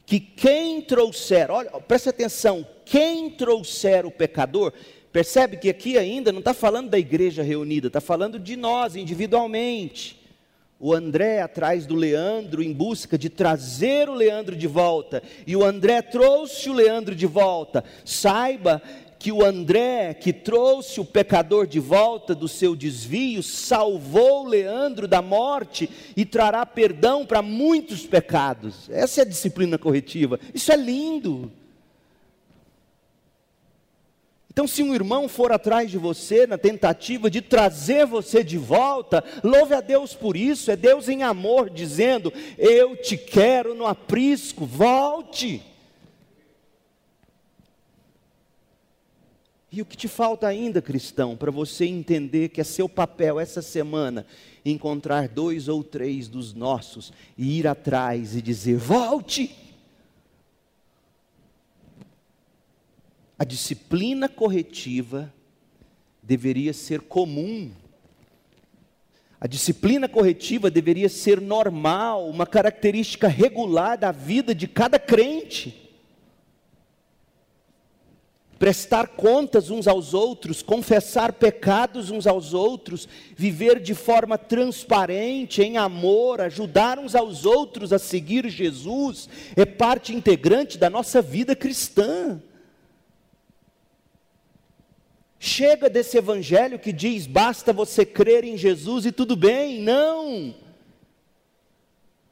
que 0.07 0.19
quem 0.19 0.81
trouxer, 0.81 1.51
olha, 1.51 1.71
preste 1.81 2.09
atenção, 2.09 2.67
quem 2.85 3.31
trouxer 3.31 4.05
o 4.05 4.11
pecador, 4.11 4.73
percebe 5.13 5.59
que 5.59 5.69
aqui 5.69 5.97
ainda 5.97 6.33
não 6.33 6.41
está 6.41 6.55
falando 6.55 6.91
da 6.91 6.99
igreja 6.99 7.43
reunida, 7.43 7.87
está 7.87 8.01
falando 8.01 8.39
de 8.39 8.57
nós 8.57 8.97
individualmente. 8.97 10.22
O 10.85 10.93
André 10.93 11.41
atrás 11.41 11.87
do 11.87 11.95
Leandro 11.95 12.61
em 12.61 12.72
busca 12.72 13.16
de 13.16 13.30
trazer 13.30 14.09
o 14.09 14.14
Leandro 14.14 14.57
de 14.57 14.66
volta, 14.66 15.22
e 15.47 15.55
o 15.55 15.64
André 15.64 16.03
trouxe 16.03 16.68
o 16.68 16.72
Leandro 16.72 17.14
de 17.14 17.24
volta. 17.24 17.85
Saiba 18.05 18.83
que 19.16 19.30
o 19.30 19.45
André, 19.45 20.12
que 20.12 20.33
trouxe 20.33 20.99
o 20.99 21.05
pecador 21.05 21.68
de 21.68 21.78
volta 21.78 22.35
do 22.35 22.49
seu 22.49 22.74
desvio, 22.74 23.45
salvou 23.45 24.45
Leandro 24.45 25.07
da 25.07 25.22
morte 25.22 25.89
e 26.16 26.24
trará 26.24 26.66
perdão 26.66 27.24
para 27.24 27.43
muitos 27.43 28.05
pecados. 28.05 28.91
Essa 28.91 29.20
é 29.20 29.22
a 29.22 29.28
disciplina 29.28 29.78
corretiva. 29.78 30.41
Isso 30.53 30.72
é 30.72 30.76
lindo. 30.76 31.53
Então, 34.53 34.66
se 34.66 34.82
um 34.82 34.94
irmão 34.94 35.30
for 35.30 35.50
atrás 35.50 35.90
de 35.90 35.96
você 35.96 36.46
na 36.46 36.59
tentativa 36.59 37.30
de 37.30 37.40
trazer 37.40 38.05
você 38.05 38.44
de 38.44 38.59
volta, 38.59 39.24
louve 39.42 39.72
a 39.72 39.80
Deus 39.80 40.12
por 40.12 40.36
isso. 40.36 40.70
É 40.70 40.76
Deus 40.76 41.09
em 41.09 41.22
amor 41.22 41.70
dizendo: 41.70 42.30
Eu 42.59 42.94
te 42.94 43.16
quero 43.16 43.74
no 43.74 43.86
aprisco, 43.86 44.66
volte. 44.66 45.62
E 49.72 49.80
o 49.80 49.86
que 49.86 49.96
te 49.96 50.07
falta 50.07 50.46
ainda, 50.46 50.82
cristão, 50.82 51.34
para 51.34 51.50
você 51.50 51.86
entender 51.86 52.50
que 52.50 52.61
é 52.61 52.64
seu 52.64 52.90
papel 52.90 53.40
essa 53.40 53.62
semana 53.62 54.26
encontrar 54.66 55.28
dois 55.28 55.66
ou 55.66 55.82
três 55.82 56.28
dos 56.28 56.53
nossos 56.53 57.11
e 57.38 57.59
ir 57.59 57.66
atrás 57.66 58.36
e 58.36 58.42
dizer: 58.42 58.76
volte. 58.76 59.62
A 63.43 63.45
disciplina 63.45 64.28
corretiva 64.28 65.34
deveria 66.22 66.72
ser 66.72 67.01
comum. 67.01 67.72
A 69.40 69.49
disciplina 69.49 70.09
corretiva 70.09 70.70
deveria 70.70 71.09
ser 71.09 71.40
normal, 71.40 72.28
uma 72.28 72.47
característica 72.47 73.26
regular 73.26 73.99
da 73.99 74.12
vida 74.12 74.55
de 74.55 74.68
cada 74.68 74.97
crente 74.97 75.76
prestar 78.61 79.09
contas 79.09 79.70
uns 79.70 79.88
aos 79.88 80.14
outros, 80.14 80.62
confessar 80.62 81.32
pecados 81.32 82.11
uns 82.11 82.28
aos 82.28 82.55
outros, 82.55 83.09
viver 83.36 83.80
de 83.80 83.93
forma 83.93 84.38
transparente, 84.38 85.61
em 85.62 85.78
amor, 85.78 86.40
ajudar 86.40 86.97
uns 86.97 87.16
aos 87.16 87.45
outros 87.45 87.93
a 87.93 87.99
seguir 87.99 88.49
Jesus, 88.49 89.28
é 89.57 89.66
parte 89.66 90.14
integrante 90.14 90.78
da 90.78 90.88
nossa 90.88 91.20
vida 91.20 91.57
cristã. 91.57 92.40
Chega 95.45 95.90
desse 95.90 96.16
evangelho 96.16 96.78
que 96.78 96.93
diz 96.93 97.26
basta 97.26 97.72
você 97.72 98.07
crer 98.07 98.45
em 98.45 98.57
Jesus 98.57 99.05
e 99.05 99.11
tudo 99.11 99.34
bem, 99.34 99.82
não. 99.82 100.55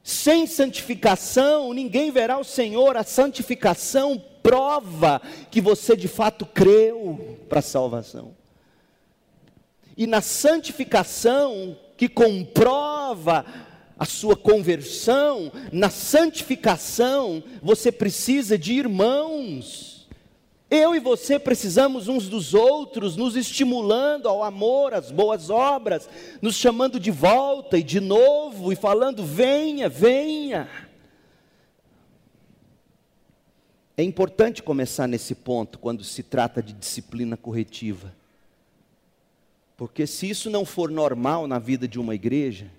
Sem 0.01 0.47
santificação, 0.47 1.73
ninguém 1.73 2.09
verá 2.09 2.37
o 2.37 2.45
Senhor, 2.45 2.95
a 2.95 3.03
santificação 3.03 4.17
prova 4.41 5.21
que 5.51 5.59
você 5.59 5.93
de 5.93 6.07
fato 6.07 6.45
creu 6.45 7.37
para 7.49 7.59
a 7.59 7.61
salvação. 7.61 8.33
E 9.97 10.07
na 10.07 10.21
santificação, 10.21 11.77
que 11.97 12.07
comprova 12.07 13.45
a 13.99 14.05
sua 14.05 14.37
conversão, 14.37 15.51
na 15.69 15.89
santificação, 15.89 17.43
você 17.61 17.91
precisa 17.91 18.57
de 18.57 18.71
irmãos. 18.71 19.90
Eu 20.73 20.95
e 20.95 20.99
você 21.01 21.37
precisamos 21.37 22.07
uns 22.07 22.29
dos 22.29 22.53
outros, 22.53 23.17
nos 23.17 23.35
estimulando 23.35 24.29
ao 24.29 24.41
amor, 24.41 24.93
às 24.93 25.11
boas 25.11 25.49
obras, 25.49 26.09
nos 26.41 26.55
chamando 26.55 26.97
de 26.97 27.11
volta 27.11 27.77
e 27.77 27.83
de 27.83 27.99
novo 27.99 28.71
e 28.71 28.75
falando: 28.77 29.21
venha, 29.25 29.89
venha. 29.89 30.69
É 33.97 34.03
importante 34.03 34.63
começar 34.63 35.07
nesse 35.07 35.35
ponto 35.35 35.77
quando 35.77 36.05
se 36.05 36.23
trata 36.23 36.63
de 36.63 36.71
disciplina 36.71 37.35
corretiva. 37.35 38.15
Porque 39.75 40.07
se 40.07 40.29
isso 40.29 40.49
não 40.49 40.63
for 40.63 40.89
normal 40.89 41.47
na 41.47 41.59
vida 41.59 41.85
de 41.85 41.99
uma 41.99 42.15
igreja, 42.15 42.71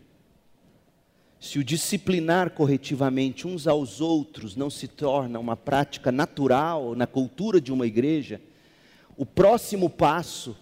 se 1.43 1.59
o 1.59 1.65
disciplinar 1.65 2.51
corretivamente 2.51 3.49
uns 3.49 3.67
aos 3.67 4.01
outros 4.01 4.55
não 4.55 4.71
se 4.71 4.87
torna 4.87 5.41
uma 5.41 5.57
prática 5.57 6.13
natural 6.13 6.95
na 6.95 7.05
cultura 7.05 7.61
de 7.61 7.73
uma 7.73 7.85
igreja, 7.85 8.41
o 9.17 9.27
próximo 9.27 9.91
passo 9.91 10.57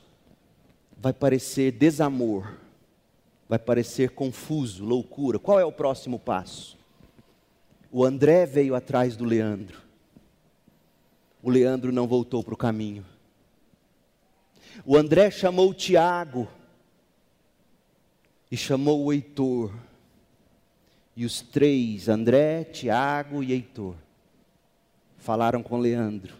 vai 0.96 1.12
parecer 1.12 1.72
desamor, 1.72 2.56
vai 3.46 3.58
parecer 3.58 4.12
confuso, 4.12 4.82
loucura. 4.82 5.38
Qual 5.38 5.60
é 5.60 5.64
o 5.66 5.70
próximo 5.70 6.18
passo? 6.18 6.78
O 7.92 8.02
André 8.02 8.46
veio 8.46 8.74
atrás 8.74 9.16
do 9.16 9.26
Leandro. 9.26 9.82
O 11.42 11.50
Leandro 11.50 11.92
não 11.92 12.08
voltou 12.08 12.42
para 12.42 12.54
o 12.54 12.56
caminho. 12.56 13.04
O 14.86 14.96
André 14.96 15.30
chamou 15.30 15.68
o 15.68 15.74
Tiago 15.74 16.48
e 18.50 18.56
chamou 18.56 19.04
o 19.04 19.12
Heitor. 19.12 19.89
E 21.20 21.24
os 21.26 21.42
três, 21.42 22.08
André, 22.08 22.64
Tiago 22.64 23.44
e 23.44 23.52
Heitor, 23.52 23.94
falaram 25.18 25.62
com 25.62 25.76
Leandro. 25.76 26.32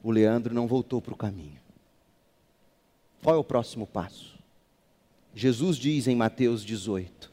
O 0.00 0.12
Leandro 0.12 0.54
não 0.54 0.68
voltou 0.68 1.02
para 1.02 1.12
o 1.12 1.16
caminho. 1.16 1.58
Qual 3.20 3.34
é 3.34 3.38
o 3.40 3.42
próximo 3.42 3.84
passo? 3.84 4.38
Jesus 5.34 5.76
diz 5.76 6.06
em 6.06 6.14
Mateus 6.14 6.64
18. 6.64 7.32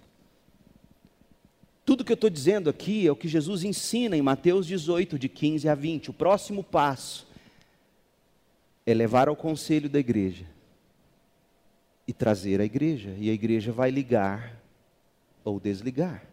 Tudo 1.86 2.04
que 2.04 2.12
eu 2.12 2.16
estou 2.16 2.32
dizendo 2.32 2.72
aqui 2.72 3.06
é 3.06 3.12
o 3.12 3.16
que 3.16 3.28
Jesus 3.28 3.64
ensina 3.64 4.18
em 4.18 4.22
Mateus 4.24 4.66
18, 4.66 5.20
de 5.20 5.30
15 5.30 5.70
a 5.70 5.76
20. 5.76 6.10
O 6.10 6.14
próximo 6.14 6.64
passo 6.64 7.28
é 8.84 8.96
levar 8.96 9.28
ao 9.28 9.36
conselho 9.36 9.88
da 9.88 10.00
igreja 10.00 10.48
e 12.08 12.12
trazer 12.12 12.60
a 12.62 12.66
igreja, 12.66 13.16
e 13.20 13.30
a 13.30 13.34
igreja 13.34 13.72
vai 13.72 13.92
ligar 13.92 14.65
ou 15.46 15.60
desligar. 15.60 16.24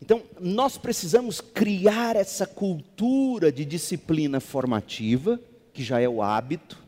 Então, 0.00 0.22
nós 0.38 0.76
precisamos 0.76 1.40
criar 1.40 2.14
essa 2.14 2.46
cultura 2.46 3.50
de 3.50 3.64
disciplina 3.64 4.38
formativa, 4.38 5.40
que 5.72 5.82
já 5.82 5.98
é 5.98 6.08
o 6.08 6.22
hábito, 6.22 6.78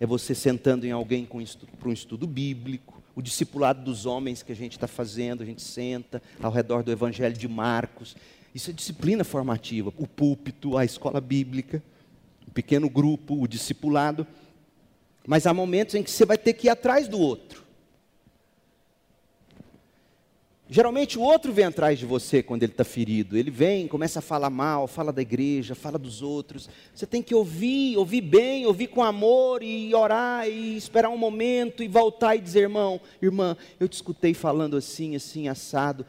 é 0.00 0.04
você 0.04 0.34
sentando 0.34 0.84
em 0.84 0.90
alguém 0.90 1.24
para 1.24 1.88
um 1.88 1.92
estudo 1.92 2.26
bíblico, 2.26 3.00
o 3.14 3.22
discipulado 3.22 3.84
dos 3.84 4.04
homens 4.04 4.42
que 4.42 4.50
a 4.50 4.56
gente 4.56 4.72
está 4.72 4.88
fazendo, 4.88 5.44
a 5.44 5.46
gente 5.46 5.62
senta 5.62 6.20
ao 6.42 6.50
redor 6.50 6.82
do 6.82 6.90
Evangelho 6.90 7.36
de 7.36 7.46
Marcos. 7.46 8.16
Isso 8.52 8.70
é 8.70 8.72
disciplina 8.72 9.22
formativa. 9.22 9.92
O 9.96 10.06
púlpito, 10.06 10.76
a 10.76 10.84
escola 10.84 11.20
bíblica, 11.20 11.80
o 12.48 12.50
pequeno 12.50 12.90
grupo, 12.90 13.40
o 13.40 13.46
discipulado. 13.46 14.26
Mas 15.24 15.46
há 15.46 15.54
momentos 15.54 15.94
em 15.94 16.02
que 16.02 16.10
você 16.10 16.24
vai 16.24 16.36
ter 16.36 16.54
que 16.54 16.66
ir 16.66 16.70
atrás 16.70 17.06
do 17.06 17.20
outro. 17.20 17.61
Geralmente 20.72 21.18
o 21.18 21.20
outro 21.20 21.52
vem 21.52 21.66
atrás 21.66 21.98
de 21.98 22.06
você 22.06 22.42
quando 22.42 22.62
ele 22.62 22.72
está 22.72 22.82
ferido. 22.82 23.36
Ele 23.36 23.50
vem, 23.50 23.86
começa 23.86 24.20
a 24.20 24.22
falar 24.22 24.48
mal, 24.48 24.86
fala 24.86 25.12
da 25.12 25.20
igreja, 25.20 25.74
fala 25.74 25.98
dos 25.98 26.22
outros. 26.22 26.66
Você 26.94 27.04
tem 27.04 27.22
que 27.22 27.34
ouvir, 27.34 27.98
ouvir 27.98 28.22
bem, 28.22 28.64
ouvir 28.64 28.86
com 28.86 29.02
amor 29.02 29.62
e 29.62 29.94
orar 29.94 30.48
e 30.48 30.74
esperar 30.74 31.10
um 31.10 31.18
momento 31.18 31.82
e 31.82 31.88
voltar 31.88 32.36
e 32.36 32.40
dizer, 32.40 32.60
irmão, 32.60 32.98
irmã, 33.20 33.54
eu 33.78 33.86
te 33.86 33.92
escutei 33.92 34.32
falando 34.32 34.74
assim, 34.74 35.14
assim, 35.14 35.46
assado. 35.46 36.06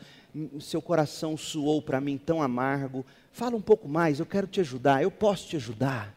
Seu 0.62 0.82
coração 0.82 1.36
suou 1.36 1.82
para 1.82 2.00
mim 2.00 2.18
tão 2.18 2.42
amargo. 2.42 3.06
Fala 3.34 3.58
um 3.58 3.62
pouco 3.62 3.90
mais, 3.90 4.22
eu 4.22 4.26
quero 4.26 4.48
te 4.48 4.62
ajudar, 4.62 5.04
eu 5.04 5.12
posso 5.12 5.46
te 5.50 5.58
ajudar. 5.58 6.16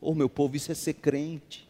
Oh, 0.00 0.14
meu 0.14 0.28
povo, 0.28 0.54
isso 0.54 0.70
é 0.70 0.74
ser 0.76 0.94
crente. 0.94 1.68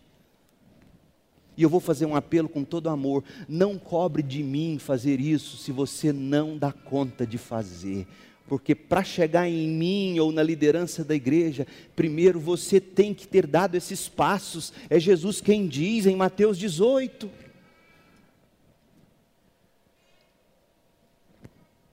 E 1.56 1.62
eu 1.62 1.68
vou 1.68 1.80
fazer 1.80 2.06
um 2.06 2.16
apelo 2.16 2.48
com 2.48 2.64
todo 2.64 2.88
amor: 2.88 3.24
não 3.48 3.78
cobre 3.78 4.22
de 4.22 4.42
mim 4.42 4.78
fazer 4.78 5.20
isso 5.20 5.56
se 5.56 5.70
você 5.70 6.12
não 6.12 6.58
dá 6.58 6.72
conta 6.72 7.26
de 7.26 7.38
fazer. 7.38 8.06
Porque 8.46 8.74
para 8.74 9.02
chegar 9.02 9.48
em 9.48 9.68
mim 9.68 10.18
ou 10.18 10.30
na 10.30 10.42
liderança 10.42 11.02
da 11.02 11.14
igreja, 11.14 11.66
primeiro 11.96 12.38
você 12.38 12.78
tem 12.78 13.14
que 13.14 13.26
ter 13.26 13.46
dado 13.46 13.74
esses 13.74 14.08
passos. 14.08 14.72
É 14.90 15.00
Jesus 15.00 15.40
quem 15.40 15.66
diz 15.66 16.06
em 16.06 16.16
Mateus 16.16 16.58
18. 16.58 17.30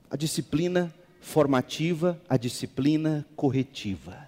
A 0.09 0.17
disciplina 0.17 0.93
formativa, 1.21 2.19
a 2.27 2.35
disciplina 2.35 3.25
corretiva. 3.33 4.27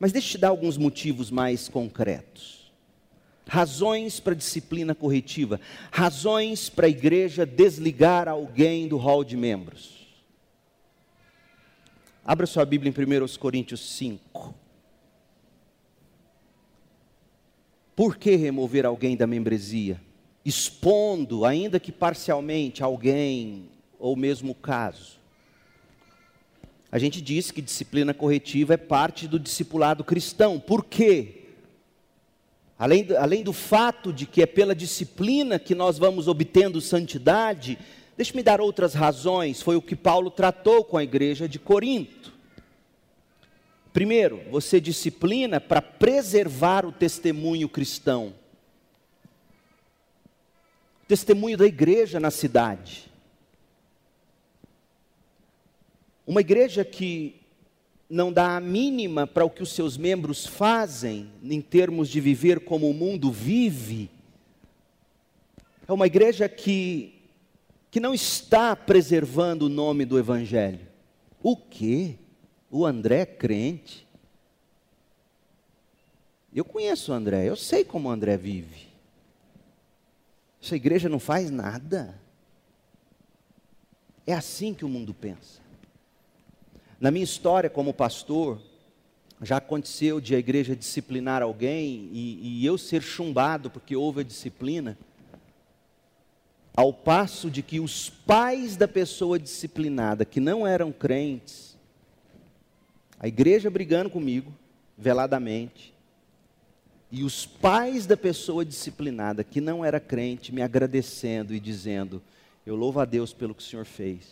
Mas 0.00 0.10
deixa 0.10 0.28
eu 0.28 0.32
te 0.32 0.38
dar 0.38 0.48
alguns 0.48 0.76
motivos 0.76 1.30
mais 1.30 1.68
concretos 1.68 2.57
razões 3.48 4.20
para 4.20 4.34
disciplina 4.34 4.94
corretiva, 4.94 5.58
razões 5.90 6.68
para 6.68 6.86
a 6.86 6.90
igreja 6.90 7.46
desligar 7.46 8.28
alguém 8.28 8.86
do 8.86 8.98
hall 8.98 9.24
de 9.24 9.36
membros. 9.36 10.06
Abra 12.24 12.46
sua 12.46 12.66
Bíblia 12.66 12.92
em 12.94 13.22
1 13.24 13.38
Coríntios 13.38 13.80
5. 13.96 14.54
Por 17.96 18.18
que 18.18 18.36
remover 18.36 18.84
alguém 18.84 19.16
da 19.16 19.26
membresia? 19.26 19.98
Expondo, 20.44 21.46
ainda 21.46 21.80
que 21.80 21.90
parcialmente, 21.90 22.82
alguém 22.82 23.70
ou 23.98 24.14
mesmo 24.14 24.52
o 24.52 24.54
caso. 24.54 25.18
A 26.92 26.98
gente 26.98 27.20
disse 27.20 27.52
que 27.52 27.62
disciplina 27.62 28.12
corretiva 28.12 28.74
é 28.74 28.76
parte 28.76 29.26
do 29.26 29.38
discipulado 29.38 30.04
cristão. 30.04 30.60
Por 30.60 30.84
quê? 30.84 31.37
Além, 32.78 33.08
além 33.18 33.42
do 33.42 33.52
fato 33.52 34.12
de 34.12 34.24
que 34.24 34.40
é 34.40 34.46
pela 34.46 34.74
disciplina 34.74 35.58
que 35.58 35.74
nós 35.74 35.98
vamos 35.98 36.28
obtendo 36.28 36.80
santidade, 36.80 37.76
deixe-me 38.16 38.42
dar 38.42 38.60
outras 38.60 38.94
razões. 38.94 39.60
Foi 39.60 39.74
o 39.74 39.82
que 39.82 39.96
Paulo 39.96 40.30
tratou 40.30 40.84
com 40.84 40.96
a 40.96 41.02
igreja 41.02 41.48
de 41.48 41.58
Corinto. 41.58 42.32
Primeiro, 43.92 44.40
você 44.48 44.80
disciplina 44.80 45.60
para 45.60 45.82
preservar 45.82 46.86
o 46.86 46.92
testemunho 46.92 47.68
cristão, 47.68 48.32
o 51.02 51.06
testemunho 51.08 51.56
da 51.56 51.66
igreja 51.66 52.20
na 52.20 52.30
cidade. 52.30 53.10
Uma 56.24 56.42
igreja 56.42 56.84
que 56.84 57.37
não 58.08 58.32
dá 58.32 58.56
a 58.56 58.60
mínima 58.60 59.26
para 59.26 59.44
o 59.44 59.50
que 59.50 59.62
os 59.62 59.72
seus 59.72 59.96
membros 59.96 60.46
fazem, 60.46 61.30
em 61.42 61.60
termos 61.60 62.08
de 62.08 62.20
viver 62.20 62.60
como 62.60 62.88
o 62.88 62.94
mundo 62.94 63.30
vive, 63.30 64.10
é 65.86 65.92
uma 65.92 66.06
igreja 66.06 66.48
que, 66.48 67.14
que 67.90 67.98
não 67.98 68.12
está 68.12 68.76
preservando 68.76 69.66
o 69.66 69.70
nome 69.70 70.04
do 70.04 70.18
Evangelho. 70.18 70.86
O 71.42 71.56
quê? 71.56 72.16
O 72.70 72.84
André 72.84 73.20
é 73.20 73.26
crente? 73.26 74.06
Eu 76.54 76.64
conheço 76.64 77.10
o 77.10 77.14
André, 77.14 77.48
eu 77.48 77.56
sei 77.56 77.84
como 77.84 78.08
o 78.08 78.12
André 78.12 78.36
vive. 78.36 78.88
Essa 80.62 80.76
igreja 80.76 81.08
não 81.08 81.18
faz 81.18 81.50
nada. 81.50 82.18
É 84.26 84.34
assim 84.34 84.74
que 84.74 84.84
o 84.84 84.88
mundo 84.88 85.14
pensa. 85.14 85.67
Na 87.00 87.12
minha 87.12 87.22
história 87.24 87.70
como 87.70 87.94
pastor, 87.94 88.60
já 89.40 89.58
aconteceu 89.58 90.20
de 90.20 90.34
a 90.34 90.38
igreja 90.38 90.74
disciplinar 90.74 91.42
alguém 91.42 92.10
e, 92.12 92.60
e, 92.60 92.66
eu 92.66 92.76
ser 92.76 93.02
chumbado 93.02 93.70
porque 93.70 93.94
houve 93.94 94.22
a 94.22 94.24
disciplina, 94.24 94.98
ao 96.74 96.92
passo 96.92 97.48
de 97.48 97.62
que 97.62 97.78
os 97.78 98.10
pais 98.10 98.76
da 98.76 98.88
pessoa 98.88 99.38
disciplinada, 99.38 100.24
que 100.24 100.40
não 100.40 100.66
eram 100.66 100.90
crentes, 100.90 101.76
a 103.20 103.28
igreja 103.28 103.70
brigando 103.70 104.10
comigo, 104.10 104.52
veladamente, 104.96 105.94
e 107.12 107.22
os 107.22 107.46
pais 107.46 108.06
da 108.06 108.16
pessoa 108.16 108.64
disciplinada, 108.64 109.44
que 109.44 109.60
não 109.60 109.84
era 109.84 110.00
crente, 110.00 110.52
me 110.52 110.62
agradecendo 110.62 111.54
e 111.54 111.60
dizendo: 111.60 112.20
Eu 112.66 112.76
louvo 112.76 113.00
a 113.00 113.04
Deus 113.04 113.32
pelo 113.32 113.54
que 113.54 113.62
o 113.62 113.66
Senhor 113.66 113.86
fez, 113.86 114.26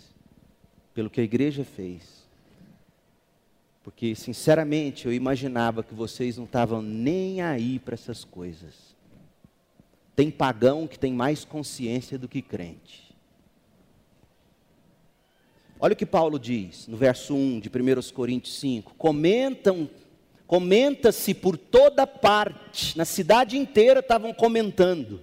pelo 0.92 1.08
que 1.08 1.20
a 1.20 1.24
igreja 1.24 1.64
fez 1.64 2.15
porque, 3.86 4.16
sinceramente, 4.16 5.06
eu 5.06 5.12
imaginava 5.12 5.80
que 5.80 5.94
vocês 5.94 6.36
não 6.36 6.44
estavam 6.44 6.82
nem 6.82 7.40
aí 7.40 7.78
para 7.78 7.94
essas 7.94 8.24
coisas. 8.24 8.96
Tem 10.16 10.28
pagão 10.28 10.88
que 10.88 10.98
tem 10.98 11.12
mais 11.12 11.44
consciência 11.44 12.18
do 12.18 12.26
que 12.26 12.42
crente. 12.42 13.14
Olha 15.78 15.92
o 15.92 15.96
que 15.96 16.04
Paulo 16.04 16.36
diz 16.36 16.88
no 16.88 16.96
verso 16.96 17.32
1 17.32 17.60
de 17.60 17.68
1 17.68 18.12
Coríntios 18.12 18.58
5. 18.58 18.92
Comentam, 18.98 19.88
comenta-se 20.48 21.32
por 21.32 21.56
toda 21.56 22.08
parte, 22.08 22.98
na 22.98 23.04
cidade 23.04 23.56
inteira 23.56 24.00
estavam 24.00 24.34
comentando 24.34 25.20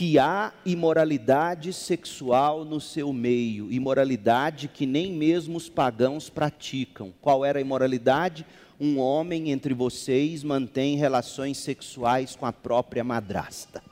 que 0.00 0.18
há 0.18 0.54
imoralidade 0.64 1.74
sexual 1.74 2.64
no 2.64 2.80
seu 2.80 3.12
meio, 3.12 3.70
imoralidade 3.70 4.66
que 4.66 4.86
nem 4.86 5.12
mesmo 5.12 5.58
os 5.58 5.68
pagãos 5.68 6.30
praticam. 6.30 7.12
Qual 7.20 7.44
era 7.44 7.58
a 7.58 7.60
imoralidade? 7.60 8.46
Um 8.80 8.98
homem 8.98 9.50
entre 9.50 9.74
vocês 9.74 10.42
mantém 10.42 10.96
relações 10.96 11.58
sexuais 11.58 12.34
com 12.34 12.46
a 12.46 12.52
própria 12.52 13.04
madrasta. 13.04 13.82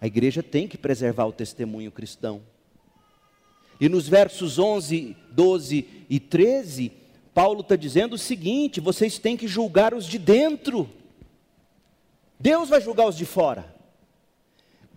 A 0.00 0.06
igreja 0.06 0.42
tem 0.42 0.66
que 0.66 0.78
preservar 0.78 1.26
o 1.26 1.32
testemunho 1.32 1.92
cristão. 1.92 2.40
E 3.78 3.86
nos 3.86 4.08
versos 4.08 4.58
11, 4.58 5.14
12 5.30 6.06
e 6.08 6.18
13, 6.18 6.90
Paulo 7.34 7.60
está 7.60 7.76
dizendo 7.76 8.14
o 8.14 8.18
seguinte: 8.18 8.80
vocês 8.80 9.18
têm 9.18 9.36
que 9.36 9.46
julgar 9.46 9.92
os 9.92 10.06
de 10.06 10.18
dentro. 10.18 10.88
Deus 12.44 12.68
vai 12.68 12.78
julgar 12.78 13.06
os 13.06 13.16
de 13.16 13.24
fora. 13.24 13.74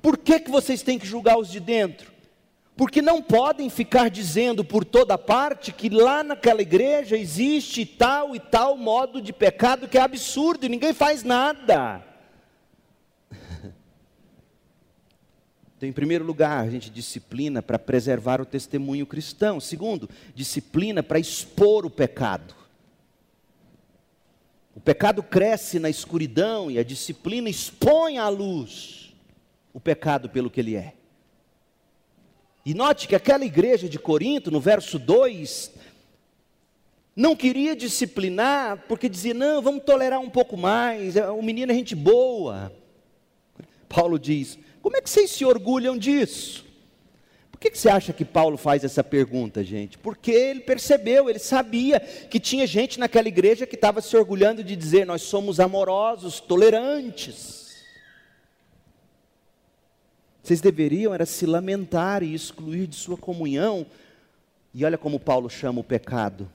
Por 0.01 0.17
que, 0.17 0.37
que 0.37 0.51
vocês 0.51 0.81
têm 0.81 0.99
que 0.99 1.07
julgar 1.07 1.37
os 1.37 1.49
de 1.49 1.61
dentro? 1.61 2.11
Porque 2.75 3.01
não 3.01 3.21
podem 3.21 3.69
ficar 3.69 4.09
dizendo 4.09 4.65
por 4.65 4.83
toda 4.83 5.17
parte 5.17 5.71
que 5.71 5.87
lá 5.87 6.25
naquela 6.25 6.61
igreja 6.61 7.17
existe 7.17 7.85
tal 7.85 8.35
e 8.35 8.39
tal 8.41 8.75
modo 8.75 9.21
de 9.21 9.31
pecado 9.31 9.87
que 9.87 9.97
é 9.97 10.01
absurdo 10.01 10.65
e 10.65 10.69
ninguém 10.69 10.93
faz 10.93 11.23
nada. 11.23 12.03
Então, 15.77 15.87
em 15.87 15.93
primeiro 15.93 16.25
lugar, 16.25 16.65
a 16.65 16.69
gente 16.71 16.89
disciplina 16.89 17.61
para 17.61 17.77
preservar 17.77 18.41
o 18.41 18.45
testemunho 18.47 19.05
cristão. 19.05 19.59
Segundo, 19.59 20.09
disciplina 20.33 21.03
para 21.03 21.19
expor 21.19 21.85
o 21.85 21.89
pecado. 21.89 22.56
Pecado 24.87 25.21
cresce 25.21 25.79
na 25.79 25.89
escuridão 25.89 26.71
e 26.71 26.79
a 26.79 26.83
disciplina 26.83 27.49
expõe 27.49 28.19
à 28.19 28.29
luz 28.29 29.13
o 29.73 29.81
pecado 29.81 30.29
pelo 30.29 30.49
que 30.49 30.61
ele 30.61 30.77
é. 30.77 30.93
E 32.65 32.73
note 32.73 33.05
que 33.05 33.13
aquela 33.13 33.43
igreja 33.43 33.89
de 33.89 33.99
Corinto, 33.99 34.49
no 34.49 34.61
verso 34.61 34.97
2, 34.97 35.73
não 37.13 37.35
queria 37.35 37.75
disciplinar, 37.75 38.85
porque 38.87 39.09
dizia: 39.09 39.33
não, 39.33 39.61
vamos 39.61 39.83
tolerar 39.83 40.21
um 40.21 40.29
pouco 40.29 40.55
mais, 40.55 41.17
é, 41.17 41.29
o 41.29 41.41
menino 41.41 41.73
é 41.73 41.75
gente 41.75 41.93
boa. 41.93 42.71
Paulo 43.89 44.17
diz: 44.17 44.57
como 44.81 44.95
é 44.95 45.01
que 45.01 45.09
vocês 45.09 45.31
se 45.31 45.43
orgulham 45.43 45.97
disso? 45.97 46.65
Por 47.57 47.61
que, 47.61 47.71
que 47.71 47.79
você 47.79 47.89
acha 47.89 48.13
que 48.13 48.23
Paulo 48.23 48.55
faz 48.55 48.83
essa 48.83 49.03
pergunta, 49.03 49.63
gente? 49.63 49.97
Porque 49.97 50.29
ele 50.29 50.59
percebeu, 50.59 51.27
ele 51.27 51.39
sabia 51.39 51.99
que 51.99 52.39
tinha 52.39 52.67
gente 52.67 52.99
naquela 52.99 53.27
igreja 53.27 53.65
que 53.65 53.73
estava 53.73 53.99
se 53.99 54.15
orgulhando 54.15 54.63
de 54.63 54.75
dizer: 54.75 55.07
nós 55.07 55.23
somos 55.23 55.59
amorosos, 55.59 56.39
tolerantes. 56.39 57.83
Vocês 60.43 60.61
deveriam 60.61 61.15
era 61.15 61.25
se 61.25 61.47
lamentar 61.47 62.21
e 62.21 62.35
excluir 62.35 62.85
de 62.85 62.95
sua 62.95 63.17
comunhão. 63.17 63.87
E 64.71 64.85
olha 64.85 64.97
como 64.97 65.19
Paulo 65.19 65.49
chama 65.49 65.81
o 65.81 65.83
pecado: 65.83 66.47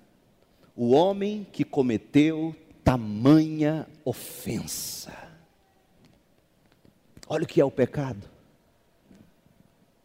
o 0.77 0.93
homem 0.93 1.45
que 1.51 1.65
cometeu 1.65 2.55
tamanha 2.85 3.89
ofensa. 4.05 5.13
Olha 7.27 7.43
o 7.43 7.47
que 7.47 7.61
é 7.61 7.65
o 7.65 7.73
pecado. 7.73 8.32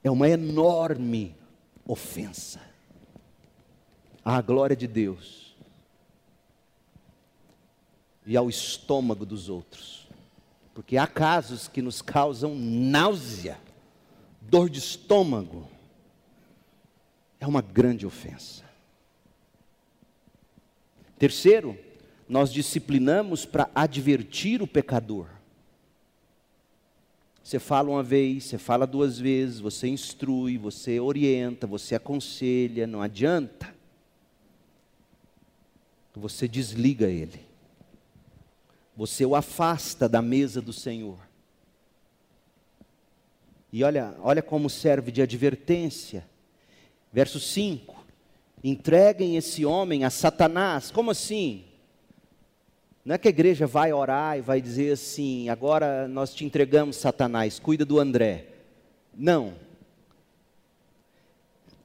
É 0.07 0.09
uma 0.09 0.29
enorme 0.29 1.35
ofensa 1.85 2.61
à 4.23 4.41
glória 4.41 4.73
de 4.73 4.87
Deus 4.87 5.53
e 8.25 8.37
ao 8.37 8.49
estômago 8.49 9.25
dos 9.25 9.49
outros. 9.49 10.07
Porque 10.73 10.95
há 10.95 11.05
casos 11.05 11.67
que 11.67 11.81
nos 11.81 12.01
causam 12.01 12.55
náusea, 12.55 13.59
dor 14.39 14.69
de 14.69 14.79
estômago. 14.79 15.69
É 17.37 17.45
uma 17.45 17.61
grande 17.61 18.05
ofensa. 18.05 18.63
Terceiro, 21.19 21.77
nós 22.29 22.53
disciplinamos 22.53 23.45
para 23.45 23.69
advertir 23.75 24.61
o 24.61 24.67
pecador. 24.67 25.27
Você 27.47 27.59
fala 27.59 27.89
uma 27.89 28.03
vez, 28.03 28.43
você 28.43 28.57
fala 28.57 28.85
duas 28.85 29.17
vezes, 29.17 29.61
você 29.61 29.87
instrui, 29.87 30.57
você 30.57 30.99
orienta, 30.99 31.65
você 31.65 31.95
aconselha, 31.95 32.85
não 32.85 33.01
adianta. 33.01 33.73
Você 36.13 36.45
desliga 36.45 37.07
ele. 37.07 37.39
Você 38.97 39.25
o 39.25 39.33
afasta 39.33 40.09
da 40.09 40.21
mesa 40.21 40.61
do 40.61 40.73
Senhor. 40.73 41.17
E 43.71 43.81
olha, 43.81 44.13
olha 44.19 44.41
como 44.41 44.69
serve 44.69 45.09
de 45.09 45.21
advertência. 45.21 46.27
Verso 47.13 47.39
5: 47.39 47.95
Entreguem 48.61 49.37
esse 49.37 49.65
homem 49.65 50.03
a 50.03 50.09
Satanás. 50.09 50.91
Como 50.91 51.11
assim? 51.11 51.63
Não 53.07 53.15
é 53.15 53.17
que 53.17 53.29
a 53.29 53.31
igreja 53.31 53.65
vai 53.65 53.93
orar 53.93 54.37
e 54.37 54.41
vai 54.41 54.59
dizer 54.59 54.91
assim: 54.91 55.47
agora 55.47 56.09
nós 56.09 56.33
te 56.33 56.43
entregamos 56.43 56.97
Satanás, 56.97 57.57
cuida 57.57 57.85
do 57.85 58.01
André. 58.01 58.47
Não. 59.15 59.53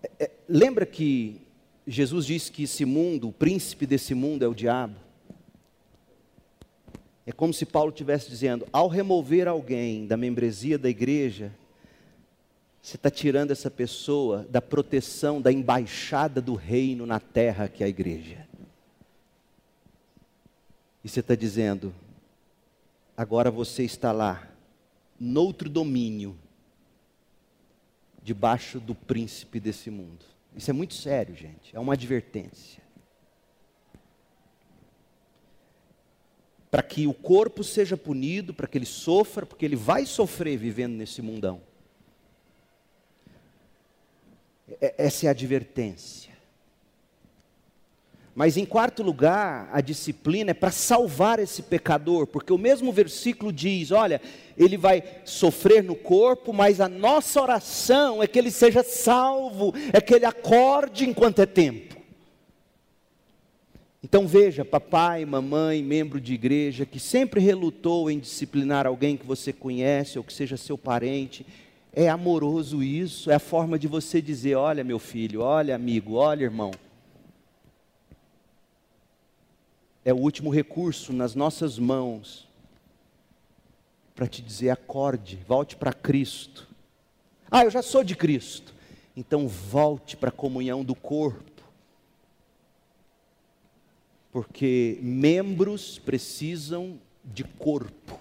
É, 0.03 0.25
é, 0.25 0.31
lembra 0.49 0.85
que 0.85 1.41
Jesus 1.87 2.27
disse 2.27 2.51
que 2.51 2.64
esse 2.64 2.85
mundo, 2.85 3.29
o 3.29 3.33
príncipe 3.33 3.87
desse 3.87 4.14
mundo 4.14 4.45
é 4.45 4.49
o 4.49 4.55
diabo? 4.55 4.97
É 7.25 7.31
como 7.31 7.55
se 7.55 7.64
Paulo 7.66 7.91
estivesse 7.91 8.29
dizendo: 8.29 8.66
ao 8.73 8.89
remover 8.89 9.47
alguém 9.47 10.09
da 10.09 10.16
membresia 10.16 10.77
da 10.77 10.89
igreja, 10.89 11.53
você 12.83 12.97
está 12.97 13.12
tirando 13.12 13.53
essa 13.53 13.70
pessoa 13.70 14.45
da 14.51 14.61
proteção 14.61 15.41
da 15.41 15.53
embaixada 15.53 16.43
do 16.43 16.57
reino 16.57 17.07
na 17.07 17.20
terra 17.20 17.68
que 17.68 17.85
é 17.85 17.87
a 17.87 17.89
igreja. 17.89 18.45
E 21.05 21.09
você 21.09 21.20
está 21.20 21.34
dizendo, 21.34 21.94
agora 23.16 23.50
você 23.50 23.82
está 23.84 24.12
lá, 24.12 24.48
noutro 25.18 25.68
domínio, 25.68 26.36
debaixo 28.22 28.78
do 28.78 28.94
príncipe 28.94 29.59
desse 29.59 29.90
mundo. 29.90 30.24
Isso 30.57 30.70
é 30.70 30.72
muito 30.72 30.94
sério, 30.94 31.34
gente, 31.34 31.74
é 31.74 31.80
uma 31.80 31.94
advertência. 31.94 32.82
Para 36.70 36.82
que 36.82 37.07
o 37.07 37.12
corpo 37.12 37.62
seja 37.62 37.96
punido, 37.96 38.55
para 38.55 38.66
que 38.66 38.78
ele 38.78 38.86
sofra, 38.86 39.44
porque 39.44 39.64
ele 39.64 39.76
vai 39.76 40.07
sofrer 40.07 40.57
vivendo 40.57 40.94
nesse 40.94 41.20
mundão. 41.20 41.61
Essa 44.80 45.26
é 45.26 45.28
a 45.28 45.32
advertência. 45.32 46.32
Mas 48.35 48.57
em 48.57 48.64
quarto 48.64 49.03
lugar, 49.03 49.68
a 49.72 49.83
disciplina 49.83 50.53
é 50.53 50.55
para 50.55 50.70
salvar 50.70 51.39
esse 51.39 51.62
pecador, 51.62 52.26
porque 52.26 52.53
o 52.53 52.59
mesmo 52.59 52.91
versículo 52.91 53.53
diz: 53.53 53.91
olha, 53.91 54.22
ele 54.57 54.78
vai 54.78 55.05
sofrer 55.24 55.83
no 55.83 55.95
corpo, 55.95 56.51
mas 56.53 56.80
a 56.80 56.89
nossa 56.89 57.43
oração 57.43 58.22
é 58.22 58.26
que 58.26 58.39
ele 58.39 58.51
seja 58.51 58.83
salvo, 58.83 59.74
é 59.93 60.01
que 60.01 60.14
ele 60.14 60.24
acorde 60.24 61.05
enquanto 61.05 61.41
é 61.41 61.47
tempo. 61.47 61.95
Então 64.03 64.26
veja, 64.26 64.64
papai, 64.64 65.26
mamãe, 65.26 65.83
membro 65.83 66.18
de 66.18 66.33
igreja, 66.33 66.87
que 66.87 66.99
sempre 66.99 67.39
relutou 67.39 68.11
em 68.11 68.18
disciplinar 68.18 68.87
alguém 68.87 69.16
que 69.16 69.26
você 69.26 69.53
conhece 69.53 70.18
ou 70.18 70.24
que 70.24 70.33
seja 70.33 70.57
seu 70.57 70.78
parente, 70.78 71.45
é 71.93 72.09
amoroso 72.09 72.83
isso, 72.83 73.30
é 73.30 73.35
a 73.35 73.39
forma 73.39 73.78
de 73.78 73.87
você 73.87 74.22
dizer: 74.22 74.55
olha, 74.55 74.83
meu 74.83 74.99
filho, 74.99 75.43
olha, 75.43 75.74
amigo, 75.74 76.14
olha, 76.14 76.45
irmão 76.45 76.70
é 80.05 80.12
o 80.12 80.16
último 80.16 80.50
recurso 80.50 81.12
nas 81.12 81.34
nossas 81.34 81.78
mãos 81.78 82.48
para 84.14 84.26
te 84.26 84.42
dizer: 84.42 84.70
acorde, 84.70 85.36
volte 85.46 85.76
para 85.76 85.92
Cristo. 85.92 86.68
Ah, 87.50 87.64
eu 87.64 87.70
já 87.70 87.82
sou 87.82 88.03
de 88.03 88.16
Cristo. 88.16 88.74
Então 89.16 89.46
volte 89.46 90.16
para 90.16 90.30
a 90.30 90.32
comunhão 90.32 90.82
do 90.84 90.94
corpo. 90.94 91.62
Porque 94.30 94.98
membros 95.03 95.98
precisam 95.98 96.98
de 97.22 97.44
corpo. 97.44 98.18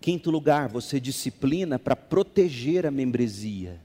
Quinto 0.00 0.30
lugar, 0.30 0.68
você 0.68 1.00
disciplina 1.00 1.78
para 1.78 1.96
proteger 1.96 2.86
a 2.86 2.90
membresia. 2.90 3.80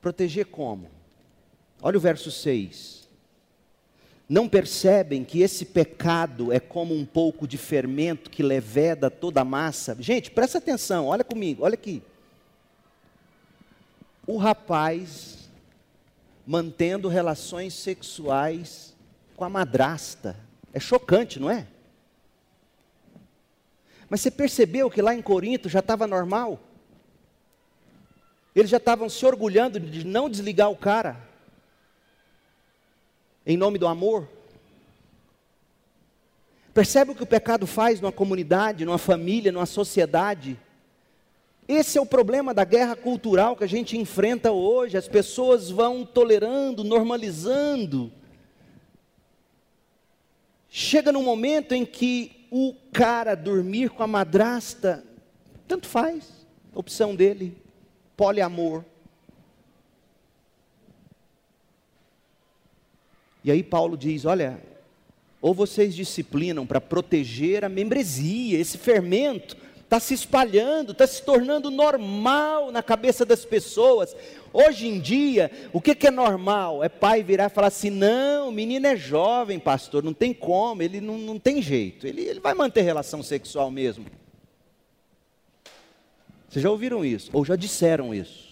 Proteger 0.00 0.46
como? 0.46 0.90
Olha 1.82 1.98
o 1.98 2.00
verso 2.00 2.30
6. 2.30 3.08
Não 4.28 4.48
percebem 4.48 5.24
que 5.24 5.42
esse 5.42 5.64
pecado 5.64 6.52
é 6.52 6.60
como 6.60 6.94
um 6.94 7.04
pouco 7.04 7.46
de 7.46 7.58
fermento 7.58 8.30
que 8.30 8.42
leveda 8.42 9.10
toda 9.10 9.40
a 9.40 9.44
massa? 9.44 9.96
Gente, 9.98 10.30
presta 10.30 10.58
atenção, 10.58 11.06
olha 11.08 11.24
comigo, 11.24 11.64
olha 11.64 11.74
aqui. 11.74 12.00
O 14.24 14.36
rapaz 14.36 15.50
mantendo 16.46 17.08
relações 17.08 17.74
sexuais 17.74 18.94
com 19.36 19.44
a 19.44 19.48
madrasta. 19.48 20.36
É 20.72 20.78
chocante, 20.78 21.40
não 21.40 21.50
é? 21.50 21.66
Mas 24.08 24.20
você 24.20 24.30
percebeu 24.30 24.88
que 24.88 25.02
lá 25.02 25.14
em 25.14 25.20
Corinto 25.20 25.68
já 25.68 25.80
estava 25.80 26.06
normal? 26.06 26.60
Eles 28.54 28.70
já 28.70 28.76
estavam 28.76 29.08
se 29.08 29.26
orgulhando 29.26 29.80
de 29.80 30.06
não 30.06 30.30
desligar 30.30 30.70
o 30.70 30.76
cara 30.76 31.31
em 33.46 33.56
nome 33.56 33.78
do 33.78 33.86
amor. 33.86 34.28
Percebe 36.72 37.10
o 37.10 37.14
que 37.14 37.22
o 37.22 37.26
pecado 37.26 37.66
faz 37.66 38.00
numa 38.00 38.12
comunidade, 38.12 38.84
numa 38.84 38.98
família, 38.98 39.52
numa 39.52 39.66
sociedade? 39.66 40.58
Esse 41.68 41.98
é 41.98 42.00
o 42.00 42.06
problema 42.06 42.54
da 42.54 42.64
guerra 42.64 42.96
cultural 42.96 43.56
que 43.56 43.64
a 43.64 43.68
gente 43.68 43.96
enfrenta 43.96 44.50
hoje. 44.52 44.96
As 44.96 45.06
pessoas 45.06 45.70
vão 45.70 46.04
tolerando, 46.04 46.82
normalizando. 46.82 48.10
Chega 50.68 51.12
num 51.12 51.22
momento 51.22 51.72
em 51.72 51.84
que 51.84 52.46
o 52.50 52.74
cara 52.92 53.34
dormir 53.34 53.90
com 53.90 54.02
a 54.02 54.06
madrasta, 54.06 55.04
tanto 55.68 55.86
faz, 55.86 56.46
opção 56.74 57.14
dele, 57.14 57.56
poliamor. 58.16 58.84
E 63.44 63.50
aí 63.50 63.62
Paulo 63.62 63.96
diz: 63.96 64.24
olha, 64.24 64.60
ou 65.40 65.52
vocês 65.52 65.94
disciplinam 65.94 66.64
para 66.64 66.80
proteger 66.80 67.64
a 67.64 67.68
membresia, 67.68 68.58
esse 68.58 68.78
fermento 68.78 69.56
está 69.82 70.00
se 70.00 70.14
espalhando, 70.14 70.92
está 70.92 71.06
se 71.06 71.22
tornando 71.22 71.70
normal 71.70 72.72
na 72.72 72.82
cabeça 72.82 73.26
das 73.26 73.44
pessoas. 73.44 74.16
Hoje 74.52 74.86
em 74.86 74.98
dia, 74.98 75.50
o 75.72 75.80
que, 75.80 75.94
que, 75.94 76.06
é 76.06 76.10
normal? 76.10 76.82
É 76.82 76.88
pai 76.88 77.22
virar 77.22 77.46
e 77.46 77.54
falar 77.54 77.66
assim: 77.66 77.90
não, 77.90 78.48
o 78.48 78.52
menino 78.52 78.86
é 78.86 78.96
jovem, 78.96 79.58
pastor, 79.58 80.02
não 80.02 80.14
tem 80.14 80.32
como, 80.32 80.82
ele 80.82 81.00
não, 81.00 81.18
não 81.18 81.38
tem 81.38 81.60
jeito, 81.60 82.06
ele, 82.06 82.22
ele 82.22 82.40
vai 82.40 82.54
manter 82.54 82.82
relação 82.82 83.22
sexual 83.22 83.70
mesmo. 83.70 84.06
Vocês 86.48 86.62
já 86.62 86.70
ouviram 86.70 87.04
isso? 87.04 87.30
Ou 87.32 87.44
já 87.44 87.56
disseram 87.56 88.14
isso? 88.14 88.51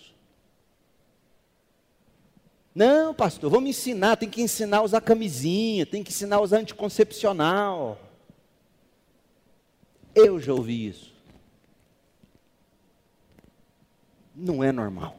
Não, 2.74 3.12
pastor, 3.12 3.50
vamos 3.50 3.70
ensinar, 3.70 4.16
tem 4.16 4.30
que 4.30 4.42
ensinar 4.42 4.78
a 4.78 4.82
usar 4.82 5.00
camisinha, 5.00 5.84
tem 5.84 6.04
que 6.04 6.10
ensinar 6.10 6.36
a 6.36 6.40
usar 6.40 6.58
anticoncepcional. 6.58 8.00
Eu 10.14 10.38
já 10.40 10.52
ouvi 10.52 10.86
isso. 10.86 11.12
Não 14.34 14.62
é 14.62 14.70
normal. 14.70 15.18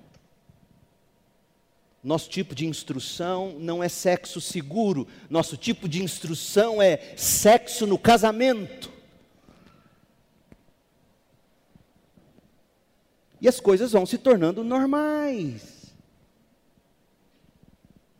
Nosso 2.04 2.30
tipo 2.30 2.56
de 2.56 2.66
instrução 2.66 3.60
não 3.60 3.84
é 3.84 3.88
sexo 3.88 4.42
seguro, 4.42 5.08
nosso 5.30 5.56
tipo 5.56 5.88
de 5.88 6.02
instrução 6.02 6.82
é 6.82 7.14
sexo 7.16 7.86
no 7.86 8.00
casamento. 8.00 8.92
E 13.40 13.48
as 13.48 13.60
coisas 13.60 13.92
vão 13.92 14.06
se 14.06 14.18
tornando 14.18 14.64
normais. 14.64 15.81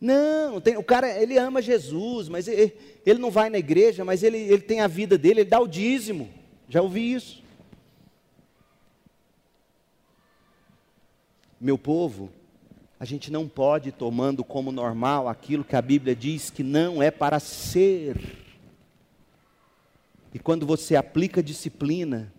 Não, 0.02 0.60
tem, 0.60 0.76
o 0.76 0.82
cara, 0.82 1.08
ele 1.22 1.38
ama 1.38 1.62
Jesus, 1.62 2.28
mas 2.28 2.48
ele, 2.48 2.76
ele 3.06 3.20
não 3.20 3.30
vai 3.30 3.48
na 3.48 3.56
igreja, 3.56 4.04
mas 4.04 4.24
ele, 4.24 4.36
ele 4.36 4.60
tem 4.60 4.80
a 4.80 4.88
vida 4.88 5.16
dele, 5.16 5.42
ele 5.42 5.48
dá 5.48 5.60
o 5.60 5.68
dízimo. 5.68 6.28
Já 6.68 6.82
ouvi 6.82 7.14
isso. 7.14 7.40
Meu 11.60 11.78
povo, 11.78 12.32
a 12.98 13.04
gente 13.04 13.30
não 13.30 13.46
pode 13.46 13.90
ir 13.90 13.92
tomando 13.92 14.42
como 14.42 14.72
normal 14.72 15.28
aquilo 15.28 15.62
que 15.62 15.76
a 15.76 15.82
Bíblia 15.82 16.16
diz 16.16 16.50
que 16.50 16.64
não 16.64 17.00
é 17.00 17.12
para 17.12 17.38
ser. 17.38 18.16
E 20.34 20.38
quando 20.40 20.66
você 20.66 20.96
aplica 20.96 21.40
disciplina, 21.40 22.32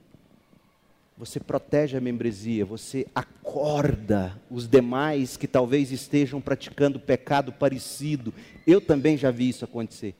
você 1.17 1.39
protege 1.39 1.95
a 1.95 2.01
membresia, 2.01 2.65
você 2.65 3.05
acorda 3.13 4.39
os 4.49 4.67
demais 4.67 5.37
que 5.37 5.47
talvez 5.47 5.91
estejam 5.91 6.41
praticando 6.41 6.99
pecado 6.99 7.51
parecido. 7.51 8.33
Eu 8.65 8.81
também 8.81 9.15
já 9.15 9.29
vi 9.29 9.49
isso 9.49 9.63
acontecer. 9.63 10.15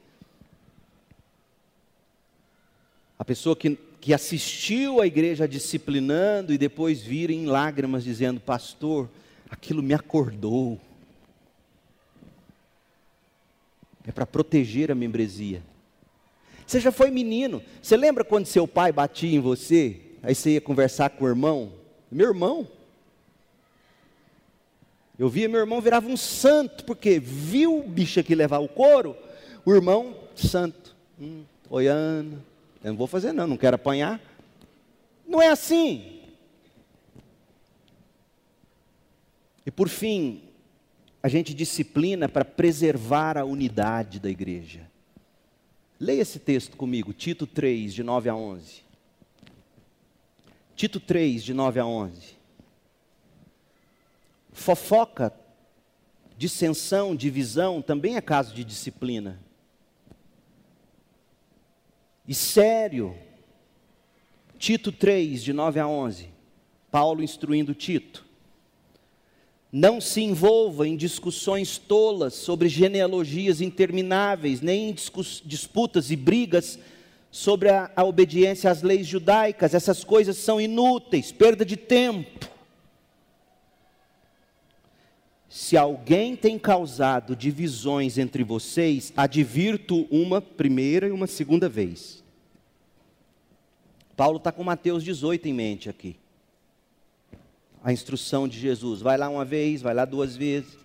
A 3.18 3.24
pessoa 3.24 3.56
que, 3.56 3.76
que 4.00 4.14
assistiu 4.14 5.00
a 5.00 5.06
igreja 5.06 5.48
disciplinando 5.48 6.52
e 6.52 6.58
depois 6.58 7.02
vira 7.02 7.32
em 7.32 7.46
lágrimas 7.46 8.04
dizendo: 8.04 8.40
Pastor, 8.40 9.08
aquilo 9.50 9.82
me 9.82 9.94
acordou. 9.94 10.80
É 14.06 14.12
para 14.12 14.26
proteger 14.26 14.92
a 14.92 14.94
membresia. 14.94 15.62
Você 16.66 16.78
já 16.78 16.92
foi 16.92 17.10
menino. 17.10 17.62
Você 17.82 17.96
lembra 17.96 18.22
quando 18.24 18.46
seu 18.46 18.68
pai 18.68 18.92
batia 18.92 19.34
em 19.34 19.40
você? 19.40 20.03
Aí 20.24 20.34
você 20.34 20.54
ia 20.54 20.60
conversar 20.60 21.10
com 21.10 21.26
o 21.26 21.28
irmão. 21.28 21.70
Meu 22.10 22.28
irmão. 22.28 22.66
Eu 25.18 25.28
via 25.28 25.48
meu 25.48 25.60
irmão 25.60 25.80
virava 25.80 26.08
um 26.08 26.16
santo, 26.16 26.84
porque 26.84 27.20
viu 27.20 27.78
o 27.78 27.88
bicho 27.88 28.18
aqui 28.18 28.34
levar 28.34 28.58
o 28.58 28.66
couro, 28.66 29.16
o 29.64 29.72
irmão, 29.72 30.16
santo, 30.34 30.96
hum, 31.20 31.44
olhando. 31.70 32.42
Eu 32.82 32.90
não 32.90 32.96
vou 32.96 33.06
fazer, 33.06 33.32
não, 33.32 33.46
não 33.46 33.56
quero 33.56 33.76
apanhar. 33.76 34.20
Não 35.28 35.40
é 35.40 35.48
assim. 35.48 36.22
E 39.64 39.70
por 39.70 39.88
fim, 39.88 40.42
a 41.22 41.28
gente 41.28 41.54
disciplina 41.54 42.28
para 42.28 42.44
preservar 42.44 43.38
a 43.38 43.44
unidade 43.44 44.18
da 44.18 44.30
igreja. 44.30 44.90
Leia 46.00 46.22
esse 46.22 46.38
texto 46.38 46.76
comigo, 46.76 47.12
Tito 47.12 47.46
3, 47.46 47.94
de 47.94 48.02
9 48.02 48.28
a 48.28 48.34
11. 48.34 48.83
Tito 50.76 50.98
3, 50.98 51.44
de 51.44 51.54
9 51.54 51.80
a 51.80 51.86
11. 51.86 52.36
Fofoca, 54.52 55.32
dissensão, 56.36 57.14
divisão 57.14 57.80
também 57.80 58.16
é 58.16 58.20
caso 58.20 58.54
de 58.54 58.64
disciplina. 58.64 59.40
E 62.26 62.34
sério, 62.34 63.16
Tito 64.58 64.90
3, 64.90 65.42
de 65.42 65.52
9 65.52 65.78
a 65.78 65.86
11. 65.86 66.28
Paulo 66.90 67.22
instruindo 67.22 67.74
Tito. 67.74 68.24
Não 69.70 70.00
se 70.00 70.22
envolva 70.22 70.86
em 70.86 70.96
discussões 70.96 71.78
tolas 71.78 72.34
sobre 72.34 72.68
genealogias 72.68 73.60
intermináveis, 73.60 74.60
nem 74.60 74.90
em 74.90 74.94
disputas 75.44 76.12
e 76.12 76.16
brigas 76.16 76.78
sobre 77.34 77.68
a, 77.68 77.90
a 77.96 78.04
obediência 78.04 78.70
às 78.70 78.80
leis 78.80 79.08
judaicas, 79.08 79.74
essas 79.74 80.04
coisas 80.04 80.36
são 80.36 80.60
inúteis, 80.60 81.32
perda 81.32 81.64
de 81.64 81.76
tempo. 81.76 82.48
Se 85.48 85.76
alguém 85.76 86.36
tem 86.36 86.56
causado 86.56 87.34
divisões 87.34 88.18
entre 88.18 88.44
vocês, 88.44 89.12
advirto 89.16 90.06
uma 90.12 90.40
primeira 90.40 91.08
e 91.08 91.10
uma 91.10 91.26
segunda 91.26 91.68
vez. 91.68 92.22
Paulo 94.16 94.36
está 94.36 94.52
com 94.52 94.62
Mateus 94.62 95.02
18 95.02 95.48
em 95.48 95.52
mente 95.52 95.90
aqui. 95.90 96.16
A 97.82 97.92
instrução 97.92 98.46
de 98.46 98.60
Jesus: 98.60 99.00
vai 99.00 99.18
lá 99.18 99.28
uma 99.28 99.44
vez, 99.44 99.82
vai 99.82 99.92
lá 99.92 100.04
duas 100.04 100.36
vezes. 100.36 100.78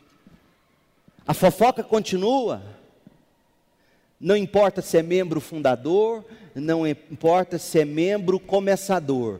A 1.28 1.34
fofoca 1.36 1.84
continua. 1.84 2.79
Não 4.20 4.36
importa 4.36 4.82
se 4.82 4.98
é 4.98 5.04
membro 5.04 5.40
fundador, 5.40 6.26
não 6.54 6.86
importa 6.86 7.58
se 7.58 7.80
é 7.80 7.86
membro 7.86 8.38
começador. 8.38 9.40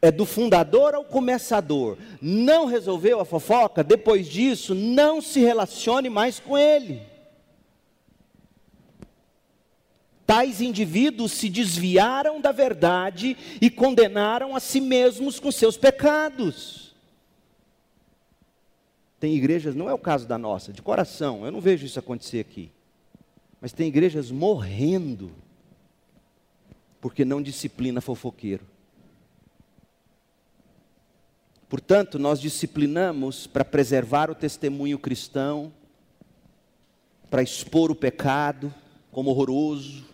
É 0.00 0.12
do 0.12 0.24
fundador 0.24 0.94
ao 0.94 1.04
começador. 1.04 1.98
Não 2.22 2.66
resolveu 2.66 3.18
a 3.18 3.24
fofoca? 3.24 3.82
Depois 3.82 4.28
disso, 4.28 4.72
não 4.72 5.20
se 5.20 5.40
relacione 5.40 6.08
mais 6.08 6.38
com 6.38 6.56
ele. 6.56 7.02
Tais 10.24 10.60
indivíduos 10.60 11.32
se 11.32 11.48
desviaram 11.48 12.40
da 12.40 12.52
verdade 12.52 13.36
e 13.60 13.68
condenaram 13.68 14.54
a 14.54 14.60
si 14.60 14.80
mesmos 14.80 15.40
com 15.40 15.50
seus 15.50 15.76
pecados. 15.76 16.94
Tem 19.18 19.34
igrejas, 19.34 19.74
não 19.74 19.88
é 19.88 19.94
o 19.94 19.98
caso 19.98 20.28
da 20.28 20.38
nossa, 20.38 20.72
de 20.72 20.80
coração, 20.80 21.44
eu 21.44 21.50
não 21.50 21.60
vejo 21.60 21.84
isso 21.84 21.98
acontecer 21.98 22.38
aqui 22.38 22.70
mas 23.60 23.72
tem 23.72 23.88
igrejas 23.88 24.30
morrendo 24.30 25.32
porque 27.00 27.24
não 27.24 27.42
disciplina 27.42 28.00
fofoqueiro. 28.00 28.66
Portanto, 31.68 32.18
nós 32.18 32.40
disciplinamos 32.40 33.46
para 33.46 33.64
preservar 33.64 34.30
o 34.30 34.34
testemunho 34.34 34.98
cristão, 34.98 35.72
para 37.28 37.42
expor 37.42 37.90
o 37.90 37.94
pecado 37.94 38.72
como 39.12 39.30
horroroso, 39.30 40.06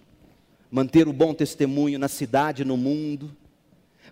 manter 0.71 1.07
o 1.07 1.13
bom 1.13 1.33
testemunho 1.33 1.99
na 1.99 2.09
cidade 2.09 2.63
e 2.63 2.65
no 2.65 2.77
mundo 2.77 3.37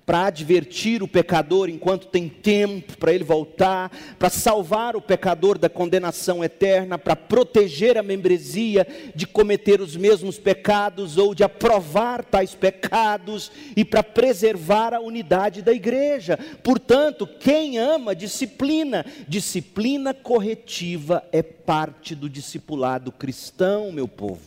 para 0.05 0.27
advertir 0.27 1.03
o 1.03 1.09
pecador 1.09 1.69
enquanto 1.69 2.09
tem 2.09 2.29
tempo 2.29 2.97
para 2.99 3.13
ele 3.13 3.23
voltar, 3.23 3.91
para 4.19 4.29
salvar 4.29 4.97
o 4.97 5.01
pecador 5.01 5.59
da 5.59 5.69
condenação 5.69 6.43
eterna, 6.43 6.99
para 6.99 7.15
proteger 7.15 7.97
a 7.97 8.03
membresia 8.03 8.87
de 9.15 9.27
cometer 9.27 9.81
os 9.81 9.97
mesmos 9.97 10.39
pecados 10.39 11.19
ou 11.19 11.35
de 11.35 11.45
aprovar 11.45 12.25
tais 12.25 12.55
pecados 12.55 13.53
e 13.77 13.85
para 13.85 14.03
preservar 14.03 14.93
a 14.93 15.01
unidade 15.01 15.63
da 15.63 15.73
igreja. 15.73 16.39
Portanto, 16.63 17.27
quem 17.27 17.79
ama 17.79 18.15
disciplina, 18.15 19.07
disciplina 19.29 20.13
corretiva 20.13 21.25
é 21.31 21.43
parte 21.43 22.15
do 22.15 22.29
discipulado 22.29 23.13
cristão, 23.13 23.93
meu 23.93 24.09
povo. 24.09 24.41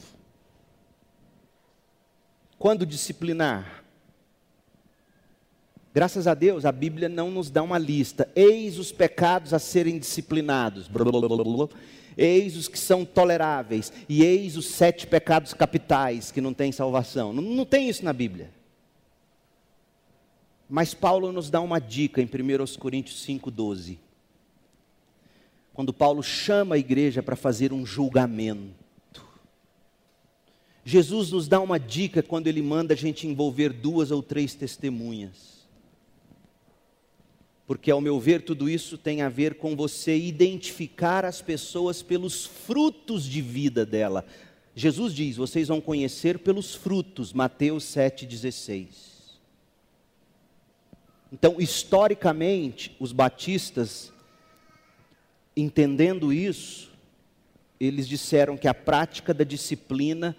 Quando 2.58 2.86
disciplinar? 2.86 3.85
Graças 5.96 6.28
a 6.28 6.34
Deus, 6.34 6.66
a 6.66 6.74
Bíblia 6.74 7.08
não 7.08 7.32
nos 7.32 7.50
dá 7.50 7.64
uma 7.64 7.78
lista. 7.78 8.30
Eis 8.36 8.78
os 8.78 8.92
pecados 8.92 9.54
a 9.54 9.60
serem 9.60 9.98
disciplinados. 9.98 10.90
Eis 12.18 12.58
os 12.58 12.68
que 12.68 12.78
são 12.78 13.06
toleráveis. 13.06 13.94
E 14.10 14.22
eis 14.22 14.58
os 14.58 14.66
sete 14.66 15.08
pecados 15.08 15.54
capitais 15.54 16.34
que 16.34 16.42
não 16.42 16.54
têm 16.54 16.74
salvação. 16.74 17.32
Não, 17.32 17.42
não 17.42 17.64
tem 17.64 17.88
isso 17.88 18.04
na 18.04 18.12
Bíblia. 18.12 18.52
Mas 20.70 20.94
Paulo 20.94 21.32
nos 21.32 21.50
dá 21.50 21.62
uma 21.62 21.80
dica 21.80 22.22
em 22.22 22.26
1 22.26 22.78
Coríntios 22.78 23.26
5,12. 23.26 23.98
Quando 25.74 25.94
Paulo 25.94 26.22
chama 26.22 26.76
a 26.76 26.78
igreja 26.78 27.24
para 27.24 27.38
fazer 27.38 27.72
um 27.72 27.86
julgamento. 27.86 29.24
Jesus 30.84 31.32
nos 31.32 31.48
dá 31.48 31.62
uma 31.62 31.80
dica 31.80 32.22
quando 32.22 32.48
ele 32.48 32.62
manda 32.62 32.94
a 32.94 32.98
gente 32.98 33.26
envolver 33.26 33.72
duas 33.72 34.12
ou 34.12 34.22
três 34.22 34.54
testemunhas. 34.54 35.55
Porque, 37.68 37.90
ao 37.90 38.00
meu 38.00 38.20
ver, 38.20 38.44
tudo 38.44 38.70
isso 38.70 38.98
tem 38.98 39.22
a 39.22 39.30
ver 39.30 39.56
com 39.56 39.76
você 39.76 40.16
identificar 40.16 41.26
as 41.26 41.42
pessoas 41.42 42.04
pelos 42.04 42.46
frutos 42.46 43.24
de 43.26 43.42
vida 43.42 43.86
dela. 43.86 44.26
Jesus 44.76 45.14
diz: 45.14 45.38
vocês 45.38 45.70
vão 45.70 45.82
conhecer 45.82 46.40
pelos 46.40 46.76
frutos, 46.76 47.34
Mateus 47.34 47.86
7,16. 47.86 49.16
Então, 51.32 51.56
historicamente, 51.60 52.96
os 53.00 53.12
batistas, 53.12 54.14
entendendo 55.58 56.32
isso, 56.32 56.92
eles 57.80 58.08
disseram 58.08 58.56
que 58.56 58.68
a 58.68 58.74
prática 58.74 59.34
da 59.34 59.44
disciplina 59.44 60.36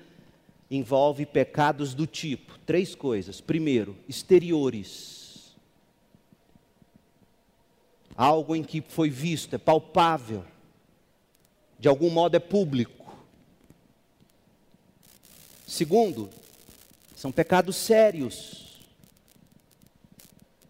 envolve 0.70 1.26
pecados 1.26 1.92
do 1.92 2.06
tipo: 2.06 2.56
três 2.64 2.94
coisas. 2.94 3.40
Primeiro, 3.40 3.96
exteriores. 4.08 5.15
Algo 8.16 8.56
em 8.56 8.62
que 8.62 8.80
foi 8.80 9.10
visto, 9.10 9.54
é 9.54 9.58
palpável, 9.58 10.44
de 11.78 11.88
algum 11.88 12.08
modo 12.08 12.36
é 12.36 12.40
público. 12.40 13.14
Segundo, 15.66 16.30
são 17.14 17.30
pecados 17.30 17.76
sérios. 17.76 18.66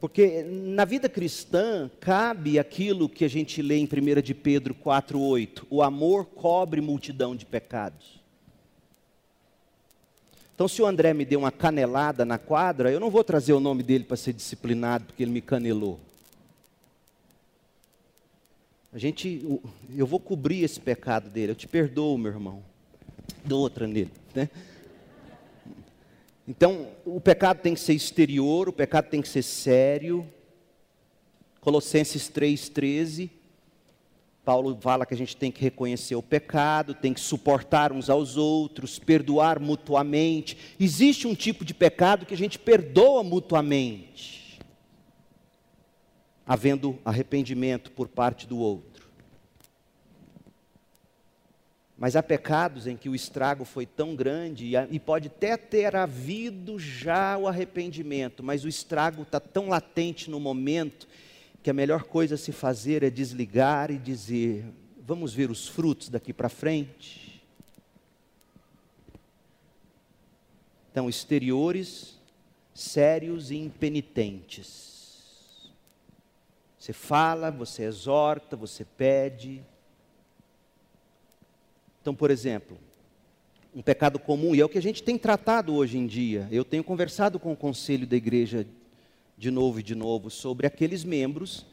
Porque 0.01 0.42
na 0.42 0.84
vida 0.84 1.09
cristã 1.09 1.90
cabe 2.01 2.59
aquilo 2.59 3.09
que 3.09 3.24
a 3.24 3.28
gente 3.28 3.62
lê 3.62 3.76
em 3.76 3.84
1 3.84 4.20
de 4.22 4.34
Pedro 4.34 4.74
4,8: 4.74 5.64
o 5.70 5.82
amor 5.82 6.26
cobre 6.26 6.80
multidão 6.80 7.36
de 7.36 7.47
pecados. 7.47 8.20
Então, 10.55 10.66
se 10.66 10.80
o 10.80 10.86
André 10.86 11.12
me 11.12 11.24
deu 11.24 11.40
uma 11.40 11.53
canelada 11.53 12.24
na 12.24 12.38
quadra, 12.38 12.90
eu 12.90 12.99
não 12.99 13.11
vou 13.11 13.22
trazer 13.22 13.53
o 13.53 13.61
nome 13.61 13.82
dele 13.82 14.05
para 14.05 14.16
ser 14.16 14.32
disciplinado, 14.32 15.05
porque 15.05 15.22
ele 15.22 15.30
me 15.30 15.42
canelou. 15.42 16.01
A 18.97 18.99
gente, 18.99 19.61
eu 19.94 20.07
vou 20.07 20.18
cobrir 20.18 20.64
esse 20.64 20.80
pecado 20.80 21.28
dele. 21.28 21.53
Eu 21.53 21.55
te 21.55 21.68
perdoo, 21.68 22.16
meu 22.16 22.32
irmão. 22.32 22.64
Dou 23.44 23.61
outra 23.61 23.86
nele, 23.86 24.11
né? 24.34 24.49
Então, 26.49 26.88
o 27.05 27.20
pecado 27.20 27.61
tem 27.61 27.74
que 27.74 27.80
ser 27.80 27.92
exterior, 27.92 28.70
o 28.70 28.72
pecado 28.72 29.11
tem 29.11 29.20
que 29.20 29.28
ser 29.28 29.42
sério. 29.42 30.26
Colossenses 31.61 32.30
3:13 32.30 33.28
Paulo 34.47 34.78
fala 34.80 35.05
que 35.05 35.12
a 35.12 35.16
gente 35.16 35.36
tem 35.36 35.53
que 35.53 35.61
reconhecer 35.61 36.14
o 36.14 36.22
pecado, 36.22 36.94
tem 36.94 37.12
que 37.12 37.20
suportar 37.20 37.92
uns 37.92 38.09
aos 38.09 38.38
outros, 38.38 38.99
perdoar 38.99 39.61
mutuamente. 39.61 40.57
Existe 40.80 41.26
um 41.26 41.34
tipo 41.34 41.66
de 41.66 41.74
pecado 41.74 42.24
que 42.24 42.32
a 42.32 42.36
gente 42.36 42.59
perdoa 42.59 43.22
mutuamente, 43.22 44.36
havendo 46.47 46.99
arrependimento 47.05 47.90
por 47.90 48.07
parte 48.07 48.47
do 48.47 48.59
outro. 48.59 49.07
Mas 51.99 52.14
há 52.14 52.22
pecados 52.22 52.86
em 52.86 52.97
que 52.97 53.09
o 53.09 53.14
estrago 53.14 53.64
foi 53.64 53.86
tão 53.86 54.14
grande 54.14 54.72
e 54.90 55.01
pode 55.01 55.28
até 55.28 55.57
ter 55.57 55.97
havido 55.97 56.78
já 56.78 57.38
o 57.38 57.49
arrependimento, 57.49 58.42
mas 58.42 58.64
o 58.64 58.68
estrago 58.68 59.22
está 59.22 59.40
tão 59.40 59.68
latente 59.68 60.30
no 60.30 60.38
momento 60.38 61.09
que 61.62 61.70
a 61.70 61.74
melhor 61.74 62.05
coisa 62.05 62.34
a 62.34 62.38
se 62.38 62.53
fazer 62.53 63.03
é 63.03 63.09
desligar 63.09 63.90
e 63.90 63.97
dizer: 63.97 64.66
vamos 65.01 65.32
ver 65.32 65.51
os 65.51 65.66
frutos 65.66 66.11
daqui 66.11 66.34
para 66.34 66.51
frente. 66.51 67.42
Então, 70.92 71.09
exteriores, 71.09 72.18
sérios 72.74 73.51
e 73.51 73.57
impenitentes. 73.57 74.95
Você 76.87 76.93
fala, 76.93 77.51
você 77.51 77.82
exorta, 77.82 78.55
você 78.55 78.84
pede. 78.84 79.61
Então, 82.01 82.14
por 82.14 82.30
exemplo, 82.30 82.78
um 83.74 83.82
pecado 83.82 84.20
comum, 84.20 84.55
e 84.55 84.61
é 84.61 84.64
o 84.64 84.68
que 84.68 84.78
a 84.78 84.82
gente 84.82 85.03
tem 85.03 85.18
tratado 85.18 85.74
hoje 85.74 85.99
em 85.99 86.07
dia. 86.07 86.47
Eu 86.49 86.64
tenho 86.64 86.84
conversado 86.84 87.41
com 87.41 87.51
o 87.51 87.57
conselho 87.57 88.07
da 88.07 88.14
igreja 88.14 88.64
de 89.37 89.51
novo 89.51 89.80
e 89.80 89.82
de 89.82 89.97
novo 89.97 90.30
sobre 90.30 90.64
aqueles 90.64 91.03
membros 91.03 91.66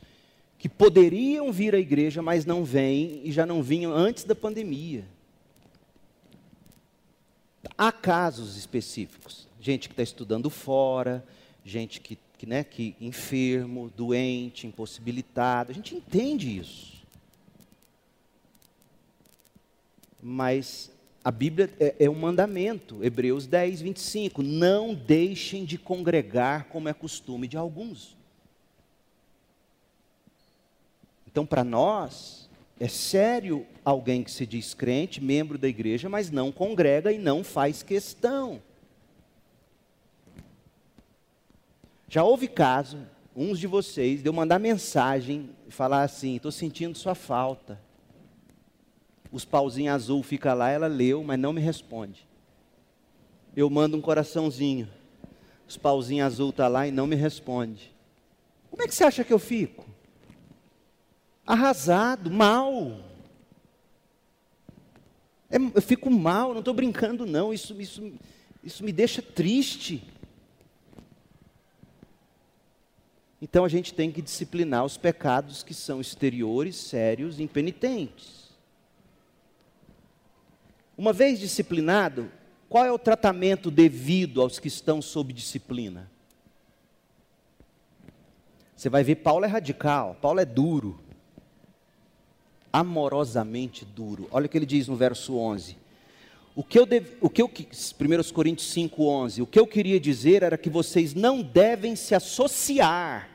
que 0.58 0.68
poderiam 0.68 1.52
vir 1.52 1.76
à 1.76 1.78
igreja, 1.78 2.24
mas 2.24 2.44
não 2.44 2.66
vêm 2.66 3.22
e 3.24 3.32
já 3.32 3.46
não 3.46 3.62
vinham 3.62 3.94
antes 3.94 4.24
da 4.24 4.34
pandemia. 4.34 5.06
Há 7.78 7.92
casos 7.92 8.58
específicos, 8.58 9.48
gente 9.62 9.90
que 9.90 9.94
está 9.94 10.02
estudando 10.02 10.50
fora, 10.50 11.24
gente 11.64 12.02
que, 12.02 12.18
que, 12.44 12.46
né, 12.46 12.62
que 12.62 12.94
enfermo, 13.00 13.90
doente, 13.96 14.68
impossibilitado, 14.68 15.72
a 15.72 15.74
gente 15.74 15.96
entende 15.96 16.58
isso. 16.58 17.02
Mas 20.22 20.92
a 21.24 21.32
Bíblia 21.32 21.74
é, 21.80 21.96
é 22.02 22.10
um 22.10 22.16
mandamento, 22.16 23.02
Hebreus 23.02 23.48
10, 23.48 23.80
25. 23.80 24.44
Não 24.44 24.94
deixem 24.94 25.64
de 25.64 25.78
congregar 25.78 26.66
como 26.66 26.90
é 26.90 26.94
costume 26.94 27.48
de 27.48 27.56
alguns. 27.56 28.14
Então, 31.26 31.46
para 31.46 31.64
nós, 31.64 32.50
é 32.78 32.90
sério 32.90 33.66
alguém 33.86 34.22
que 34.22 34.32
se 34.32 34.46
diz 34.46 34.74
crente, 34.74 35.24
membro 35.24 35.58
da 35.58 35.70
igreja, 35.70 36.10
mas 36.10 36.30
não 36.30 36.52
congrega 36.52 37.10
e 37.10 37.18
não 37.18 37.42
faz 37.42 37.82
questão. 37.82 38.62
Já 42.14 42.24
houve 42.24 42.48
caso, 42.48 43.00
uns 43.36 43.58
de 43.58 43.66
vocês, 43.66 44.22
de 44.22 44.30
eu 44.30 44.34
mandar 44.34 44.60
mensagem 44.60 45.50
e 45.68 45.72
falar 45.72 46.04
assim: 46.04 46.36
estou 46.36 46.52
sentindo 46.52 46.96
sua 46.96 47.16
falta 47.16 47.80
os 49.34 49.44
pauzinhos 49.44 49.96
azul 49.96 50.22
fica 50.22 50.54
lá, 50.54 50.70
ela 50.70 50.86
leu, 50.86 51.24
mas 51.24 51.40
não 51.40 51.52
me 51.52 51.60
responde. 51.60 52.28
Eu 53.56 53.68
mando 53.68 53.98
um 53.98 54.02
coraçãozinho, 54.02 54.88
os 55.68 55.76
pauzinhos 55.76 56.28
azul 56.28 56.54
tá 56.54 56.68
lá 56.68 56.88
e 56.88 56.92
não 56.92 57.08
me 57.08 57.16
responde. 57.16 57.92
Como 58.70 58.84
é 58.84 58.88
que 58.88 58.94
você 58.94 59.04
acha 59.04 59.24
que 59.24 59.34
eu 59.34 59.40
fico? 59.40 59.90
Arrasado, 61.48 62.30
mal. 62.30 63.00
É, 65.50 65.58
eu 65.58 65.82
fico 65.82 66.12
mal, 66.12 66.52
não 66.52 66.60
estou 66.60 66.74
brincando 66.76 67.26
não, 67.26 67.52
isso, 67.52 67.82
isso, 67.82 68.14
isso 68.64 68.84
me 68.84 68.92
deixa 68.92 69.20
triste. 69.20 70.04
Então 73.44 73.66
a 73.66 73.68
gente 73.68 73.94
tem 73.94 74.10
que 74.10 74.22
disciplinar 74.22 74.86
os 74.86 74.96
pecados 74.96 75.64
que 75.64 75.74
são 75.74 76.00
exteriores, 76.00 76.78
sérios, 76.78 77.42
impenitentes. 77.42 78.54
Uma 80.98 81.12
vez 81.12 81.42
disciplinado, 81.42 82.32
qual 82.70 82.86
é 82.86 82.92
o 82.94 82.98
tratamento 82.98 83.70
devido 83.70 84.42
aos 84.42 84.60
que 84.60 84.70
estão 84.70 85.02
sob 85.02 85.34
disciplina? 85.34 86.10
Você 88.78 88.88
vai 88.88 89.04
ver, 89.04 89.16
Paulo 89.16 89.44
é 89.44 89.50
radical, 89.50 90.18
Paulo 90.22 90.40
é 90.40 90.46
duro, 90.46 90.98
amorosamente 92.72 93.84
duro. 93.84 94.26
Olha 94.32 94.46
o 94.46 94.50
que 94.50 94.58
ele 94.58 94.66
diz 94.66 94.88
no 94.88 94.96
verso 94.96 95.36
11. 95.36 95.78
O 96.56 96.64
que 96.64 96.80
eu, 96.80 96.88
o 97.20 97.30
que 97.30 97.42
eu 97.42 97.48
1 97.48 98.32
Coríntios 98.32 98.72
5, 98.72 99.06
11, 99.06 99.42
o 99.42 99.48
que 99.48 99.60
eu 99.60 99.68
queria 99.68 100.00
dizer 100.00 100.44
era 100.44 100.58
que 100.58 100.70
vocês 100.70 101.14
não 101.14 101.42
devem 101.42 101.94
se 101.98 102.16
associar 102.16 103.33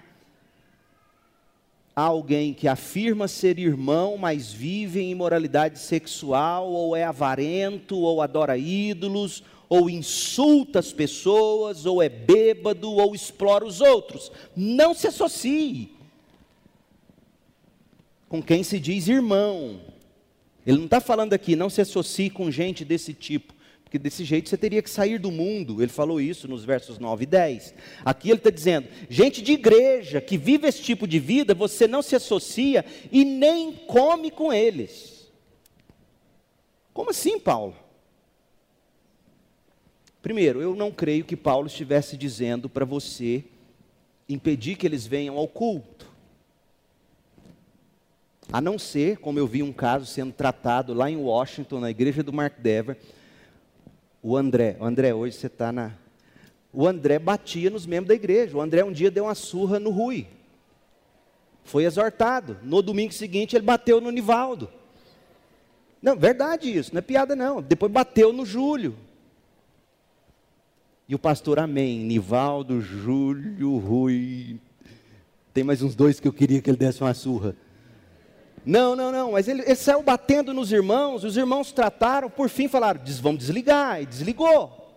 há 1.99 2.03
alguém 2.03 2.55
que 2.55 2.69
afirma 2.69 3.27
ser 3.27 3.59
irmão, 3.59 4.17
mas 4.17 4.53
vive 4.53 5.01
em 5.01 5.11
imoralidade 5.11 5.81
sexual, 5.81 6.71
ou 6.71 6.95
é 6.95 7.03
avarento, 7.03 7.99
ou 7.99 8.23
adora 8.23 8.57
ídolos, 8.57 9.43
ou 9.69 9.91
insulta 9.91 10.79
as 10.79 10.93
pessoas, 10.93 11.87
ou 11.87 12.01
é 12.01 12.09
bêbado, 12.09 12.89
ou 12.89 13.17
explora 13.17 13.67
os 13.67 13.81
outros. 13.81 14.31
Não 14.55 14.95
se 14.95 15.09
associe 15.09 15.91
com 18.29 18.41
quem 18.41 18.63
se 18.63 18.79
diz 18.79 19.09
irmão. 19.09 19.81
Ele 20.65 20.79
não 20.79 20.85
está 20.85 21.01
falando 21.01 21.33
aqui, 21.33 21.57
não 21.57 21.69
se 21.69 21.81
associe 21.81 22.31
com 22.31 22.49
gente 22.49 22.85
desse 22.85 23.13
tipo, 23.13 23.53
Porque 23.89 23.99
desse 23.99 24.23
jeito 24.23 24.51
você 24.51 24.57
teria 24.59 24.83
que 24.83 24.91
sair 24.91 25.19
do 25.19 25.31
mundo. 25.31 25.83
Ele 25.83 25.91
falou 25.91 26.21
isso 26.21 26.47
nos 26.47 26.63
versos 26.63 26.99
9 26.99 27.23
e 27.23 27.27
10. 27.27 27.75
Aqui 28.05 28.29
ele 28.29 28.37
está 28.37 28.51
dizendo: 28.51 28.87
gente 29.09 29.41
de 29.41 29.53
igreja 29.53 30.21
que 30.21 30.37
vive 30.37 30.69
esse 30.69 30.83
tipo 30.83 31.09
de 31.09 31.19
vida, 31.19 31.55
você 31.55 31.89
não 31.89 32.03
se 32.03 32.15
associa 32.15 32.85
e 33.11 33.25
nem 33.25 33.73
come 33.73 34.31
com 34.31 34.53
eles. 34.53 35.27
Como 36.93 37.09
assim, 37.09 37.41
Paulo? 37.41 37.75
Primeiro, 40.21 40.61
eu 40.61 40.77
não 40.77 40.93
creio 40.93 41.25
que 41.25 41.35
Paulo 41.35 41.67
estivesse 41.67 42.15
dizendo 42.15 42.69
para 42.69 42.85
você 42.85 43.43
impedir 44.29 44.77
que 44.77 44.87
eles 44.87 45.07
venham 45.07 45.39
ao 45.39 45.49
culto. 45.49 46.07
A 48.53 48.61
não 48.61 48.79
ser, 48.79 49.17
como 49.17 49.39
eu 49.39 49.47
vi 49.47 49.63
um 49.63 49.73
caso 49.73 50.05
sendo 50.05 50.35
tratado 50.35 50.93
lá 50.93 51.11
em 51.11 51.17
Washington, 51.17 51.81
na 51.81 51.91
igreja 51.91 52.23
do 52.23 52.35
Mark 52.35 52.59
Dever, 52.61 52.99
o 54.23 54.37
André, 54.37 54.77
o 54.81 54.85
André, 54.85 55.15
hoje 55.15 55.37
você 55.37 55.47
está 55.47 55.73
na. 55.73 55.93
O 56.73 56.87
André 56.87 57.19
batia 57.19 57.71
nos 57.71 57.87
membros 57.87 58.09
da 58.09 58.15
igreja. 58.15 58.57
O 58.57 58.61
André 58.61 58.85
um 58.85 58.93
dia 58.93 59.11
deu 59.11 59.25
uma 59.25 59.35
surra 59.35 59.79
no 59.79 59.91
Rui. 59.91 60.27
Foi 61.65 61.85
exortado. 61.85 62.59
No 62.63 62.83
domingo 62.83 63.13
seguinte 63.13 63.57
ele 63.57 63.65
bateu 63.65 64.01
no 64.01 64.11
Nivaldo. 64.11 64.71
Não, 66.01 66.17
verdade 66.17 66.71
isso, 66.71 66.93
não 66.93 66.99
é 66.99 67.03
piada 67.03 67.35
não. 67.35 67.61
Depois 67.61 67.91
bateu 67.91 68.33
no 68.33 68.45
Júlio. 68.47 68.95
E 71.09 71.15
o 71.15 71.19
pastor, 71.19 71.59
amém. 71.59 72.01
Nivaldo, 72.01 72.81
Júlio, 72.81 73.79
Rui. 73.79 74.61
Tem 75.55 75.65
mais 75.65 75.83
uns 75.83 75.95
dois 75.95 76.21
que 76.21 76.29
eu 76.29 76.33
queria 76.33 76.61
que 76.61 76.69
ele 76.69 76.77
desse 76.77 77.01
uma 77.01 77.15
surra. 77.15 77.57
Não, 78.69 78.95
não, 78.95 79.11
não, 79.11 79.33
mas 79.33 79.49
ele, 79.49 79.63
ele 79.63 79.75
saiu 79.75 80.03
batendo 80.03 80.53
nos 80.53 80.71
irmãos, 80.71 81.25
os 81.25 81.39
irmãos 81.39 81.73
trataram, 81.73 82.29
por 82.29 82.51
fim 82.51 82.69
falaram, 82.69 83.01
vamos 83.23 83.39
desligar, 83.39 84.03
e 84.03 84.05
desligou. 84.05 84.93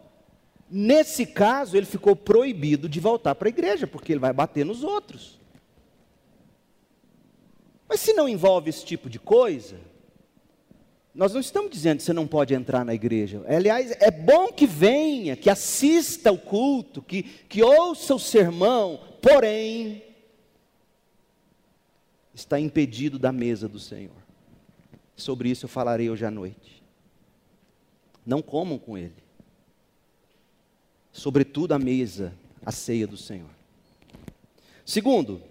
Nesse 0.69 1.26
caso, 1.26 1.77
ele 1.77 1.85
ficou 1.85 2.14
proibido 2.14 2.89
de 2.89 2.99
voltar 2.99 3.34
para 3.34 3.48
a 3.48 3.49
igreja, 3.49 3.88
porque 3.88 4.11
ele 4.11 4.19
vai 4.19 4.34
bater 4.34 4.65
nos 4.65 4.84
outros. 4.84 5.39
Mas 7.88 8.02
se 8.02 8.11
não 8.11 8.27
envolve 8.27 8.69
esse 8.69 8.84
tipo 8.84 9.10
de 9.10 9.19
coisa, 9.19 9.77
nós 11.15 11.34
não 11.34 11.39
estamos 11.39 11.72
dizendo 11.72 11.99
que 11.99 12.03
você 12.03 12.11
não 12.11 12.27
pode 12.27 12.53
entrar 12.53 12.84
na 12.84 12.93
igreja. 12.93 13.41
Aliás, 13.48 13.91
é 14.02 14.11
bom 14.11 14.52
que 14.52 14.68
venha, 14.68 15.38
que 15.38 15.49
assista 15.49 16.30
o 16.30 16.38
culto, 16.38 17.02
que, 17.02 17.23
que 17.23 17.64
ouça 17.64 18.14
o 18.15 18.19
sermão, 18.19 18.99
porém, 19.22 20.03
está 22.41 22.59
impedido 22.59 23.18
da 23.18 23.31
mesa 23.31 23.68
do 23.68 23.80
Senhor. 23.80 24.15
Sobre 25.15 25.49
isso 25.49 25.65
eu 25.65 25.69
falarei 25.69 26.09
hoje 26.09 26.26
à 26.26 26.31
noite. 26.31 26.84
Não 28.26 28.41
comam 28.41 28.77
com 28.77 28.97
ele. 28.97 29.22
Sobretudo 31.11 31.73
a 31.73 31.80
mesa, 31.80 32.34
a 32.65 32.72
ceia 32.72 33.05
do 33.05 33.18
Senhor. 33.18 33.49
Segundo, 34.85 35.41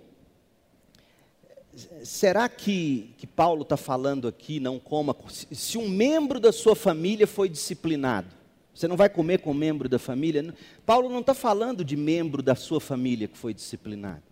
será 2.02 2.48
que, 2.48 3.14
que 3.18 3.26
Paulo 3.26 3.62
está 3.62 3.76
falando 3.76 4.26
aqui, 4.26 4.58
não 4.58 4.78
coma, 4.78 5.14
se 5.28 5.78
um 5.78 5.88
membro 5.88 6.40
da 6.40 6.52
sua 6.52 6.74
família 6.74 7.26
foi 7.26 7.48
disciplinado, 7.48 8.28
você 8.74 8.88
não 8.88 8.96
vai 8.96 9.08
comer 9.08 9.40
com 9.40 9.50
um 9.50 9.54
membro 9.54 9.88
da 9.88 9.98
família? 9.98 10.54
Paulo 10.86 11.08
não 11.08 11.20
está 11.20 11.34
falando 11.34 11.84
de 11.84 11.96
membro 11.96 12.42
da 12.42 12.54
sua 12.54 12.80
família 12.80 13.28
que 13.28 13.36
foi 13.36 13.52
disciplinado. 13.52 14.29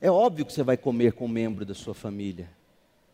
É 0.00 0.10
óbvio 0.10 0.46
que 0.46 0.52
você 0.52 0.62
vai 0.62 0.76
comer 0.76 1.12
com 1.12 1.24
um 1.24 1.28
membro 1.28 1.64
da 1.64 1.74
sua 1.74 1.92
família. 1.92 2.48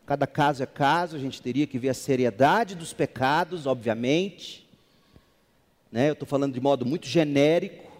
Cada 0.05 0.27
caso 0.27 0.61
é 0.61 0.67
caso, 0.67 1.15
a 1.15 1.19
gente 1.19 1.41
teria 1.41 1.65
que 1.65 1.79
ver 1.79 1.89
a 1.89 1.95
seriedade 1.95 2.75
dos 2.75 2.93
pecados, 2.93 3.65
obviamente. 3.65 4.67
Né? 5.91 6.09
Eu 6.09 6.13
estou 6.13 6.27
falando 6.27 6.53
de 6.53 6.61
modo 6.61 6.85
muito 6.85 7.07
genérico. 7.07 7.91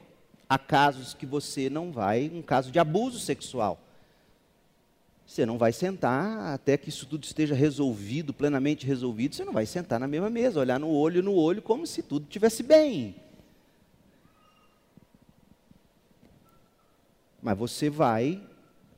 Há 0.48 0.60
casos 0.60 1.16
que 1.16 1.26
você 1.26 1.68
não 1.68 1.91
vai, 1.91 2.30
um 2.32 2.44
caso 2.44 2.72
de 2.72 2.78
abuso 2.78 3.20
sexual. 3.20 3.80
Você 5.26 5.44
não 5.48 5.57
vai 5.57 5.72
sentar 5.72 6.53
até 6.53 6.78
que 6.78 6.90
isso 6.90 7.07
tudo 7.07 7.24
esteja 7.24 7.56
resolvido, 7.56 8.32
plenamente 8.32 8.86
resolvido. 8.86 9.34
Você 9.34 9.44
não 9.44 9.53
vai 9.53 9.66
sentar 9.66 9.99
na 9.99 10.07
mesma 10.07 10.30
mesa, 10.30 10.60
olhar 10.60 10.80
no 10.80 10.91
olho 10.91 11.24
no 11.24 11.34
olho 11.34 11.64
como 11.64 11.88
se 11.88 12.03
tudo 12.03 12.26
estivesse 12.26 12.62
bem. 12.62 13.16
Mas 17.41 17.57
você 17.57 17.90
vai 17.90 18.40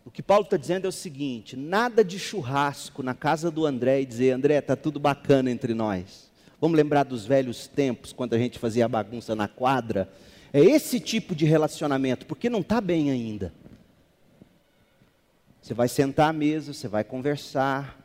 o 0.08 0.10
que 0.10 0.24
Paulo 0.24 0.46
está 0.46 0.56
dizendo 0.56 0.86
é 0.86 0.88
o 0.88 0.92
seguinte: 0.92 1.58
nada 1.58 2.02
de 2.02 2.18
churrasco 2.18 3.04
na 3.04 3.14
casa 3.14 3.52
do 3.52 3.66
André 3.66 4.00
e 4.00 4.06
dizer, 4.06 4.32
André, 4.32 4.58
está 4.58 4.74
tudo 4.74 5.02
bacana 5.02 5.52
entre 5.52 5.74
nós. 5.74 6.32
Vamos 6.62 6.78
lembrar 6.78 7.04
dos 7.04 7.26
velhos 7.26 7.68
tempos, 7.68 8.14
quando 8.14 8.34
a 8.34 8.38
gente 8.38 8.58
fazia 8.58 8.88
bagunça 8.88 9.36
na 9.36 9.50
quadra. 9.50 10.10
É 10.54 10.62
esse 10.62 11.02
tipo 11.02 11.36
de 11.36 11.44
relacionamento, 11.44 12.26
porque 12.26 12.50
não 12.50 12.62
está 12.62 12.80
bem 12.80 13.12
ainda. 13.12 13.54
Você 15.62 15.74
vai 15.74 15.90
sentar 15.90 16.30
à 16.30 16.34
mesa, 16.34 16.72
você 16.72 16.88
vai 16.88 17.04
conversar, 17.04 18.00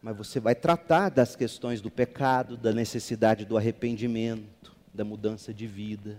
mas 0.00 0.16
você 0.16 0.40
vai 0.40 0.54
tratar 0.54 1.10
das 1.10 1.36
questões 1.36 1.82
do 1.82 1.90
pecado, 1.90 2.56
da 2.56 2.72
necessidade 2.72 3.44
do 3.44 3.58
arrependimento, 3.58 4.74
da 4.94 5.04
mudança 5.04 5.52
de 5.52 5.66
vida. 5.66 6.16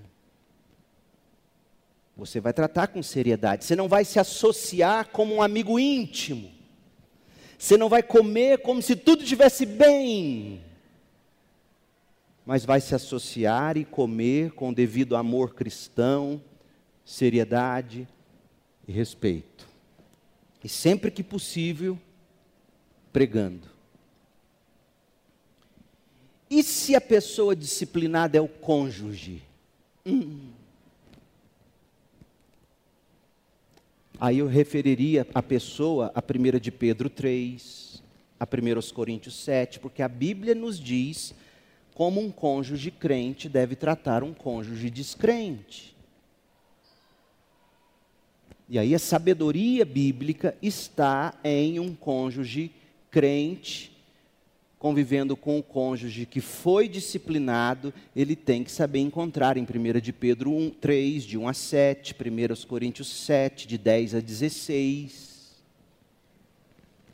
Você 2.16 2.40
vai 2.40 2.54
tratar 2.54 2.88
com 2.88 3.02
seriedade. 3.02 3.66
Você 3.66 3.76
não 3.76 3.88
vai 3.88 4.06
se 4.06 4.20
associar 4.20 5.10
como 5.10 5.36
um 5.36 5.42
amigo 5.42 5.80
íntimo. 5.80 6.52
Você 7.58 7.78
não 7.78 7.88
vai 7.88 8.04
comer 8.04 8.60
como 8.60 8.82
se 8.82 8.96
tudo 8.96 9.24
estivesse 9.24 9.66
bem. 9.66 10.62
Mas 12.46 12.66
vai 12.66 12.82
se 12.82 12.94
associar 12.94 13.78
e 13.78 13.86
comer 13.86 14.52
com 14.52 14.74
devido 14.74 15.16
amor 15.16 15.54
cristão, 15.54 16.42
seriedade 17.06 18.08
e 18.88 18.92
respeito. 18.92 19.68
E 20.64 20.70
sempre 20.70 21.12
que 21.12 21.24
possível, 21.24 22.00
pregando. 23.12 23.68
E 26.50 26.62
se 26.64 26.96
a 26.96 27.02
pessoa 27.02 27.56
disciplinada 27.56 28.38
é 28.38 28.42
o 28.42 28.48
cônjuge? 28.48 29.42
Hum. 30.06 30.51
Aí 34.22 34.38
eu 34.38 34.46
referiria 34.46 35.26
a 35.34 35.42
pessoa 35.42 36.12
a 36.14 36.22
1 36.22 36.60
de 36.60 36.72
Pedro 36.72 37.10
3, 37.10 38.04
a 38.40 38.46
1 38.46 38.94
Coríntios 38.94 39.34
7, 39.34 39.80
porque 39.80 40.04
a 40.04 40.08
Bíblia 40.08 40.54
nos 40.54 40.80
diz 40.80 41.34
como 41.96 42.22
um 42.22 42.30
cônjuge 42.30 42.92
crente 42.92 43.50
deve 43.50 43.76
tratar 43.76 44.22
um 44.22 44.32
cônjuge 44.32 44.92
descrente. 44.92 45.96
E 48.70 48.78
aí 48.78 48.94
a 48.94 49.00
sabedoria 49.00 49.84
bíblica 49.84 50.56
está 50.62 51.34
em 51.44 51.80
um 51.80 51.96
cônjuge 51.96 52.72
crente 53.10 53.91
convivendo 54.82 55.38
com 55.38 55.60
o 55.60 55.64
cônjuge 55.64 56.26
que 56.26 56.42
foi 56.42 56.90
disciplinado, 56.90 57.94
ele 58.16 58.36
tem 58.36 58.64
que 58.64 58.72
saber 58.72 58.98
encontrar 58.98 59.56
em 59.56 59.62
1 59.62 60.00
de 60.02 60.12
Pedro 60.12 60.52
1, 60.52 60.72
3, 60.72 61.24
de 61.24 61.38
1 61.38 61.48
a 61.48 61.54
7, 61.54 62.16
1 62.16 62.68
Coríntios 62.68 63.08
7, 63.08 63.68
de 63.68 63.78
10 63.78 64.16
a 64.16 64.20
16. 64.20 65.62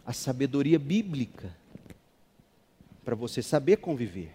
A 0.05 0.13
sabedoria 0.13 0.79
bíblica 0.79 1.53
para 3.03 3.15
você 3.15 3.41
saber 3.41 3.75
conviver. 3.75 4.31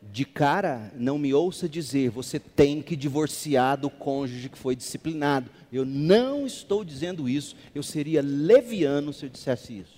De 0.00 0.24
cara, 0.24 0.92
não 0.94 1.18
me 1.18 1.34
ouça 1.34 1.68
dizer, 1.68 2.08
você 2.08 2.38
tem 2.38 2.80
que 2.80 2.94
divorciar 2.94 3.76
do 3.76 3.90
cônjuge 3.90 4.48
que 4.48 4.56
foi 4.56 4.76
disciplinado. 4.76 5.50
Eu 5.72 5.84
não 5.84 6.46
estou 6.46 6.84
dizendo 6.84 7.28
isso, 7.28 7.56
eu 7.74 7.82
seria 7.82 8.22
leviano 8.22 9.12
se 9.12 9.26
eu 9.26 9.28
dissesse 9.28 9.76
isso. 9.80 9.93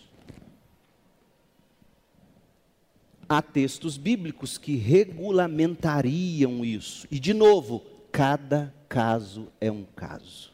Há 3.28 3.42
textos 3.42 3.96
bíblicos 3.96 4.58
que 4.58 4.76
regulamentariam 4.76 6.64
isso. 6.64 7.06
E, 7.10 7.18
de 7.18 7.34
novo, 7.34 7.82
cada 8.12 8.72
caso 8.88 9.48
é 9.60 9.70
um 9.70 9.84
caso. 9.84 10.52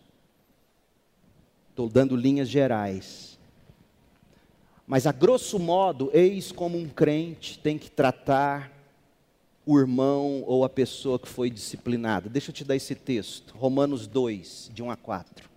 Estou 1.70 1.89
dando 1.89 2.16
linhas 2.16 2.49
gerais. 2.49 3.39
Mas, 4.86 5.07
a 5.07 5.12
grosso 5.12 5.59
modo, 5.59 6.11
eis 6.12 6.53
como 6.53 6.77
um 6.78 6.89
crente 6.89 7.59
tem 7.59 7.78
que 7.78 7.90
tratar 7.90 8.73
o 9.65 9.78
irmão 9.78 10.43
ou 10.47 10.65
a 10.65 10.69
pessoa 10.69 11.19
que 11.19 11.28
foi 11.28 11.49
disciplinada. 11.49 12.28
Deixa 12.28 12.51
eu 12.51 12.55
te 12.55 12.65
dar 12.65 12.77
esse 12.77 12.94
texto, 12.94 13.55
Romanos 13.57 14.07
2, 14.07 14.70
de 14.74 14.82
1 14.82 14.90
a 14.90 14.97
4. 14.97 15.49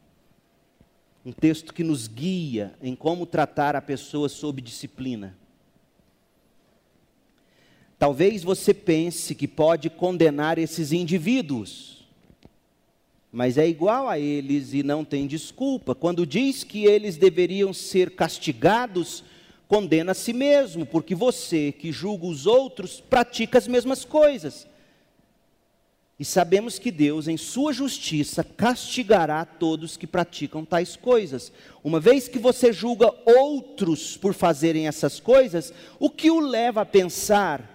Um 1.25 1.31
texto 1.31 1.73
que 1.73 1.83
nos 1.83 2.07
guia 2.07 2.75
em 2.81 2.95
como 2.95 3.25
tratar 3.25 3.75
a 3.75 3.81
pessoa 3.81 4.29
sob 4.29 4.61
disciplina. 4.61 5.35
Talvez 8.05 8.43
você 8.43 8.71
pense 8.71 9.33
que 9.33 9.47
pode 9.47 9.89
condenar 9.89 10.59
esses 10.59 10.91
indivíduos, 10.91 12.05
mas 13.31 13.57
é 13.57 13.67
igual 13.67 14.07
a 14.07 14.19
eles 14.19 14.75
e 14.75 14.83
não 14.83 15.03
tem 15.03 15.25
desculpa. 15.25 15.95
Quando 15.95 16.23
diz 16.23 16.63
que 16.63 16.85
eles 16.85 17.17
deveriam 17.17 17.73
ser 17.73 18.11
castigados 18.11 19.23
condena 19.67 20.11
a 20.11 20.13
si 20.13 20.33
mesmo, 20.33 20.85
porque 20.85 21.15
você 21.15 21.71
que 21.71 21.91
julga 21.91 22.27
os 22.27 22.45
outros 22.45 23.01
pratica 23.01 23.57
as 23.57 23.67
mesmas 23.67 24.05
coisas. 24.05 24.67
E 26.19 26.23
sabemos 26.23 26.77
que 26.77 26.91
Deus, 26.91 27.27
em 27.27 27.37
sua 27.37 27.73
justiça, 27.73 28.43
castigará 28.43 29.43
todos 29.45 29.97
que 29.97 30.05
praticam 30.05 30.63
tais 30.63 30.95
coisas. 30.95 31.51
Uma 31.83 31.99
vez 31.99 32.27
que 32.27 32.37
você 32.37 32.71
julga 32.71 33.11
outros 33.25 34.15
por 34.15 34.35
fazerem 34.35 34.87
essas 34.87 35.19
coisas, 35.19 35.73
o 35.97 36.07
que 36.07 36.29
o 36.29 36.39
leva 36.39 36.81
a 36.81 36.85
pensar 36.85 37.73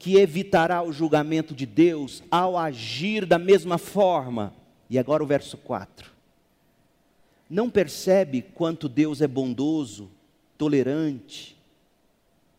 que 0.00 0.16
evitará 0.16 0.82
o 0.82 0.94
julgamento 0.94 1.54
de 1.54 1.66
Deus 1.66 2.22
ao 2.30 2.56
agir 2.56 3.26
da 3.26 3.38
mesma 3.38 3.76
forma? 3.76 4.54
E 4.88 4.98
agora 4.98 5.22
o 5.22 5.26
verso 5.26 5.58
4. 5.58 6.10
Não 7.50 7.68
percebe 7.68 8.40
quanto 8.40 8.88
Deus 8.88 9.20
é 9.20 9.28
bondoso, 9.28 10.10
tolerante 10.56 11.54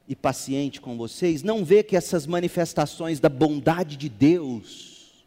e 0.08 0.16
paciente 0.16 0.80
com 0.80 0.96
vocês? 0.96 1.42
Não 1.42 1.66
vê 1.66 1.82
que 1.82 1.96
essas 1.98 2.28
manifestações 2.28 3.20
da 3.20 3.28
bondade 3.28 3.98
de 3.98 4.08
Deus 4.08 5.26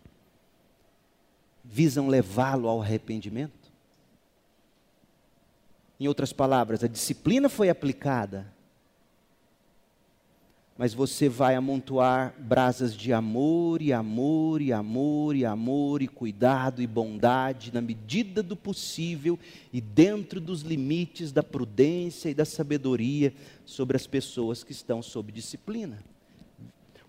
visam 1.65 2.07
levá-lo 2.07 2.69
ao 2.69 2.81
arrependimento? 2.81 3.73
Em 5.99 6.07
outras 6.07 6.33
palavras, 6.33 6.85
a 6.85 6.89
disciplina 6.89 7.49
foi 7.49 7.69
aplicada, 7.69 8.54
mas 10.77 10.93
você 10.93 11.29
vai 11.29 11.55
amontoar 11.55 12.35
brasas 12.39 12.97
de 12.97 13.13
amor 13.13 13.81
e 13.81 13.93
amor 13.93 14.61
e 14.61 14.73
amor 14.73 15.37
e 15.37 15.45
amor 15.45 16.03
e 16.03 16.09
cuidado 16.09 16.83
e 16.83 16.87
bondade 16.87 17.73
na 17.73 17.81
medida 17.81 18.43
do 18.43 18.57
possível 18.57 19.39
e 19.73 19.81
dentro 19.81 20.41
dos 20.41 20.63
limites 20.63 21.31
da 21.31 21.45
prudência 21.45 22.29
e 22.29 22.35
da 22.35 22.45
sabedoria 22.45 23.33
sobre 23.65 23.97
as 23.97 24.07
pessoas 24.07 24.65
que 24.65 24.73
estão 24.73 25.01
sob 25.01 25.31
disciplina. 25.31 26.03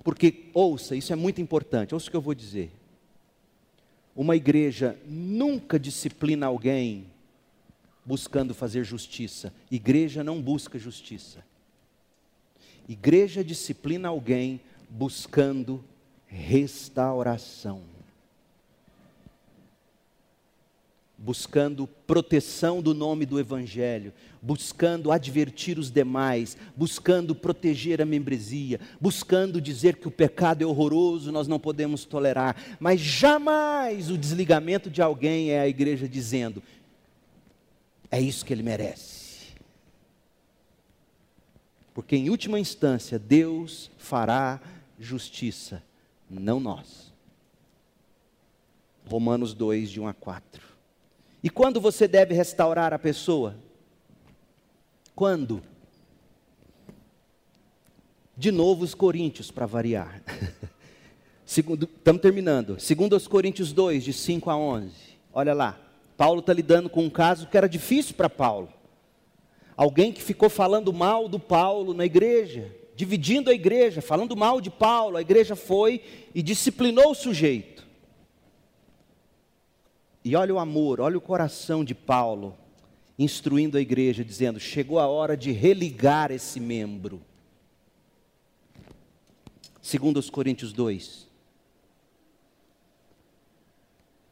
Porque, 0.03 0.51
ouça, 0.53 0.95
isso 0.95 1.11
é 1.11 1.15
muito 1.15 1.41
importante, 1.41 1.95
ouça 1.95 2.07
o 2.07 2.11
que 2.11 2.17
eu 2.17 2.21
vou 2.21 2.35
dizer. 2.35 2.71
Uma 4.15 4.35
igreja 4.35 4.95
nunca 5.07 5.79
disciplina 5.79 6.45
alguém 6.45 7.07
buscando 8.05 8.53
fazer 8.53 8.83
justiça. 8.83 9.51
Igreja 9.71 10.23
não 10.23 10.39
busca 10.39 10.77
justiça. 10.77 11.43
Igreja 12.87 13.43
disciplina 13.43 14.09
alguém 14.09 14.61
buscando 14.89 15.83
restauração. 16.27 17.95
buscando 21.17 21.87
proteção 22.05 22.83
do 22.83 22.93
nome 22.93 23.25
do 23.25 23.39
Evangelho, 23.39 24.13
buscando 24.39 25.11
advertir 25.11 25.79
os 25.79 25.89
demais, 25.89 26.55
buscando 26.75 27.33
proteger 27.33 27.99
a 27.99 28.05
membresia, 28.05 28.79
buscando 29.01 29.59
dizer 29.59 29.95
que 29.95 30.07
o 30.07 30.11
pecado 30.11 30.61
é 30.61 30.67
horroroso, 30.67 31.31
nós 31.31 31.47
não 31.47 31.59
podemos 31.59 32.05
tolerar, 32.05 32.55
mas 32.79 32.99
jamais 32.99 34.11
o 34.11 34.17
desligamento 34.17 34.87
de 34.87 35.01
alguém 35.01 35.49
é 35.49 35.61
a 35.61 35.67
igreja 35.67 36.07
dizendo: 36.07 36.61
é 38.11 38.21
isso 38.21 38.45
que 38.45 38.53
ele 38.53 38.61
merece. 38.61 39.14
Porque 41.95 42.17
em 42.17 42.29
última 42.29 42.59
instância, 42.59 43.17
Deus 43.17 43.89
fará 43.97 44.59
justiça, 44.99 45.81
não 46.29 46.59
nós. 46.59 47.13
Romanos 49.09 49.53
2, 49.53 49.91
de 49.91 50.01
1 50.01 50.07
a 50.07 50.13
4. 50.13 50.61
E 51.41 51.49
quando 51.49 51.79
você 51.79 52.05
deve 52.05 52.33
restaurar 52.33 52.93
a 52.93 52.99
pessoa? 52.99 53.55
Quando? 55.15 55.63
De 58.35 58.51
novo 58.51 58.83
os 58.83 58.93
Coríntios, 58.93 59.49
para 59.49 59.65
variar. 59.65 60.21
Segundo, 61.45 61.89
estamos 61.95 62.21
terminando. 62.21 62.77
Segundo 62.77 63.15
os 63.15 63.25
Coríntios 63.25 63.71
2, 63.71 64.03
de 64.03 64.11
5 64.11 64.49
a 64.49 64.57
11. 64.57 64.91
Olha 65.31 65.53
lá. 65.53 65.79
Paulo 66.17 66.41
está 66.41 66.51
lidando 66.51 66.89
com 66.89 67.05
um 67.05 67.09
caso 67.09 67.47
que 67.47 67.57
era 67.57 67.69
difícil 67.69 68.15
para 68.15 68.29
Paulo. 68.29 68.74
Alguém 69.77 70.11
que 70.11 70.21
ficou 70.21 70.49
falando 70.49 70.93
mal 70.93 71.27
do 71.27 71.39
Paulo 71.39 71.93
na 71.93 72.05
igreja, 72.05 72.73
dividindo 72.95 73.49
a 73.49 73.53
igreja, 73.53 74.01
falando 74.01 74.35
mal 74.35 74.61
de 74.61 74.69
Paulo. 74.69 75.17
A 75.17 75.21
igreja 75.21 75.55
foi 75.55 76.01
e 76.33 76.41
disciplinou 76.41 77.11
o 77.11 77.15
sujeito. 77.15 77.85
E 80.23 80.35
olha 80.35 80.55
o 80.55 80.59
amor, 80.59 81.01
olha 81.01 81.17
o 81.17 81.21
coração 81.21 81.83
de 81.83 81.93
Paulo, 81.93 82.55
instruindo 83.19 83.77
a 83.77 83.81
igreja, 83.81 84.23
dizendo: 84.23 84.59
chegou 84.59 84.97
a 84.97 85.07
hora 85.07 85.35
de 85.35 85.51
religar 85.51 86.31
esse 86.31 86.59
membro. 86.59 87.21
Segundo 89.81 90.17
os 90.17 90.29
Coríntios 90.29 90.73
2. 90.73 91.24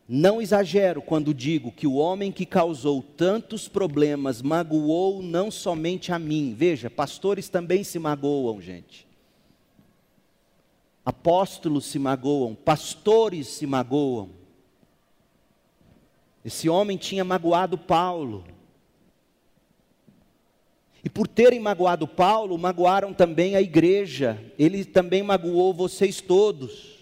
Não 0.08 0.42
exagero 0.42 1.02
quando 1.02 1.34
digo 1.34 1.72
que 1.72 1.88
o 1.88 1.96
homem 1.96 2.32
que 2.32 2.46
causou 2.46 3.02
tantos 3.02 3.68
problemas 3.68 4.42
magoou 4.42 5.22
não 5.22 5.50
somente 5.50 6.12
a 6.12 6.20
mim. 6.20 6.54
Veja, 6.58 6.90
pastores 6.90 7.48
também 7.48 7.84
se 7.84 7.98
magoam, 7.98 8.62
gente. 8.62 9.08
Apóstolos 11.06 11.86
se 11.86 11.98
magoam, 11.98 12.54
pastores 12.54 13.48
se 13.48 13.66
magoam. 13.66 14.30
Esse 16.44 16.68
homem 16.68 16.98
tinha 16.98 17.24
magoado 17.24 17.78
Paulo. 17.78 18.44
E 21.02 21.10
por 21.10 21.28
terem 21.28 21.60
magoado 21.60 22.08
Paulo, 22.08 22.58
magoaram 22.58 23.14
também 23.14 23.56
a 23.56 23.62
igreja. 23.62 24.42
Ele 24.60 24.84
também 24.84 25.24
magoou 25.24 25.74
vocês 25.74 26.20
todos. 26.20 26.93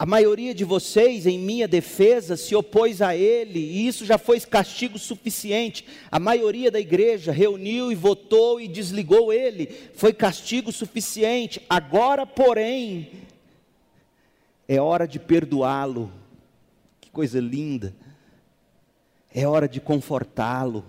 A 0.00 0.06
maioria 0.06 0.54
de 0.54 0.64
vocês, 0.64 1.26
em 1.26 1.38
minha 1.38 1.68
defesa, 1.68 2.34
se 2.34 2.54
opôs 2.54 3.02
a 3.02 3.14
ele, 3.14 3.58
e 3.58 3.86
isso 3.86 4.06
já 4.06 4.16
foi 4.16 4.40
castigo 4.40 4.98
suficiente. 4.98 5.84
A 6.10 6.18
maioria 6.18 6.70
da 6.70 6.80
igreja 6.80 7.30
reuniu 7.30 7.92
e 7.92 7.94
votou 7.94 8.58
e 8.58 8.66
desligou 8.66 9.30
ele, 9.30 9.66
foi 9.92 10.14
castigo 10.14 10.72
suficiente. 10.72 11.60
Agora, 11.68 12.24
porém, 12.24 13.10
é 14.66 14.80
hora 14.80 15.06
de 15.06 15.18
perdoá-lo 15.18 16.10
que 16.98 17.10
coisa 17.10 17.38
linda. 17.38 17.94
É 19.34 19.46
hora 19.46 19.68
de 19.68 19.82
confortá-lo. 19.82 20.82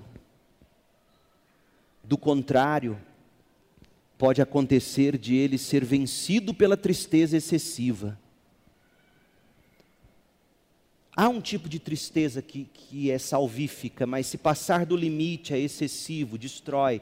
Do 2.02 2.18
contrário, 2.18 2.98
pode 4.18 4.42
acontecer 4.42 5.18
de 5.18 5.36
ele 5.36 5.58
ser 5.58 5.84
vencido 5.84 6.54
pela 6.54 6.78
tristeza 6.78 7.36
excessiva. 7.36 8.18
Há 11.22 11.30
um 11.30 11.40
tipo 11.40 11.70
de 11.70 11.78
tristeza 11.78 12.42
que, 12.42 12.64
que 12.74 13.12
é 13.12 13.20
salvífica, 13.20 14.08
mas 14.08 14.26
se 14.26 14.40
passar 14.40 14.88
do 14.88 14.96
limite 14.98 15.54
é 15.54 15.60
excessivo, 15.60 16.36
destrói. 16.36 17.00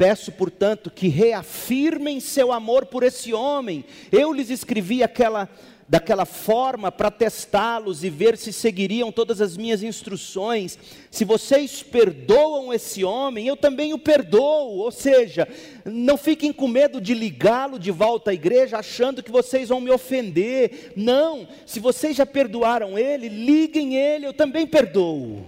Peço, 0.00 0.32
portanto, 0.32 0.90
que 0.90 1.08
reafirmem 1.08 2.20
seu 2.20 2.52
amor 2.52 2.86
por 2.86 3.02
esse 3.02 3.34
homem. 3.34 3.84
Eu 4.10 4.32
lhes 4.32 4.48
escrevi 4.48 5.02
aquela 5.02 5.46
daquela 5.86 6.24
forma 6.24 6.90
para 6.90 7.10
testá-los 7.10 8.02
e 8.02 8.08
ver 8.08 8.38
se 8.38 8.50
seguiriam 8.50 9.12
todas 9.12 9.42
as 9.42 9.58
minhas 9.58 9.82
instruções. 9.82 10.78
Se 11.10 11.22
vocês 11.22 11.82
perdoam 11.82 12.72
esse 12.72 13.04
homem, 13.04 13.46
eu 13.46 13.58
também 13.58 13.92
o 13.92 13.98
perdoo. 13.98 14.78
Ou 14.78 14.90
seja, 14.90 15.46
não 15.84 16.16
fiquem 16.16 16.50
com 16.50 16.66
medo 16.66 16.98
de 16.98 17.12
ligá-lo 17.12 17.78
de 17.78 17.90
volta 17.90 18.30
à 18.30 18.34
igreja 18.34 18.78
achando 18.78 19.22
que 19.22 19.30
vocês 19.30 19.68
vão 19.68 19.82
me 19.82 19.90
ofender. 19.90 20.94
Não, 20.96 21.46
se 21.66 21.78
vocês 21.78 22.16
já 22.16 22.24
perdoaram 22.24 22.98
ele, 22.98 23.28
liguem 23.28 23.96
ele, 23.96 24.26
eu 24.26 24.32
também 24.32 24.66
perdoo. 24.66 25.44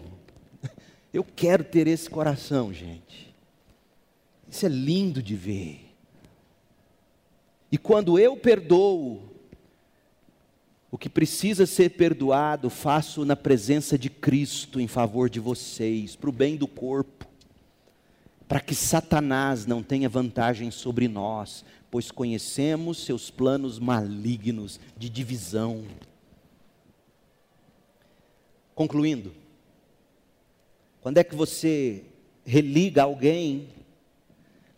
Eu 1.11 1.25
quero 1.25 1.65
ter 1.65 1.87
esse 1.87 2.11
coração, 2.11 2.71
gente. 2.71 3.32
Isso 4.53 4.67
é 4.67 4.69
lindo 4.69 5.23
de 5.23 5.35
ver. 5.35 5.81
E 7.71 7.79
quando 7.79 8.19
eu 8.19 8.37
perdoo, 8.37 9.23
o 10.91 10.99
que 10.99 11.09
precisa 11.09 11.65
ser 11.65 11.89
perdoado, 11.93 12.69
faço 12.69 13.25
na 13.25 13.35
presença 13.35 13.97
de 13.97 14.11
Cristo 14.11 14.79
em 14.79 14.87
favor 14.87 15.31
de 15.31 15.41
vocês, 15.41 16.15
para 16.15 16.29
o 16.29 16.33
bem 16.33 16.55
do 16.55 16.69
corpo, 16.69 17.27
para 18.47 18.61
que 18.61 18.75
Satanás 18.75 19.65
não 19.65 19.83
tenha 19.83 20.07
vantagem 20.07 20.71
sobre 20.71 21.09
nós, 21.09 21.65
pois 21.91 22.11
conhecemos 22.11 23.07
seus 23.07 23.31
planos 23.31 23.79
malignos 23.79 24.79
de 24.99 25.09
divisão. 25.09 25.83
Concluindo, 28.75 29.33
quando 31.01 31.17
é 31.17 31.25
que 31.25 31.35
você 31.35 32.05
religa 32.45 33.05
alguém? 33.05 33.81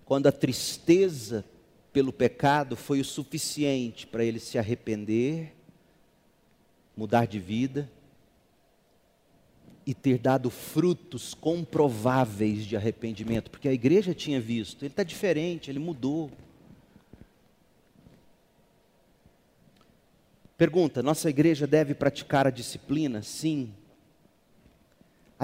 Quando 0.04 0.26
a 0.26 0.32
tristeza 0.32 1.44
pelo 1.92 2.12
pecado 2.12 2.76
foi 2.76 3.00
o 3.00 3.04
suficiente 3.04 4.06
para 4.06 4.24
ele 4.24 4.40
se 4.40 4.58
arrepender 4.58 5.54
mudar 6.96 7.26
de 7.26 7.38
vida 7.38 7.90
e 9.86 9.92
ter 9.92 10.18
dado 10.18 10.48
frutos 10.48 11.34
comprováveis 11.34 12.64
de 12.64 12.76
arrependimento, 12.76 13.50
porque 13.50 13.68
a 13.68 13.72
igreja 13.72 14.14
tinha 14.14 14.40
visto, 14.40 14.82
ele 14.82 14.92
está 14.92 15.02
diferente, 15.02 15.70
ele 15.70 15.78
mudou. 15.78 16.30
Pergunta: 20.56 21.02
nossa 21.02 21.28
igreja 21.28 21.66
deve 21.66 21.94
praticar 21.94 22.46
a 22.46 22.50
disciplina? 22.50 23.22
Sim. 23.22 23.74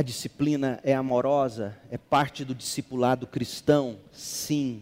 A 0.01 0.03
disciplina 0.03 0.81
é 0.83 0.95
amorosa? 0.95 1.77
É 1.91 1.99
parte 1.99 2.43
do 2.43 2.55
discipulado 2.55 3.27
cristão? 3.27 3.99
Sim. 4.11 4.81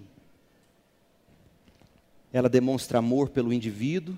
Ela 2.33 2.49
demonstra 2.49 3.01
amor 3.01 3.29
pelo 3.29 3.53
indivíduo, 3.53 4.17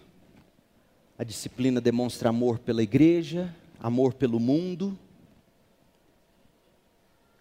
a 1.19 1.25
disciplina 1.25 1.81
demonstra 1.81 2.29
amor 2.29 2.59
pela 2.59 2.83
igreja, 2.83 3.51
amor 3.83 4.13
pelo 4.13 4.39
mundo. 4.39 4.95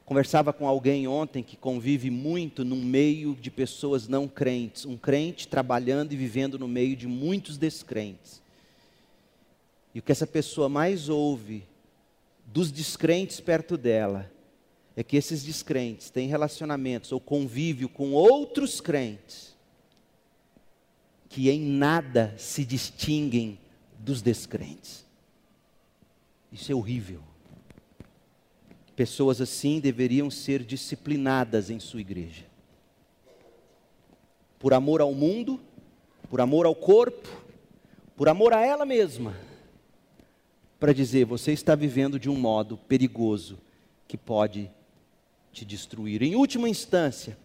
Conversava 0.05 0.53
com 0.53 0.65
alguém 0.65 1.05
ontem 1.05 1.43
que 1.43 1.57
convive 1.57 2.09
muito 2.09 2.63
no 2.63 2.77
meio 2.77 3.35
de 3.35 3.51
pessoas 3.51 4.07
não 4.07 4.25
crentes, 4.25 4.85
um 4.85 4.95
crente 4.95 5.49
trabalhando 5.49 6.13
e 6.13 6.15
vivendo 6.15 6.57
no 6.57 6.65
meio 6.65 6.95
de 6.95 7.07
muitos 7.07 7.57
descrentes. 7.57 8.41
E 9.93 9.99
o 9.99 10.01
que 10.01 10.13
essa 10.13 10.25
pessoa 10.25 10.69
mais 10.69 11.09
ouve 11.09 11.67
dos 12.51 12.71
descrentes 12.71 13.39
perto 13.39 13.77
dela 13.77 14.31
é 14.95 15.03
que 15.03 15.15
esses 15.15 15.43
descrentes 15.43 16.09
têm 16.09 16.27
relacionamentos 16.27 17.11
ou 17.11 17.19
convívio 17.19 17.87
com 17.87 18.11
outros 18.13 18.81
crentes 18.81 19.55
que 21.29 21.49
em 21.49 21.61
nada 21.61 22.33
se 22.37 22.65
distinguem 22.65 23.59
dos 23.99 24.21
descrentes. 24.21 25.05
Isso 26.51 26.71
é 26.71 26.75
horrível. 26.75 27.21
Pessoas 28.95 29.39
assim 29.39 29.79
deveriam 29.79 30.31
ser 30.31 30.63
disciplinadas 30.63 31.69
em 31.69 31.79
sua 31.79 32.01
igreja. 32.01 32.45
Por 34.57 34.73
amor 34.73 35.01
ao 35.01 35.13
mundo, 35.13 35.61
por 36.29 36.41
amor 36.41 36.65
ao 36.65 36.75
corpo, 36.75 37.29
por 38.17 38.27
amor 38.27 38.53
a 38.53 38.65
ela 38.65 38.85
mesma 38.85 39.48
para 40.79 40.93
dizer: 40.93 41.25
você 41.25 41.51
está 41.51 41.75
vivendo 41.75 42.19
de 42.19 42.29
um 42.29 42.35
modo 42.35 42.77
perigoso 42.77 43.59
que 44.07 44.17
pode 44.17 44.71
te 45.51 45.65
destruir. 45.65 46.23
Em 46.23 46.35
última 46.35 46.69
instância, 46.69 47.37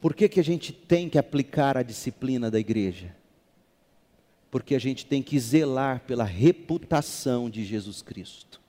por 0.00 0.14
que, 0.14 0.28
que 0.28 0.40
a 0.40 0.44
gente 0.44 0.72
tem 0.72 1.08
que 1.08 1.18
aplicar 1.18 1.76
a 1.76 1.82
disciplina 1.82 2.50
da 2.50 2.58
igreja? 2.58 3.14
Porque 4.50 4.74
a 4.74 4.78
gente 4.78 5.04
tem 5.04 5.22
que 5.22 5.38
zelar 5.38 6.00
pela 6.00 6.24
reputação 6.24 7.50
de 7.50 7.64
Jesus 7.64 8.00
Cristo. 8.00 8.60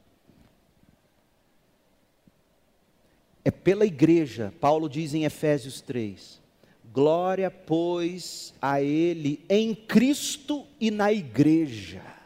É 3.45 3.51
pela 3.51 3.85
igreja, 3.85 4.53
Paulo 4.59 4.89
diz 4.89 5.13
em 5.13 5.23
Efésios 5.23 5.79
3: 5.79 6.41
glória, 6.91 7.49
pois, 7.49 8.53
a 8.61 8.81
Ele 8.81 9.45
em 9.47 9.73
Cristo 9.73 10.65
e 10.79 10.91
na 10.91 11.13
igreja 11.13 12.16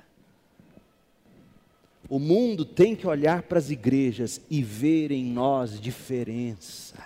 o 2.12 2.20
mundo 2.20 2.66
tem 2.66 2.94
que 2.94 3.08
olhar 3.08 3.44
para 3.44 3.58
as 3.58 3.70
igrejas 3.70 4.42
e 4.50 4.62
ver 4.62 5.12
em 5.12 5.24
nós 5.24 5.80
diferença. 5.80 7.02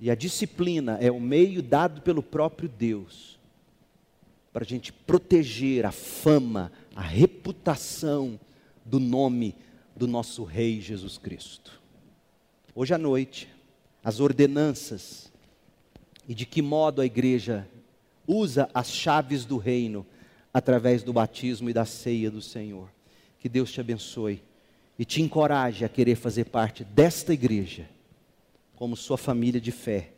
E 0.00 0.10
a 0.10 0.16
disciplina 0.16 0.98
é 1.00 1.08
o 1.08 1.20
meio 1.20 1.62
dado 1.62 2.02
pelo 2.02 2.20
próprio 2.20 2.68
Deus 2.68 3.38
para 4.52 4.64
a 4.64 4.66
gente 4.66 4.92
proteger 4.92 5.86
a 5.86 5.92
fama, 5.92 6.72
a 6.96 7.00
reputação 7.00 8.40
do 8.84 8.98
nome 8.98 9.54
do 9.94 10.08
nosso 10.08 10.42
Rei 10.42 10.80
Jesus 10.80 11.16
Cristo. 11.16 11.80
Hoje 12.74 12.92
à 12.92 12.98
noite, 12.98 13.48
as 14.02 14.18
ordenanças 14.18 15.32
e 16.26 16.34
de 16.34 16.44
que 16.44 16.60
modo 16.60 17.00
a 17.00 17.06
igreja 17.06 17.68
usa 18.26 18.68
as 18.74 18.90
chaves 18.90 19.44
do 19.44 19.58
reino 19.58 20.04
através 20.52 21.02
do 21.02 21.12
batismo 21.12 21.70
e 21.70 21.72
da 21.72 21.84
ceia 21.84 22.30
do 22.30 22.42
Senhor. 22.42 22.90
Que 23.38 23.48
Deus 23.48 23.70
te 23.72 23.80
abençoe 23.80 24.42
e 24.98 25.04
te 25.04 25.22
encoraje 25.22 25.84
a 25.84 25.88
querer 25.88 26.16
fazer 26.16 26.44
parte 26.46 26.84
desta 26.84 27.32
igreja, 27.32 27.88
como 28.76 28.96
sua 28.96 29.16
família 29.16 29.60
de 29.60 29.72
fé, 29.72 30.12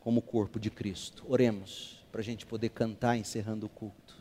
como 0.00 0.22
corpo 0.22 0.58
de 0.60 0.70
Cristo. 0.70 1.24
Oremos 1.28 2.04
para 2.12 2.20
a 2.20 2.24
gente 2.24 2.46
poder 2.46 2.70
cantar 2.70 3.16
encerrando 3.16 3.66
o 3.66 3.68
culto. 3.68 4.16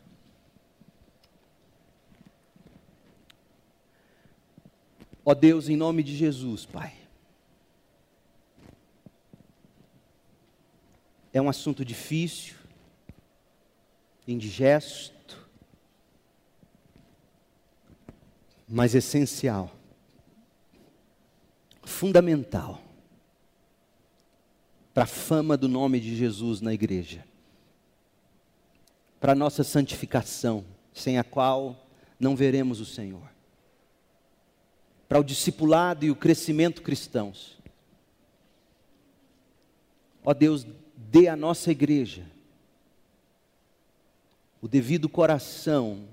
Ó 5.23 5.33
Deus, 5.33 5.67
em 5.67 5.75
nome 5.75 6.03
de 6.03 6.15
Jesus, 6.15 6.65
Pai. 6.65 6.93
É 11.33 11.41
um 11.41 11.49
assunto 11.49 11.83
difícil, 11.83 12.55
indigesto, 14.25 15.16
mas 18.67 18.93
essencial, 18.93 19.71
fundamental 21.83 22.81
para 24.93 25.03
a 25.03 25.07
fama 25.07 25.55
do 25.55 25.69
nome 25.69 25.99
de 25.99 26.15
Jesus 26.15 26.59
na 26.59 26.73
igreja, 26.73 27.23
para 29.19 29.31
a 29.31 29.35
nossa 29.35 29.63
santificação, 29.63 30.65
sem 30.91 31.17
a 31.17 31.23
qual 31.23 31.87
não 32.19 32.35
veremos 32.35 32.79
o 32.79 32.85
Senhor, 32.85 33.29
para 35.07 35.19
o 35.19 35.23
discipulado 35.23 36.03
e 36.03 36.11
o 36.11 36.15
crescimento 36.15 36.81
cristãos. 36.81 37.57
Ó 40.25 40.33
Deus, 40.33 40.65
dê 40.95 41.27
à 41.27 41.35
nossa 41.35 41.71
igreja 41.71 42.25
o 44.61 44.67
devido 44.67 45.07
coração 45.07 46.07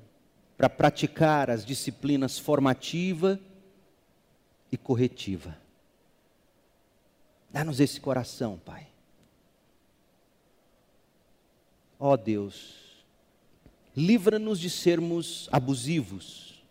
para 0.57 0.69
praticar 0.69 1.51
as 1.51 1.65
disciplinas 1.65 2.39
formativa 2.39 3.41
e 4.71 4.77
corretiva. 4.77 5.59
Dá-nos 7.51 7.81
esse 7.81 8.01
coração, 8.01 8.59
Pai. 8.65 8.89
Ó 11.99 12.13
oh, 12.13 12.17
Deus, 12.17 13.05
livra-nos 13.97 14.59
de 14.59 14.69
sermos 14.69 15.49
abusivos, 15.51 16.63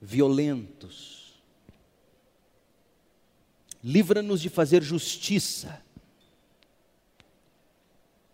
violentos. 0.00 1.34
Livra-nos 3.84 4.40
de 4.40 4.48
fazer 4.48 4.82
justiça. 4.82 5.82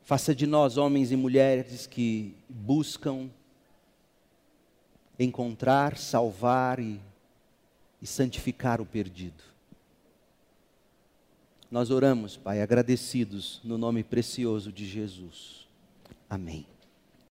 Faça 0.03 0.35
de 0.35 0.47
nós 0.47 0.77
homens 0.77 1.13
e 1.13 1.17
mulheres 1.17 1.87
que 1.87 2.37
buscam 2.49 3.29
encontrar, 5.19 5.97
salvar 5.97 6.79
e, 6.79 7.01
e 8.01 8.07
santificar 8.07 8.81
o 8.81 8.87
perdido. 8.87 9.43
Nós 11.71 11.91
oramos, 11.91 12.37
Pai, 12.37 12.61
agradecidos 12.61 13.61
no 13.65 13.79
nome 13.79 14.05
precioso 14.05 14.71
de 14.71 14.87
Jesus. 14.87 15.67
Amém. 16.29 16.67